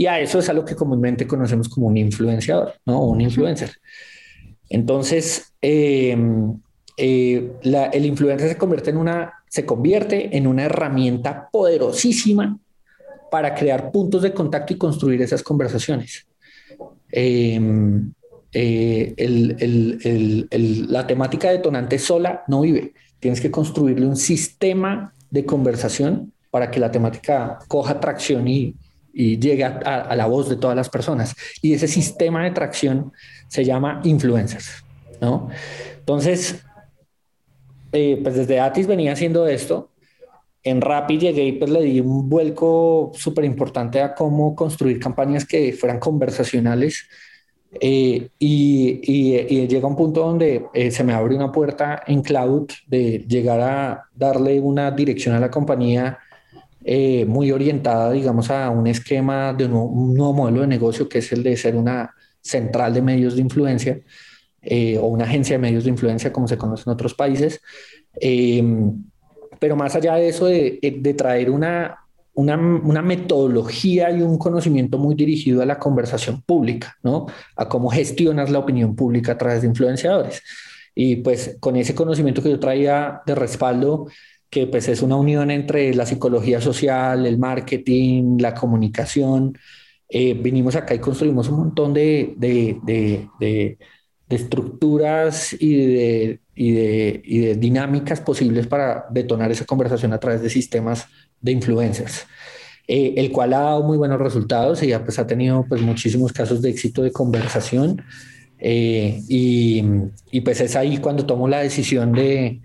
Y 0.00 0.06
a 0.06 0.18
eso 0.18 0.38
es 0.38 0.48
a 0.48 0.54
lo 0.54 0.64
que 0.64 0.74
comúnmente 0.74 1.26
conocemos 1.26 1.68
como 1.68 1.88
un 1.88 1.98
influenciador, 1.98 2.72
¿no? 2.86 3.04
Un 3.04 3.20
influencer. 3.20 3.70
Entonces, 4.70 5.52
em, 5.60 6.58
el 6.96 8.06
influencer 8.06 8.48
se 8.48 8.56
convierte 8.56 8.88
en 8.88 8.96
una, 8.96 9.34
se 9.50 9.66
convierte 9.66 10.34
en 10.34 10.46
una 10.46 10.62
herramienta 10.64 11.50
poderosísima 11.52 12.58
para 13.30 13.54
crear 13.54 13.92
puntos 13.92 14.22
de 14.22 14.32
contacto 14.32 14.72
y 14.72 14.78
construir 14.78 15.20
esas 15.20 15.42
conversaciones. 15.42 16.26
Em, 17.12 18.10
eh, 18.54 19.14
la 20.88 21.06
temática 21.06 21.50
detonante 21.50 21.98
sola 21.98 22.42
no 22.48 22.62
vive. 22.62 22.94
Tienes 23.18 23.42
que 23.42 23.50
construirle 23.50 24.06
un 24.06 24.16
sistema 24.16 25.12
de 25.30 25.44
conversación 25.44 26.32
para 26.50 26.70
que 26.70 26.80
la 26.80 26.90
temática 26.90 27.58
coja 27.68 28.00
tracción 28.00 28.48
y, 28.48 28.74
llegue 29.12 29.64
a, 29.64 30.14
la 30.14 30.26
voz 30.26 30.48
de 30.48 30.56
todas 30.56 30.76
las 30.76 30.88
personas. 30.88 31.34
Y 31.62 31.74
ese 31.74 31.88
sistema 31.88 32.44
de 32.44 32.50
tracción 32.50 33.12
se 33.48 33.64
llama 33.64 34.00
influencers, 34.04 34.84
¿no? 35.20 35.48
Entonces, 35.98 36.62
eh, 37.92 38.18
pues 38.22 38.34
desde 38.36 38.60
Atis 38.60 38.86
venía 38.86 39.12
haciendo 39.12 39.46
esto. 39.46 39.90
En 40.62 40.80
Rappi 40.80 41.18
llegué 41.18 41.44
y 41.44 41.52
pues 41.52 41.70
le 41.70 41.82
di 41.82 42.00
un 42.00 42.28
vuelco 42.28 43.12
súper 43.14 43.44
importante 43.44 44.02
a 44.02 44.14
cómo 44.14 44.54
construir 44.54 45.00
campañas 45.00 45.46
que 45.46 45.72
fueran 45.72 45.98
conversacionales 45.98 47.06
eh, 47.80 48.28
y, 48.38 49.66
llega 49.68 49.86
un 49.86 49.96
punto 49.96 50.20
donde 50.22 50.66
eh, 50.74 50.90
se 50.90 51.04
me 51.04 51.12
abre 51.12 51.36
una 51.36 51.52
puerta 51.52 52.02
en 52.06 52.22
cloud 52.22 52.68
de 52.86 53.24
llegar 53.28 53.60
a 53.60 54.08
darle 54.14 54.60
una 54.60 54.90
dirección 54.90 55.36
a 55.36 55.40
la 55.40 55.50
compañía 55.50 56.18
eh, 56.84 57.24
muy 57.26 57.52
orientada, 57.52 58.10
digamos, 58.12 58.50
a 58.50 58.70
un 58.70 58.86
esquema 58.86 59.52
de 59.52 59.66
un 59.66 60.14
nuevo, 60.14 60.32
modelo 60.32 60.62
de 60.62 60.66
negocio 60.66 61.08
que 61.08 61.18
es 61.18 61.32
el 61.32 61.42
de 61.42 61.56
ser 61.56 61.76
una 61.76 62.14
central 62.40 62.94
de 62.94 63.02
medios 63.02 63.36
de 63.36 63.42
influencia 63.42 64.00
o 65.00 65.06
una 65.06 65.24
agencia 65.24 65.56
de 65.56 65.58
medios 65.58 65.84
de 65.84 65.90
influencia, 65.90 66.32
como 66.32 66.46
se 66.46 66.58
conoce 66.58 66.84
en 66.86 66.92
otros 66.92 67.14
países. 67.14 67.60
pero 69.58 69.76
más 69.76 69.94
allá 69.94 70.16
de 70.16 70.28
eso, 70.28 70.46
de 70.46 71.14
traer 71.16 71.50
una, 71.50 72.00
una, 72.34 73.02
metodología 73.02 74.10
y 74.10 74.22
un 74.22 74.38
conocimiento 74.38 74.98
muy 74.98 75.14
dirigido 75.14 75.62
a 75.62 75.66
la 75.66 75.78
conversación 75.78 76.42
pública, 76.42 76.96
¿no? 77.02 77.26
A 77.56 77.68
cómo 77.68 77.90
gestionas 77.90 78.50
la 78.50 78.58
opinión 78.58 78.94
pública 78.94 79.32
a 79.32 79.38
través 79.38 79.62
de 79.62 79.68
influenciadores. 79.68 80.42
Y 80.94 81.16
pues 81.16 81.56
con 81.60 81.76
ese 81.76 81.94
conocimiento 81.94 82.42
que 82.42 82.50
yo 82.50 82.60
traía 82.60 83.22
de 83.26 83.34
respaldo, 83.34 84.08
que 84.50 84.66
pues 84.66 84.88
es 84.88 85.00
una 85.00 85.16
unión 85.16 85.50
entre 85.50 85.94
la 85.94 86.04
psicología 86.04 86.60
social, 86.60 87.24
el 87.24 87.38
marketing, 87.38 88.38
la 88.40 88.52
comunicación, 88.52 89.56
eh, 90.08 90.34
vinimos 90.34 90.74
acá 90.74 90.92
y 90.94 90.98
construimos 90.98 91.48
un 91.48 91.58
montón 91.58 91.94
de, 91.94 92.34
de, 92.36 93.78
estructuras 94.28 95.56
y 95.58 95.76
de, 95.76 96.40
y 96.54 96.72
de 97.40 97.54
dinámicas 97.56 98.20
posibles 98.20 98.66
para 98.66 99.06
detonar 99.10 99.50
esa 99.52 99.64
conversación 99.64 100.12
a 100.12 100.18
través 100.18 100.42
de 100.42 100.50
sistemas 100.50 101.06
de 101.40 101.52
influencers, 101.52 102.26
eh, 102.88 103.14
el 103.16 103.30
cual 103.30 103.54
ha 103.54 103.60
dado 103.60 103.82
muy 103.84 103.96
buenos 103.98 104.18
resultados 104.18 104.82
y 104.82 104.92
pues, 104.98 105.18
ha 105.20 105.26
tenido 105.26 105.64
pues, 105.68 105.80
muchísimos 105.80 106.32
casos 106.32 106.60
de 106.60 106.70
éxito 106.70 107.02
de 107.02 107.12
conversación. 107.12 108.02
Eh, 108.58 109.22
y, 109.26 109.82
y, 110.30 110.40
pues 110.42 110.60
es 110.60 110.76
ahí 110.76 110.98
cuando 110.98 111.24
tomo 111.24 111.48
la 111.48 111.60
decisión 111.60 112.12
de, 112.12 112.60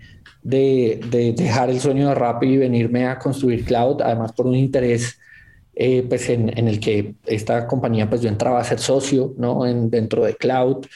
de, 0.46 1.00
de, 1.10 1.32
dejar 1.32 1.70
el 1.70 1.80
sueño 1.80 2.08
de 2.08 2.14
Rappi 2.14 2.46
y 2.46 2.56
venirme 2.56 3.06
a 3.06 3.18
construir 3.18 3.64
cloud, 3.64 4.00
además 4.00 4.32
por 4.32 4.46
un 4.46 4.54
interés 4.54 5.18
eh, 5.74 6.04
pues 6.08 6.28
en, 6.28 6.56
en, 6.56 6.68
el 6.68 6.78
que 6.78 7.16
esta 7.26 7.66
compañía, 7.66 8.08
pues 8.08 8.22
yo 8.22 8.28
entraba 8.28 8.60
a 8.60 8.64
ser 8.64 8.78
socio 8.78 9.34
¿no? 9.38 9.66
en, 9.66 9.90
dentro 9.90 10.24
de 10.24 10.36
cloud 10.36 10.86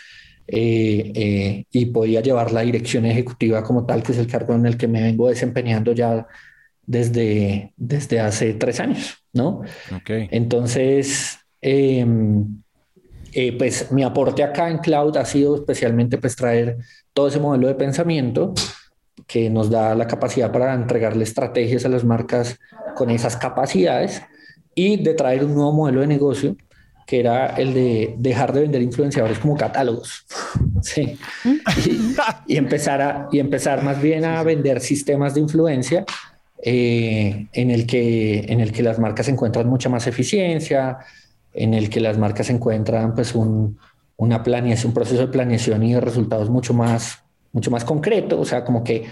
y 0.53 1.87
podía 1.87 2.21
llevar 2.23 2.51
la 2.51 2.63
dirección 2.63 3.07
ejecutiva 3.07 3.63
como 3.63 3.87
tal, 3.87 4.03
que 4.03 4.11
es 4.11 4.19
el 4.19 4.27
cargo 4.27 4.55
en 4.55 4.67
el 4.67 4.77
que 4.77 4.89
me 4.89 5.01
vengo 5.01 5.29
desempeñando 5.29 5.93
ya 5.93 6.27
desde, 6.85 7.73
desde 7.77 8.19
hace 8.19 8.55
tres 8.55 8.81
años, 8.81 9.25
¿no? 9.33 9.63
Okay. 10.01 10.27
Entonces, 10.33 11.39
em, 11.61 12.63
eh, 13.33 13.57
pues 13.57 13.93
mi 13.93 14.03
aporte 14.03 14.43
acá 14.43 14.69
en 14.69 14.79
Cloud 14.79 15.17
ha 15.17 15.25
sido 15.25 15.55
especialmente 15.55 16.19
pues 16.19 16.35
traer 16.35 16.79
todo 17.13 17.29
ese 17.29 17.39
modelo 17.39 17.69
de 17.69 17.77
pensamiento 17.77 18.55
que 19.27 19.51
nos 19.51 19.71
da 19.71 19.95
la 19.95 20.07
capacidad 20.07 20.53
para 20.53 20.75
entregarle 20.75 21.25
estrategias 21.25 21.85
a 21.85 21.89
las 21.89 22.05
marcas 22.05 22.59
con 22.95 23.11
esas 23.11 23.37
capacidades 23.37 24.23
y 24.75 25.03
de 25.03 25.15
traer 25.15 25.45
un 25.45 25.55
nuevo 25.55 25.73
modelo 25.73 26.01
de 26.01 26.07
negocio 26.07 26.57
que 27.07 27.19
era 27.19 27.49
el 27.57 27.75
de 27.75 28.15
dejar 28.19 28.53
de 28.53 28.61
vender 28.61 28.83
influenciadores 28.83 29.39
como 29.39 29.57
catálogos. 29.57 30.27
Sí. 30.83 31.19
Y, 32.47 32.55
y, 32.55 32.57
empezar 32.57 33.03
a, 33.03 33.29
y 33.31 33.39
empezar 33.39 33.83
más 33.85 34.01
bien 34.01 34.25
a 34.25 34.43
vender 34.43 34.81
sistemas 34.81 35.35
de 35.35 35.41
influencia 35.41 36.07
eh, 36.63 37.49
en, 37.53 37.71
el 37.71 37.87
que, 37.87 38.41
en 38.49 38.61
el 38.61 38.73
que 38.73 38.83
las 38.83 38.99
marcas 38.99 39.29
encuentran 39.29 39.69
mucha 39.69 39.89
más 39.89 40.07
eficiencia, 40.07 40.99
en 41.55 41.75
el 41.75 41.89
que 41.91 42.01
las 42.01 42.19
marcas 42.19 42.51
encuentran 42.51 43.15
pues 43.15 43.35
un, 43.35 43.79
una 44.17 44.43
planeación, 44.43 44.91
un 44.91 44.95
proceso 44.95 45.23
de 45.23 45.29
planeación 45.29 45.83
y 45.83 45.95
de 45.95 46.01
resultados 46.01 46.51
mucho 46.51 46.75
más, 46.75 47.23
mucho 47.53 47.71
más 47.71 47.85
concreto, 47.85 48.41
o 48.41 48.45
sea, 48.45 48.65
como 48.65 48.83
que 48.85 49.07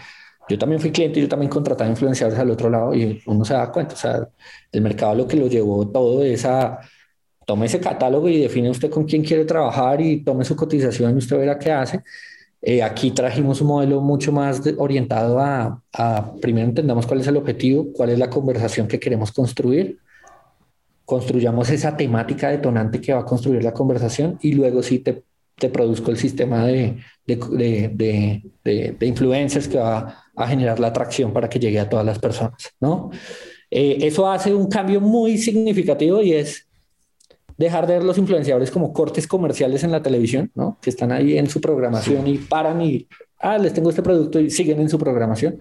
yo 0.49 0.59
también 0.59 0.81
fui 0.81 0.91
cliente 0.91 1.21
yo 1.21 1.29
también 1.29 1.51
contrataba 1.51 1.91
influenciadores 1.91 2.39
al 2.39 2.51
otro 2.51 2.71
lado 2.71 2.95
y 2.95 3.21
uno 3.27 3.45
se 3.45 3.55
da 3.55 3.71
cuenta, 3.71 3.95
o 3.95 3.99
sea, 3.99 4.29
el 4.73 4.81
mercado 4.81 5.15
lo 5.15 5.29
que 5.29 5.37
lo 5.37 5.47
llevó 5.47 5.89
todo 5.89 6.23
es 6.25 6.45
a 6.45 6.81
tome 7.49 7.67
ese 7.67 7.81
catálogo 7.81 8.29
y 8.29 8.41
define 8.43 8.71
usted 8.71 8.91
con 8.91 9.05
quién 9.05 9.25
quiere 9.25 9.45
trabajar 9.47 10.01
y 10.03 10.23
tome 10.23 10.45
su 10.45 10.55
cotización 10.55 11.15
y 11.15 11.19
usted 11.19 11.39
verá 11.39 11.59
qué 11.59 11.73
hace. 11.73 12.03
Eh, 12.61 12.83
aquí 12.83 13.13
trajimos 13.13 13.61
un 13.63 13.69
modelo 13.69 14.01
mucho 14.03 14.33
más 14.33 14.61
orientado 14.77 15.39
a, 15.41 15.83
primero 16.43 16.69
entendamos 16.69 17.07
cuál 17.07 17.21
es 17.21 17.27
el 17.27 17.37
objetivo, 17.37 17.87
cuál 17.95 18.11
es 18.11 18.19
la 18.19 18.29
conversación 18.29 18.87
que 18.87 19.01
queremos 19.01 19.33
construir, 19.33 19.99
construyamos 21.07 21.71
esa 21.71 21.97
temática 21.97 22.51
detonante 22.51 23.01
que 23.01 23.15
va 23.15 23.21
a 23.21 23.25
construir 23.25 23.65
la 23.65 23.73
conversación 23.73 24.39
y 24.43 24.53
luego 24.53 24.83
sí 24.83 24.99
te, 24.99 25.25
te 25.59 25.69
produzco 25.69 26.11
el 26.11 26.17
sistema 26.17 26.65
de, 26.67 26.99
de, 27.27 28.43
de, 28.65 29.07
influencers 29.07 29.69
que 29.69 29.79
va 29.79 30.25
a 30.37 30.47
generar 30.47 30.79
la 30.79 30.89
atracción 30.89 31.33
para 31.33 31.49
que 31.49 31.59
llegue 31.59 31.81
a 31.81 31.89
todas 31.89 32.07
las 32.07 32.19
personas, 32.19 32.75
¿no? 32.81 33.11
Eh, 33.71 33.99
eso 34.01 34.31
hace 34.31 34.55
un 34.55 34.69
cambio 34.69 35.01
muy 35.01 35.37
significativo 35.37 36.23
y 36.23 36.33
es 36.33 36.67
dejar 37.59 37.87
de 37.87 37.95
ver 37.95 38.05
los 38.05 38.17
influenciadores 38.17 38.71
como 38.71 38.93
cortes 38.93 39.27
comerciales 39.27 39.83
en 39.83 39.91
la 39.91 40.03
televisión, 40.03 40.51
¿no? 40.55 40.79
Que 40.81 40.91
están 40.91 41.13
ahí 41.13 41.37
en 41.37 41.51
su 41.51 41.61
programación 41.61 42.27
y 42.27 42.39
paran 42.39 42.81
y, 42.81 43.07
ah, 43.41 43.59
les 43.59 43.75
tengo 43.75 43.91
este 43.91 44.03
producto 44.03 44.41
y 44.41 44.49
siguen 44.49 44.81
en 44.81 44.89
su 44.89 44.99
programación. 44.99 45.59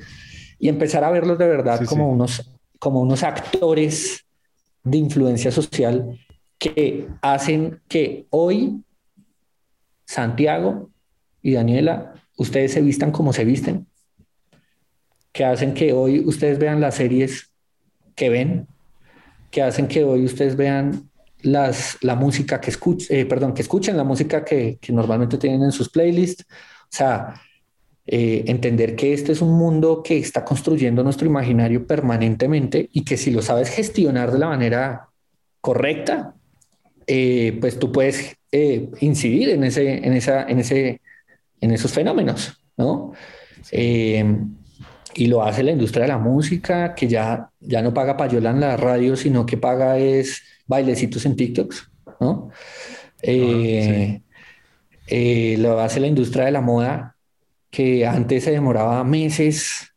Y 0.60 0.70
empezar 0.70 1.04
a 1.04 1.12
verlos 1.12 1.38
de 1.38 1.48
verdad 1.48 1.84
como, 1.86 2.10
Unos, 2.10 2.50
como 2.80 3.02
unos 3.02 3.24
actores 3.24 4.26
de 4.84 4.98
influencia 4.98 5.52
social 5.52 6.18
que 6.58 7.08
hacen 7.22 7.82
que 7.88 8.26
hoy 8.30 8.82
Santiago 10.08 10.90
y 11.42 11.54
Daniela, 11.54 12.14
ustedes 12.38 12.72
se 12.72 12.82
vistan 12.82 13.12
como 13.12 13.34
se 13.34 13.46
visten, 13.46 13.88
que 15.32 15.46
hacen 15.46 15.74
que 15.74 15.94
hoy 15.94 16.24
ustedes 16.26 16.58
vean 16.58 16.82
las 16.82 16.96
series 16.96 17.52
que 18.16 18.30
ven, 18.30 18.68
que 19.52 19.62
hacen 19.62 19.88
que 19.88 20.04
hoy 20.04 20.26
ustedes 20.26 20.56
vean 20.56 21.10
las, 21.42 21.98
la 22.02 22.16
música 22.16 22.60
que 22.60 22.72
escuchen, 22.72 23.16
eh, 23.16 23.26
perdón, 23.26 23.54
que 23.54 23.62
escuchen 23.62 23.96
la 23.96 24.04
música 24.04 24.44
que, 24.44 24.80
que, 24.82 24.92
normalmente 24.92 25.38
tienen 25.38 25.62
en 25.64 25.72
sus 25.72 25.90
playlists. 25.90 26.44
O 26.50 26.90
sea, 26.90 27.36
eh, 28.10 28.46
entender 28.48 28.96
que 28.96 29.14
este 29.14 29.34
es 29.34 29.42
un 29.42 29.52
mundo 29.52 30.02
que 30.02 30.18
está 30.18 30.46
construyendo 30.46 31.04
nuestro 31.04 31.28
imaginario 31.28 31.86
permanentemente 31.86 32.90
y 32.94 33.04
que 33.04 33.18
si 33.18 33.32
lo 33.32 33.42
sabes 33.42 33.70
gestionar 33.70 34.32
de 34.32 34.40
la 34.40 34.48
manera 34.48 35.10
correcta, 35.60 36.34
eh, 37.06 37.58
pues 37.60 37.78
tú 37.78 37.92
puedes 37.92 38.37
incidir 38.52 39.50
en, 39.50 39.64
ese, 39.64 40.06
en, 40.06 40.14
esa, 40.14 40.44
en, 40.44 40.60
ese, 40.60 41.02
en 41.62 41.72
esos 41.72 41.92
fenómenos, 41.92 42.62
¿no? 42.78 43.14
y 45.18 45.26
lo 45.26 45.44
hace 45.44 45.64
la 45.64 45.72
industria 45.72 46.04
de 46.04 46.10
la 46.10 46.20
música, 46.20 46.94
que 46.94 47.08
ya, 47.08 47.50
ya 47.60 47.82
no 47.82 47.92
paga 47.92 48.16
payola 48.16 48.52
en 48.52 48.60
la 48.60 48.78
radio, 48.78 49.16
sino 49.16 49.48
que 49.48 49.58
paga 49.58 49.98
es 49.98 50.44
bailecitos 50.68 51.26
en 51.26 51.36
TikToks, 51.36 51.92
¿no? 52.20 52.52
Eh, 53.24 54.22
eh, 55.08 55.56
lo 55.58 55.80
hace 55.80 56.00
la 56.00 56.08
industria 56.08 56.46
de 56.46 56.52
la 56.52 56.62
moda, 56.62 57.16
que 57.72 58.06
antes 58.06 58.44
se 58.44 58.52
demoraba 58.52 59.04
meses 59.04 59.92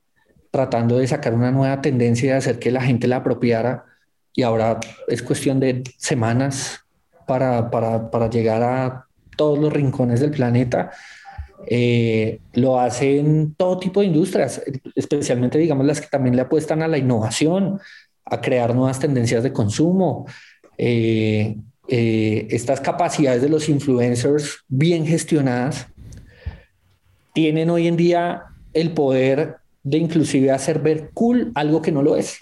tratando 0.51 0.97
de 0.97 1.07
sacar 1.07 1.35
una 1.35 1.51
nueva 1.51 1.83
tendencia 1.83 2.27
y 2.27 2.31
de 2.31 2.37
hacer 2.37 2.59
que 2.59 2.71
la 2.71 2.81
gente 2.81 3.07
la 3.07 3.17
apropiara, 3.17 3.85
y 4.33 4.43
ahora 4.43 4.81
es 5.07 5.23
cuestión 5.23 5.61
de 5.61 5.83
semanas 5.99 6.87
para, 7.31 7.71
para, 7.71 8.11
para 8.11 8.29
llegar 8.29 8.61
a 8.61 9.07
todos 9.37 9.57
los 9.57 9.73
rincones 9.73 10.19
del 10.19 10.33
planeta. 10.33 10.91
Eh, 11.69 12.41
lo 12.55 12.81
hacen 12.81 13.55
todo 13.57 13.79
tipo 13.79 14.01
de 14.01 14.07
industrias, 14.07 14.61
especialmente 14.97 15.57
digamos 15.57 15.87
las 15.87 16.01
que 16.01 16.09
también 16.09 16.35
le 16.35 16.43
apuestan 16.43 16.83
a 16.83 16.89
la 16.89 16.99
innovación, 16.99 17.79
a 18.25 18.41
crear 18.41 18.75
nuevas 18.75 18.99
tendencias 18.99 19.45
de 19.45 19.53
consumo, 19.53 20.27
eh, 20.77 21.57
eh, 21.87 22.49
estas 22.51 22.81
capacidades 22.81 23.43
de 23.43 23.49
los 23.49 23.69
influencers 23.69 24.65
bien 24.67 25.07
gestionadas 25.07 25.87
tienen 27.33 27.71
hoy 27.71 27.87
en 27.87 27.97
día 27.97 28.43
el 28.73 28.91
poder 28.91 29.59
de 29.85 29.99
inclusive 29.99 30.51
hacer 30.51 30.81
ver 30.81 31.11
cool 31.15 31.53
algo 31.55 31.81
que 31.81 31.93
no 31.93 32.03
lo 32.03 32.17
es. 32.17 32.41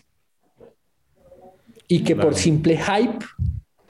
Y 1.89 2.05
que 2.05 2.16
por 2.16 2.34
simple 2.34 2.78
hype, 2.78 3.26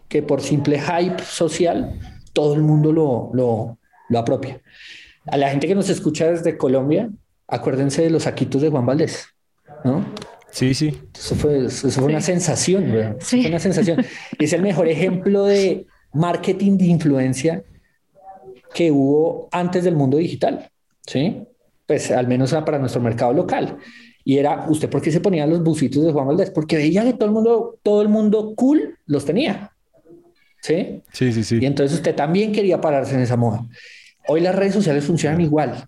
que 0.08 0.22
por 0.22 0.40
simple 0.40 0.80
hype 0.80 1.22
social, 1.22 1.98
todo 2.32 2.54
el 2.54 2.62
mundo 2.62 2.92
lo, 2.92 3.30
lo, 3.32 3.78
lo 4.08 4.18
apropia. 4.18 4.60
A 5.26 5.36
la 5.36 5.50
gente 5.50 5.66
que 5.66 5.74
nos 5.74 5.90
escucha 5.90 6.30
desde 6.30 6.56
Colombia, 6.56 7.10
acuérdense 7.46 8.02
de 8.02 8.10
los 8.10 8.22
saquitos 8.24 8.62
de 8.62 8.70
Juan 8.70 8.86
Valdés, 8.86 9.26
¿no? 9.84 10.04
Sí, 10.50 10.72
sí. 10.74 10.98
Eso 11.14 11.34
fue, 11.34 11.66
eso 11.66 11.90
fue 11.90 12.04
una 12.04 12.20
sensación, 12.20 13.16
sí. 13.20 13.42
Fue 13.42 13.50
una 13.50 13.58
sensación. 13.58 14.04
es 14.38 14.52
el 14.52 14.62
mejor 14.62 14.88
ejemplo 14.88 15.44
de 15.44 15.86
marketing 16.12 16.78
de 16.78 16.86
influencia 16.86 17.62
que 18.74 18.90
hubo 18.90 19.48
antes 19.52 19.84
del 19.84 19.94
mundo 19.94 20.16
digital, 20.16 20.70
¿sí? 21.06 21.42
Pues 21.86 22.10
al 22.10 22.26
menos 22.28 22.52
para 22.52 22.78
nuestro 22.78 23.00
mercado 23.00 23.32
local. 23.32 23.78
Y 24.24 24.38
era, 24.38 24.66
¿usted 24.68 24.90
por 24.90 25.00
qué 25.00 25.10
se 25.10 25.20
ponía 25.20 25.46
los 25.46 25.62
busitos 25.62 26.04
de 26.04 26.12
Juan 26.12 26.26
Valdés? 26.26 26.50
Porque 26.50 26.76
veía 26.76 27.04
que 27.04 27.14
todo 27.14 27.26
el 27.26 27.32
mundo, 27.32 27.78
todo 27.82 28.02
el 28.02 28.08
mundo 28.08 28.54
cool 28.54 28.98
los 29.06 29.24
tenía. 29.24 29.72
¿Sí? 30.68 31.02
Sí, 31.14 31.32
sí, 31.32 31.44
sí. 31.44 31.58
Y 31.62 31.64
entonces 31.64 31.96
usted 31.96 32.14
también 32.14 32.52
quería 32.52 32.78
pararse 32.78 33.14
en 33.14 33.22
esa 33.22 33.38
moda. 33.38 33.64
Hoy 34.26 34.42
las 34.42 34.54
redes 34.54 34.74
sociales 34.74 35.02
funcionan 35.06 35.40
igual. 35.40 35.86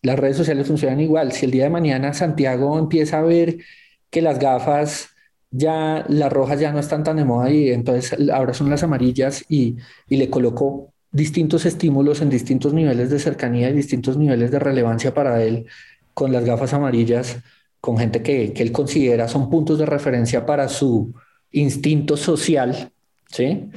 Las 0.00 0.16
redes 0.16 0.36
sociales 0.36 0.68
funcionan 0.68 1.00
igual. 1.00 1.32
Si 1.32 1.44
el 1.44 1.50
día 1.50 1.64
de 1.64 1.70
mañana 1.70 2.14
Santiago 2.14 2.78
empieza 2.78 3.18
a 3.18 3.22
ver 3.22 3.58
que 4.10 4.22
las 4.22 4.38
gafas 4.38 5.08
ya, 5.50 6.04
las 6.08 6.32
rojas 6.32 6.60
ya 6.60 6.70
no 6.70 6.78
están 6.78 7.02
tan 7.02 7.16
de 7.16 7.24
moda 7.24 7.50
y 7.50 7.70
entonces 7.70 8.16
ahora 8.32 8.54
son 8.54 8.70
las 8.70 8.84
amarillas 8.84 9.44
y, 9.48 9.74
y 10.08 10.16
le 10.18 10.30
coloco 10.30 10.92
distintos 11.10 11.66
estímulos 11.66 12.22
en 12.22 12.30
distintos 12.30 12.72
niveles 12.72 13.10
de 13.10 13.18
cercanía 13.18 13.70
y 13.70 13.72
distintos 13.72 14.16
niveles 14.16 14.52
de 14.52 14.60
relevancia 14.60 15.12
para 15.12 15.42
él 15.42 15.66
con 16.14 16.30
las 16.30 16.44
gafas 16.44 16.74
amarillas, 16.74 17.38
con 17.80 17.98
gente 17.98 18.22
que, 18.22 18.52
que 18.52 18.62
él 18.62 18.70
considera 18.70 19.26
son 19.26 19.50
puntos 19.50 19.80
de 19.80 19.86
referencia 19.86 20.46
para 20.46 20.68
su 20.68 21.12
instinto 21.50 22.16
social, 22.16 22.92
¿sí? 23.26 23.68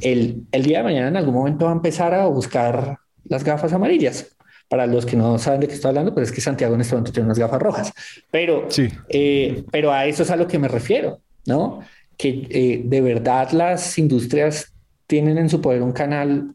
El, 0.00 0.44
el 0.52 0.62
día 0.62 0.78
de 0.78 0.84
mañana 0.84 1.08
en 1.08 1.16
algún 1.16 1.34
momento 1.34 1.66
va 1.66 1.72
a 1.72 1.74
empezar 1.74 2.14
a 2.14 2.26
buscar 2.26 2.98
las 3.24 3.44
gafas 3.44 3.72
amarillas. 3.72 4.32
Para 4.68 4.86
los 4.86 5.06
que 5.06 5.16
no 5.16 5.38
saben 5.38 5.60
de 5.60 5.68
qué 5.68 5.74
estoy 5.74 5.90
hablando, 5.90 6.12
pues 6.12 6.28
es 6.28 6.34
que 6.34 6.40
Santiago 6.40 6.74
en 6.74 6.80
este 6.80 6.94
momento 6.94 7.12
tiene 7.12 7.26
unas 7.26 7.38
gafas 7.38 7.62
rojas. 7.62 7.92
Pero, 8.32 8.66
sí. 8.68 8.88
Eh, 9.08 9.64
pero 9.70 9.92
a 9.92 10.06
eso 10.06 10.24
es 10.24 10.30
a 10.30 10.36
lo 10.36 10.48
que 10.48 10.58
me 10.58 10.66
refiero, 10.66 11.20
¿no? 11.46 11.80
Que 12.16 12.48
eh, 12.50 12.82
de 12.84 13.00
verdad 13.00 13.50
las 13.52 13.96
industrias 13.96 14.72
tienen 15.06 15.38
en 15.38 15.48
su 15.48 15.60
poder 15.60 15.82
un 15.82 15.92
canal 15.92 16.52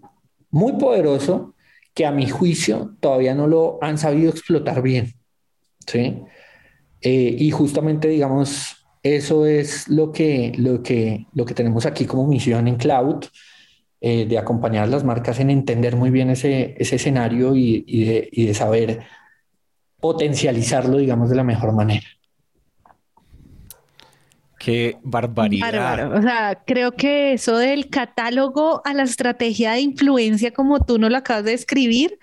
muy 0.49 0.73
poderoso 0.73 1.55
que 1.93 2.05
a 2.05 2.11
mi 2.11 2.29
juicio 2.29 2.95
todavía 2.99 3.33
no 3.33 3.47
lo 3.47 3.79
han 3.81 3.97
sabido 3.97 4.29
explotar 4.29 4.81
bien. 4.81 5.13
¿sí? 5.87 6.21
Eh, 7.01 7.35
y 7.37 7.51
justamente, 7.51 8.07
digamos, 8.07 8.80
eso 9.03 9.45
es 9.45 9.87
lo 9.87 10.11
que, 10.11 10.53
lo, 10.57 10.83
que, 10.83 11.25
lo 11.33 11.45
que 11.45 11.53
tenemos 11.53 11.85
aquí 11.85 12.05
como 12.05 12.27
misión 12.27 12.67
en 12.67 12.75
Cloud, 12.75 13.25
eh, 13.99 14.25
de 14.25 14.37
acompañar 14.37 14.83
a 14.83 14.87
las 14.87 15.03
marcas 15.03 15.39
en 15.39 15.49
entender 15.49 15.95
muy 15.95 16.09
bien 16.09 16.29
ese, 16.29 16.75
ese 16.79 16.95
escenario 16.95 17.55
y, 17.55 17.83
y, 17.87 18.05
de, 18.05 18.29
y, 18.31 18.45
de, 18.47 18.53
saber 18.53 19.01
potencializarlo, 19.99 20.97
digamos, 20.97 21.29
de 21.29 21.35
la 21.35 21.43
mejor 21.43 21.73
manera. 21.73 22.07
Qué 24.57 24.97
barbaridad. 25.03 26.15
O 26.15 26.21
sea, 26.21 26.61
creo 26.65 26.91
que 26.91 27.33
eso 27.33 27.57
del 27.57 27.89
catálogo 27.89 28.81
a 28.85 28.93
la 28.93 29.03
estrategia 29.03 29.71
de 29.73 29.81
influencia, 29.81 30.51
como 30.51 30.83
tú 30.85 30.99
no 30.99 31.09
lo 31.09 31.17
acabas 31.17 31.45
de 31.45 31.53
escribir, 31.53 32.19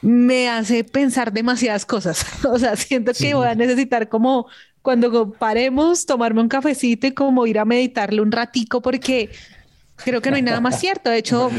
me 0.00 0.48
hace 0.48 0.84
pensar 0.84 1.32
demasiadas 1.32 1.86
cosas. 1.86 2.24
O 2.44 2.58
sea, 2.58 2.76
siento 2.76 3.12
que 3.12 3.34
voy 3.34 3.48
a 3.48 3.54
necesitar 3.54 4.08
como 4.08 4.46
cuando 4.82 5.32
paremos, 5.32 6.04
tomarme 6.06 6.40
un 6.40 6.48
cafecito 6.48 7.06
y 7.06 7.12
como 7.12 7.46
ir 7.46 7.58
a 7.58 7.64
meditarle 7.64 8.20
un 8.20 8.32
ratico 8.32 8.82
porque 8.82 9.30
Creo 10.04 10.20
que 10.20 10.30
no 10.30 10.36
hay 10.36 10.42
nada 10.42 10.60
más 10.60 10.80
cierto. 10.80 11.10
De 11.10 11.18
hecho, 11.18 11.50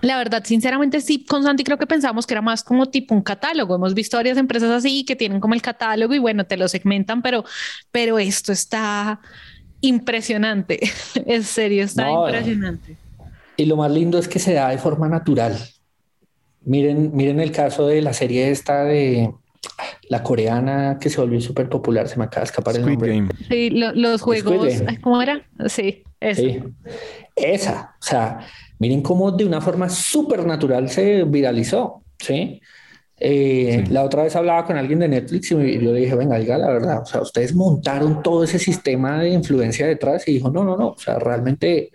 la 0.00 0.16
verdad, 0.16 0.42
sinceramente, 0.44 1.00
sí, 1.00 1.24
con 1.24 1.42
Santi 1.42 1.64
creo 1.64 1.78
que 1.78 1.86
pensamos 1.86 2.26
que 2.26 2.34
era 2.34 2.40
más 2.40 2.62
como 2.62 2.86
tipo 2.86 3.14
un 3.14 3.22
catálogo. 3.22 3.74
Hemos 3.74 3.94
visto 3.94 4.16
varias 4.16 4.38
empresas 4.38 4.70
así 4.70 5.04
que 5.04 5.16
tienen 5.16 5.40
como 5.40 5.54
el 5.54 5.62
catálogo 5.62 6.14
y 6.14 6.18
bueno, 6.18 6.44
te 6.44 6.56
lo 6.56 6.68
segmentan, 6.68 7.20
pero, 7.20 7.44
pero 7.90 8.18
esto 8.18 8.52
está 8.52 9.20
impresionante. 9.80 10.80
en 11.26 11.42
serio, 11.42 11.84
está 11.84 12.10
impresionante. 12.10 12.96
Y 13.56 13.66
lo 13.66 13.76
más 13.76 13.90
lindo 13.90 14.18
es 14.18 14.28
que 14.28 14.38
se 14.38 14.54
da 14.54 14.70
de 14.70 14.78
forma 14.78 15.08
natural. 15.08 15.58
Miren, 16.64 17.10
miren 17.14 17.40
el 17.40 17.52
caso 17.52 17.86
de 17.86 18.00
la 18.00 18.12
serie 18.12 18.50
esta 18.50 18.84
de 18.84 19.30
la 20.08 20.22
coreana 20.22 20.98
que 21.00 21.10
se 21.10 21.20
volvió 21.20 21.40
súper 21.40 21.68
popular, 21.68 22.08
se 22.08 22.18
me 22.18 22.24
acaba 22.24 22.42
de 22.42 22.46
escapar 22.46 22.76
el 22.76 22.86
nombre. 22.86 23.28
Sí, 23.48 23.70
los 23.70 24.20
juegos, 24.22 24.82
¿cómo 25.02 25.22
era? 25.22 25.46
Sí, 25.68 26.02
Sí, 26.34 26.62
esa, 27.34 27.96
o 27.98 28.04
sea, 28.04 28.40
miren 28.78 29.00
cómo 29.00 29.30
de 29.32 29.46
una 29.46 29.60
forma 29.60 29.88
súper 29.88 30.44
natural 30.44 30.90
se 30.90 31.24
viralizó, 31.24 32.02
¿sí? 32.18 32.60
Eh, 33.16 33.84
la 33.90 34.04
otra 34.04 34.24
vez 34.24 34.36
hablaba 34.36 34.66
con 34.66 34.76
alguien 34.76 34.98
de 34.98 35.08
Netflix 35.08 35.50
y 35.50 35.54
yo 35.78 35.92
le 35.92 36.00
dije, 36.00 36.14
venga, 36.14 36.38
diga 36.38 36.58
la 36.58 36.68
verdad, 36.68 37.02
o 37.02 37.06
sea, 37.06 37.22
ustedes 37.22 37.54
montaron 37.54 38.22
todo 38.22 38.44
ese 38.44 38.58
sistema 38.58 39.20
de 39.20 39.30
influencia 39.30 39.86
detrás 39.86 40.26
y 40.28 40.32
dijo, 40.32 40.50
no, 40.50 40.64
no, 40.64 40.76
no, 40.76 40.88
o 40.88 40.98
sea, 40.98 41.18
realmente, 41.18 41.90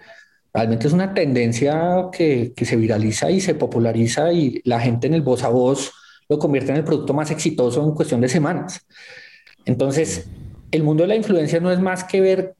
realmente 0.53 0.87
es 0.87 0.93
una 0.93 1.13
tendencia 1.13 2.07
que, 2.11 2.53
que 2.55 2.65
se 2.65 2.75
viraliza 2.77 3.29
y 3.29 3.41
se 3.41 3.55
populariza 3.55 4.31
y 4.31 4.61
la 4.65 4.79
gente 4.79 5.07
en 5.07 5.15
el 5.15 5.21
voz 5.21 5.43
a 5.43 5.49
voz 5.49 5.91
lo 6.27 6.39
convierte 6.39 6.71
en 6.71 6.77
el 6.77 6.83
producto 6.83 7.13
más 7.13 7.31
exitoso 7.31 7.83
en 7.83 7.93
cuestión 7.93 8.21
de 8.21 8.29
semanas. 8.29 8.85
Entonces, 9.65 10.27
el 10.71 10.83
mundo 10.83 11.03
de 11.03 11.09
la 11.09 11.15
influencia 11.15 11.59
no 11.59 11.71
es 11.71 11.79
más 11.79 12.03
que 12.03 12.21
ver 12.21 12.55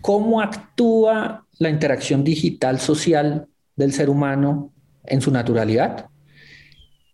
cómo 0.00 0.40
actúa 0.40 1.46
la 1.58 1.70
interacción 1.70 2.24
digital 2.24 2.80
social 2.80 3.46
del 3.76 3.92
ser 3.92 4.10
humano 4.10 4.72
en 5.04 5.20
su 5.20 5.30
naturalidad 5.30 6.06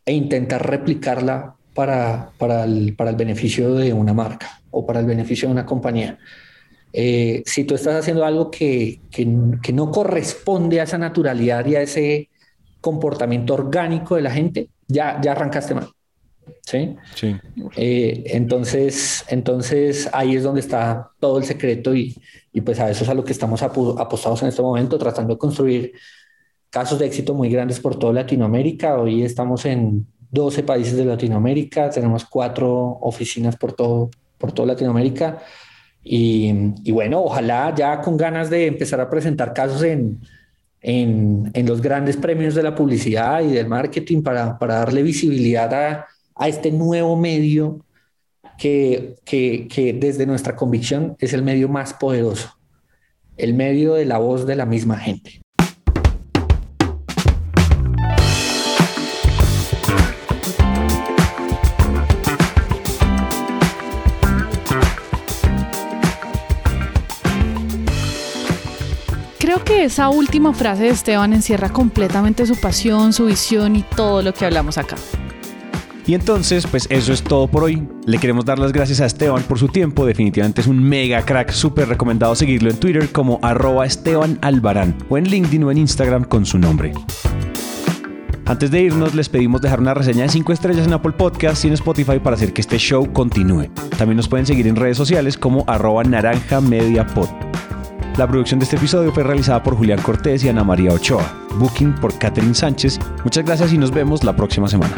e 0.05 0.13
intentar 0.13 0.69
replicarla 0.69 1.55
para, 1.75 2.31
para, 2.39 2.65
el, 2.65 2.95
para 2.97 3.11
el 3.11 3.17
beneficio 3.17 3.75
de 3.75 3.93
una 3.93 4.15
marca 4.15 4.61
o 4.71 4.85
para 4.87 5.01
el 5.01 5.07
beneficio 5.07 5.49
de 5.49 5.53
una 5.53 5.67
compañía. 5.67 6.19
eh, 6.93 7.43
si 7.47 7.65
tú 7.65 7.75
estás 7.75 7.97
haciendo 7.97 8.25
algo 8.25 8.51
que, 8.51 9.01
que, 9.11 9.73
no 9.73 9.91
corresponde 9.91 10.81
a 10.81 10.85
esa 10.85 10.99
naturalidad 10.99 11.67
y 11.67 11.77
a 11.77 11.83
ese 11.83 12.31
comportamiento 12.81 13.55
orgánico 13.55 14.17
de 14.17 14.23
la 14.23 14.31
gente, 14.31 14.71
ya, 14.89 15.21
ya 15.21 15.33
arrancaste 15.33 15.75
mal. 15.75 15.89
¿Sí? 16.65 16.97
Sí. 17.15 17.37
Eh, 17.77 18.25
entonces, 18.27 19.25
entonces 19.29 20.09
ahí 20.13 20.35
es 20.35 20.43
donde 20.43 20.61
está 20.61 21.11
todo 21.21 21.39
el 21.39 21.45
secreto 21.45 21.95
y, 21.95 22.17
y 22.53 22.61
pues 22.61 22.81
a 22.81 22.91
eso 22.91 23.05
es 23.05 23.11
a 23.11 23.15
lo 23.15 23.25
que 23.25 23.33
estamos 23.33 23.63
apostados 23.63 24.43
en 24.43 24.49
este 24.49 24.63
momento, 24.63 24.99
tratando 24.99 25.35
de 25.35 25.39
construir 25.39 25.93
casos 26.71 26.99
de 26.99 27.07
éxito 27.07 27.35
muy 27.35 27.49
grandes 27.49 27.81
por 27.81 27.99
toda 27.99 28.13
Latinoamérica. 28.13 28.99
Hoy 28.99 29.23
estamos 29.23 29.65
en 29.65 30.07
12 30.31 30.63
países 30.63 30.97
de 30.97 31.05
Latinoamérica, 31.05 31.91
tenemos 31.91 32.25
cuatro 32.25 32.99
oficinas 33.01 33.57
por 33.57 33.73
todo, 33.73 34.11
por 34.37 34.53
toda 34.53 34.69
Latinoamérica. 34.69 35.39
Y, 36.11 36.91
bueno, 36.91 37.23
ojalá 37.23 37.75
ya 37.75 38.01
con 38.01 38.17
ganas 38.17 38.49
de 38.49 38.67
empezar 38.67 39.01
a 39.01 39.11
presentar 39.11 39.53
casos 39.53 39.83
en, 39.83 40.21
en, 40.81 41.51
en 41.55 41.67
los 41.67 41.81
grandes 41.81 42.17
premios 42.17 42.55
de 42.55 42.63
la 42.63 42.75
publicidad 42.75 43.43
y 43.43 43.49
del 43.49 43.69
marketing 43.69 44.23
para, 44.23 44.59
para 44.59 44.75
darle 44.77 45.03
visibilidad 45.03 45.73
a, 45.75 46.07
a, 46.35 46.49
este 46.49 46.71
nuevo 46.71 47.17
medio 47.17 47.85
que, 48.57 49.17
que, 49.25 49.67
que 49.69 49.93
desde 49.93 50.27
nuestra 50.27 50.55
convicción 50.57 51.17
es 51.19 51.33
el 51.33 51.43
medio 51.43 51.69
más 51.69 51.95
poderoso, 51.95 52.59
el 53.37 53.55
medio 53.55 53.95
de 53.95 54.05
la 54.05 54.19
voz 54.19 54.47
de 54.47 54.57
la 54.57 54.67
misma 54.67 54.99
gente. 54.99 55.41
Esa 69.85 70.09
última 70.09 70.53
frase 70.53 70.85
de 70.85 70.89
Esteban 70.91 71.33
encierra 71.33 71.69
completamente 71.69 72.47
su 72.47 72.57
pasión, 72.57 73.13
su 73.13 73.27
visión 73.27 73.77
y 73.77 73.83
todo 73.83 74.23
lo 74.23 74.35
que 74.35 74.45
hablamos 74.45 74.79
acá. 74.79 74.97
Y 76.07 76.15
entonces, 76.15 76.67
pues 76.67 76.87
eso 76.91 77.13
es 77.13 77.23
todo 77.23 77.49
por 77.49 77.65
hoy. 77.65 77.87
Le 78.07 78.19
queremos 78.19 78.47
dar 78.47 78.59
las 78.59 78.73
gracias 78.73 79.01
a 79.03 79.07
Esteban 79.07 79.43
por 79.43 79.59
su 79.59 79.69
tiempo. 79.69 80.07
Definitivamente 80.07 80.63
es 80.63 80.67
un 80.67 80.83
mega 80.83 81.23
crack. 81.23 81.51
Súper 81.51 81.87
recomendado 81.87 82.35
seguirlo 82.35 82.71
en 82.71 82.79
Twitter 82.79 83.13
como 83.13 83.39
arroba 83.43 83.85
Esteban 83.85 84.39
Albarán 84.41 84.97
o 85.11 85.19
en 85.19 85.25
LinkedIn 85.25 85.65
o 85.65 85.71
en 85.71 85.77
Instagram 85.77 86.25
con 86.25 86.47
su 86.47 86.59
nombre. 86.59 86.95
Antes 88.47 88.71
de 88.71 88.81
irnos, 88.81 89.15
les 89.15 89.29
pedimos 89.29 89.61
dejar 89.61 89.81
una 89.81 89.93
reseña 89.93 90.23
de 90.23 90.31
5 90.31 90.51
estrellas 90.55 90.87
en 90.87 90.95
Apple 90.95 91.13
Podcasts 91.13 91.67
y 91.67 91.69
en 91.69 91.75
Spotify 91.75 92.19
para 92.19 92.37
hacer 92.37 92.55
que 92.55 92.63
este 92.63 92.79
show 92.79 93.13
continúe. 93.13 93.69
También 93.99 94.17
nos 94.17 94.29
pueden 94.29 94.47
seguir 94.47 94.67
en 94.67 94.77
redes 94.77 94.97
sociales 94.97 95.37
como 95.37 95.65
arroba 95.67 96.03
naranja 96.05 96.63
media. 96.63 97.07
La 98.19 98.27
producción 98.27 98.59
de 98.59 98.65
este 98.65 98.75
episodio 98.75 99.13
fue 99.13 99.23
realizada 99.23 99.63
por 99.63 99.77
Julián 99.77 100.03
Cortés 100.03 100.43
y 100.43 100.49
Ana 100.49 100.65
María 100.65 100.93
Ochoa. 100.93 101.33
Booking 101.55 101.95
por 102.01 102.19
Catherine 102.19 102.53
Sánchez. 102.53 102.99
Muchas 103.23 103.45
gracias 103.45 103.73
y 103.73 103.79
nos 103.79 103.93
vemos 103.93 104.25
la 104.25 104.35
próxima 104.35 104.67
semana. 104.67 104.97